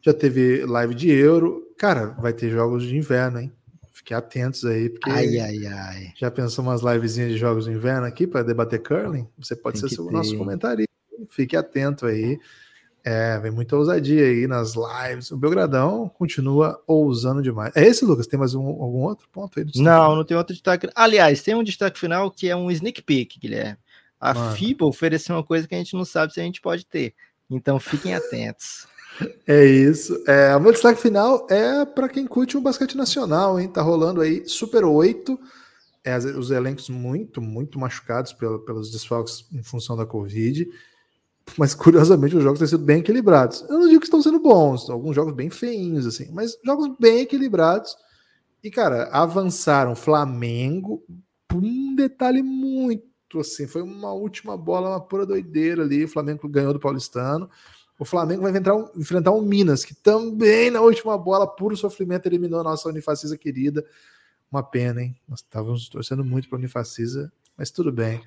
já 0.00 0.14
teve 0.14 0.64
live 0.64 0.94
de 0.94 1.10
Euro. 1.10 1.66
Cara, 1.76 2.06
vai 2.20 2.32
ter 2.32 2.48
jogos 2.48 2.84
de 2.84 2.96
inverno, 2.96 3.40
hein? 3.40 3.52
Fiquem 3.92 4.16
atentos 4.16 4.64
aí, 4.64 4.88
porque 4.88 5.10
ai, 5.10 5.38
ai, 5.40 5.66
ai. 5.66 6.12
já 6.16 6.30
pensou 6.30 6.64
umas 6.64 6.82
livezinhas 6.82 7.32
de 7.32 7.38
jogos 7.38 7.64
de 7.64 7.72
inverno 7.72 8.06
aqui 8.06 8.24
para 8.24 8.44
debater 8.44 8.80
curling? 8.80 9.26
Você 9.36 9.56
pode 9.56 9.80
Tem 9.80 9.90
ser 9.90 10.00
o 10.00 10.12
nosso 10.12 10.36
comentarista. 10.38 10.92
Fique 11.28 11.56
atento 11.56 12.06
aí. 12.06 12.38
É, 13.08 13.38
vem 13.38 13.52
muita 13.52 13.76
ousadia 13.76 14.24
aí 14.24 14.48
nas 14.48 14.74
lives. 14.74 15.30
O 15.30 15.36
Belgradão 15.36 16.08
continua 16.08 16.82
ousando 16.88 17.40
demais. 17.40 17.70
É 17.76 17.86
esse, 17.86 18.04
Lucas? 18.04 18.26
Tem 18.26 18.36
mais 18.36 18.52
um, 18.52 18.66
algum 18.66 19.04
outro 19.04 19.28
ponto 19.30 19.60
aí? 19.60 19.66
Não, 19.76 20.16
não 20.16 20.24
tem 20.24 20.36
outro 20.36 20.52
destaque. 20.52 20.90
Aliás, 20.92 21.40
tem 21.40 21.54
um 21.54 21.62
destaque 21.62 22.00
final 22.00 22.28
que 22.32 22.48
é 22.48 22.56
um 22.56 22.68
sneak 22.68 23.00
peek, 23.02 23.38
Guilherme. 23.38 23.78
A 24.20 24.34
Mano. 24.34 24.56
FIBA 24.56 24.86
ofereceu 24.86 25.36
uma 25.36 25.44
coisa 25.44 25.68
que 25.68 25.74
a 25.76 25.78
gente 25.78 25.94
não 25.94 26.04
sabe 26.04 26.34
se 26.34 26.40
a 26.40 26.42
gente 26.42 26.60
pode 26.60 26.84
ter. 26.84 27.14
Então 27.48 27.78
fiquem 27.78 28.12
atentos. 28.12 28.88
É 29.46 29.64
isso. 29.64 30.22
É, 30.26 30.54
o 30.54 30.60
meu 30.60 30.72
destaque 30.72 31.00
final 31.00 31.46
é 31.48 31.86
para 31.86 32.06
quem 32.06 32.26
curte 32.26 32.54
o 32.54 32.60
basquete 32.60 32.98
nacional, 32.98 33.58
hein? 33.58 33.66
Tá 33.66 33.80
rolando 33.80 34.20
aí 34.20 34.46
Super 34.46 34.84
8. 34.84 35.40
É, 36.04 36.18
os 36.18 36.50
elencos 36.50 36.90
muito, 36.90 37.40
muito 37.40 37.78
machucados 37.78 38.34
pelo, 38.34 38.58
pelos 38.58 38.90
desfalques 38.90 39.46
em 39.50 39.62
função 39.62 39.96
da 39.96 40.04
Covid. 40.04 40.68
Mas 41.56 41.74
curiosamente 41.74 42.36
os 42.36 42.42
jogos 42.42 42.58
têm 42.58 42.68
sido 42.68 42.84
bem 42.84 43.00
equilibrados. 43.00 43.62
Eu 43.68 43.78
não 43.78 43.88
digo 43.88 44.00
que 44.00 44.06
estão 44.06 44.22
sendo 44.22 44.40
bons, 44.40 44.90
alguns 44.90 45.14
jogos 45.14 45.32
bem 45.34 45.48
feinhos, 45.48 46.06
assim, 46.06 46.30
mas 46.32 46.58
jogos 46.64 46.96
bem 46.98 47.20
equilibrados. 47.20 47.96
E, 48.62 48.70
cara, 48.70 49.04
avançaram 49.12 49.94
Flamengo, 49.94 51.02
um 51.54 51.94
detalhe 51.94 52.42
muito 52.42 53.06
assim, 53.38 53.66
foi 53.66 53.82
uma 53.82 54.12
última 54.12 54.56
bola, 54.56 54.90
uma 54.90 55.00
pura 55.00 55.26
doideira 55.26 55.82
ali. 55.82 56.04
O 56.04 56.08
Flamengo 56.08 56.48
ganhou 56.48 56.72
do 56.72 56.80
Paulistano. 56.80 57.48
O 57.98 58.04
Flamengo 58.04 58.42
vai 58.42 58.50
enfrentar 58.50 58.74
um, 58.74 58.90
enfrentar 58.96 59.32
um 59.32 59.40
Minas, 59.40 59.84
que 59.84 59.94
também 59.94 60.70
na 60.70 60.80
última 60.80 61.16
bola, 61.16 61.46
puro 61.46 61.76
sofrimento, 61.76 62.26
eliminou 62.26 62.60
a 62.60 62.64
nossa 62.64 62.88
Unifacisa 62.88 63.38
querida. 63.38 63.84
Uma 64.50 64.62
pena, 64.62 65.02
hein? 65.02 65.16
Nós 65.26 65.40
estávamos 65.40 65.88
torcendo 65.88 66.24
muito 66.24 66.48
para 66.48 66.58
a 66.58 66.60
Unifacisa, 66.60 67.32
mas 67.56 67.70
tudo 67.70 67.90
bem. 67.90 68.20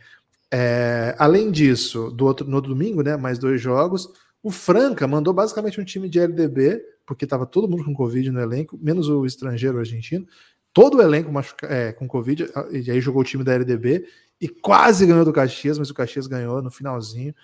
É, 0.52 1.16
além 1.20 1.52
disso, 1.52 2.10
do 2.12 2.26
outro, 2.26 2.48
no 2.48 2.56
outro 2.56 2.74
domingo, 2.74 3.04
né, 3.04 3.16
mais 3.16 3.38
dois 3.38 3.62
jogos, 3.62 4.10
o 4.42 4.50
Franca 4.50 5.08
mandou 5.08 5.34
basicamente 5.34 5.80
um 5.80 5.86
time 5.86 6.10
de 6.10 6.20
LDB, 6.20 6.82
porque 7.06 7.26
estava 7.26 7.46
todo 7.46 7.68
mundo 7.68 7.84
com 7.84 7.94
Covid 7.94 8.32
no 8.32 8.40
elenco, 8.40 8.78
menos 8.82 9.10
o 9.10 9.26
estrangeiro 9.26 9.78
argentino, 9.78 10.26
todo 10.74 10.98
o 10.98 11.02
elenco 11.02 11.32
machuca, 11.32 11.68
é, 11.68 11.92
com 11.92 12.08
Covid, 12.08 12.50
e 12.72 12.90
aí 12.90 13.02
jogou 13.02 13.22
o 13.22 13.26
time 13.26 13.44
da 13.44 13.54
LDB 13.54 14.06
e 14.40 14.48
quase 14.48 15.06
ganhou 15.06 15.26
do 15.26 15.34
Caxias, 15.34 15.78
mas 15.78 15.90
o 15.90 15.94
Caxias 15.94 16.26
ganhou 16.26 16.62
no 16.62 16.72
finalzinho. 16.72 17.36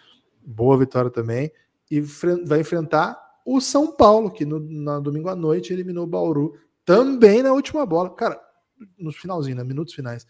Boa 0.46 0.78
vitória 0.78 1.10
também. 1.10 1.52
E 1.92 2.00
vai 2.00 2.62
enfrentar 2.62 3.20
o 3.46 3.60
São 3.60 3.92
Paulo, 3.92 4.32
que 4.32 4.46
no, 4.46 4.60
no 4.60 5.02
domingo 5.02 5.30
à 5.30 5.36
noite 5.36 5.74
eliminou 5.74 6.06
o 6.06 6.08
Bauru, 6.08 6.58
também 6.86 7.44
na 7.44 7.52
última 7.52 7.86
bola. 7.86 8.10
Cara, 8.12 8.40
no 8.98 9.12
finalzinho, 9.12 9.58
né, 9.58 9.64
minutos 9.64 9.94
finais. 9.94 10.26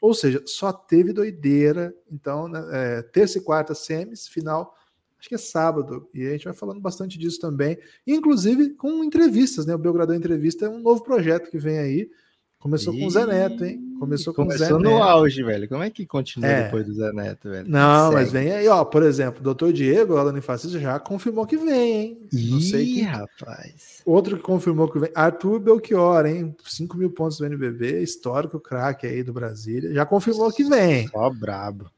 Ou 0.00 0.14
seja, 0.14 0.42
só 0.46 0.72
teve 0.72 1.12
doideira. 1.12 1.94
Então, 2.10 2.48
né, 2.48 2.64
é, 2.72 3.02
terça 3.02 3.38
e 3.38 3.40
quarta, 3.40 3.74
semis, 3.74 4.28
final, 4.28 4.74
acho 5.18 5.28
que 5.28 5.34
é 5.34 5.38
sábado. 5.38 6.08
E 6.14 6.26
a 6.26 6.30
gente 6.30 6.44
vai 6.44 6.54
falando 6.54 6.80
bastante 6.80 7.18
disso 7.18 7.40
também. 7.40 7.78
Inclusive 8.06 8.74
com 8.74 9.02
entrevistas, 9.02 9.66
né? 9.66 9.74
O 9.74 9.78
Belgradão 9.78 10.14
Entrevista 10.14 10.66
é 10.66 10.68
um 10.68 10.80
novo 10.80 11.02
projeto 11.02 11.50
que 11.50 11.58
vem 11.58 11.78
aí. 11.78 12.10
Começou 12.58 12.92
com 12.92 13.06
o 13.06 13.10
Zé 13.10 13.24
Neto, 13.24 13.64
hein? 13.64 13.80
Começou 14.00 14.34
com 14.34 14.42
o 14.42 14.50
Zé 14.50 14.58
Neto. 14.58 14.74
Começou 14.74 14.98
no 14.98 15.02
auge, 15.02 15.42
velho. 15.44 15.68
Como 15.68 15.82
é 15.82 15.90
que 15.90 16.04
continua 16.04 16.48
é. 16.48 16.64
depois 16.64 16.84
do 16.84 16.94
Zé 16.94 17.12
Neto, 17.12 17.48
velho? 17.48 17.68
Não, 17.68 18.12
mas 18.12 18.32
vem 18.32 18.50
aí, 18.50 18.66
ó. 18.66 18.84
Por 18.84 19.04
exemplo, 19.04 19.40
o 19.40 19.44
doutor 19.44 19.72
Diego, 19.72 20.14
lá 20.14 20.24
do 20.24 20.42
Fascista, 20.42 20.78
já 20.80 20.98
confirmou 20.98 21.46
que 21.46 21.56
vem, 21.56 21.92
hein? 21.92 22.28
Não 22.32 22.60
sei 22.60 22.84
que 22.84 23.02
rapaz. 23.02 24.02
Outro 24.04 24.36
que 24.36 24.42
confirmou 24.42 24.90
que 24.90 24.98
vem, 24.98 25.10
Arthur 25.14 25.60
Belchior, 25.60 26.26
hein? 26.26 26.54
5 26.64 26.96
mil 26.96 27.10
pontos 27.10 27.38
do 27.38 27.46
NBB, 27.46 28.02
histórico 28.02 28.58
craque 28.58 29.06
aí 29.06 29.22
do 29.22 29.32
Brasília. 29.32 29.94
Já 29.94 30.04
confirmou 30.04 30.52
que 30.52 30.64
vem. 30.64 31.06
Só 31.08 31.30
brabo. 31.30 31.88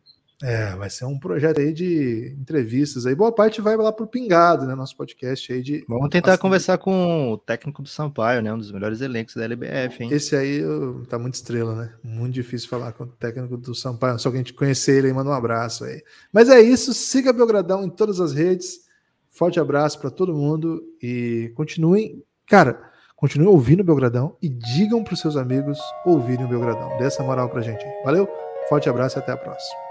É, 0.42 0.74
vai 0.74 0.88
ser 0.88 1.04
um 1.04 1.18
projeto 1.18 1.60
aí 1.60 1.72
de 1.72 2.34
entrevistas 2.38 3.04
aí. 3.04 3.14
Boa 3.14 3.30
parte 3.30 3.60
vai 3.60 3.76
lá 3.76 3.92
pro 3.92 4.06
Pingado, 4.06 4.66
né? 4.66 4.74
Nosso 4.74 4.96
podcast 4.96 5.52
aí 5.52 5.62
de. 5.62 5.84
Vamos 5.86 6.08
tentar 6.08 6.38
conversar 6.38 6.78
com 6.78 7.32
o 7.32 7.38
técnico 7.38 7.82
do 7.82 7.88
Sampaio, 7.88 8.40
né? 8.40 8.52
Um 8.52 8.58
dos 8.58 8.72
melhores 8.72 9.02
elencos 9.02 9.34
da 9.34 9.44
LBF, 9.44 10.02
hein? 10.02 10.10
Esse 10.10 10.34
aí 10.34 10.62
tá 11.08 11.18
muito 11.18 11.34
estrela, 11.34 11.74
né? 11.74 11.92
Muito 12.02 12.32
difícil 12.32 12.68
falar 12.68 12.92
com 12.92 13.04
o 13.04 13.06
técnico 13.06 13.56
do 13.56 13.74
Sampaio. 13.74 14.18
Só 14.18 14.30
que 14.30 14.36
a 14.36 14.38
gente 14.38 14.54
conhecer 14.54 14.98
ele 14.98 15.08
e 15.08 15.12
manda 15.12 15.28
um 15.28 15.34
abraço 15.34 15.84
aí. 15.84 16.02
Mas 16.32 16.48
é 16.48 16.60
isso. 16.60 16.94
Siga 16.94 17.32
Belgradão 17.32 17.84
em 17.84 17.90
todas 17.90 18.18
as 18.18 18.32
redes. 18.32 18.80
Forte 19.28 19.60
abraço 19.60 20.00
para 20.00 20.10
todo 20.10 20.34
mundo 20.34 20.82
e 21.02 21.52
continuem. 21.54 22.24
Cara, 22.46 22.80
continuem 23.14 23.48
ouvindo 23.48 23.80
o 23.80 23.84
Belgradão 23.84 24.36
e 24.42 24.48
digam 24.48 25.04
para 25.04 25.14
os 25.14 25.20
seus 25.20 25.36
amigos 25.36 25.78
ouvirem 26.04 26.46
o 26.46 26.48
Belgradão. 26.48 26.96
Dê 26.98 27.04
essa 27.04 27.22
moral 27.22 27.48
pra 27.50 27.60
gente. 27.60 27.84
Valeu, 28.04 28.28
forte 28.68 28.88
abraço 28.88 29.18
e 29.18 29.20
até 29.20 29.32
a 29.32 29.36
próxima. 29.36 29.89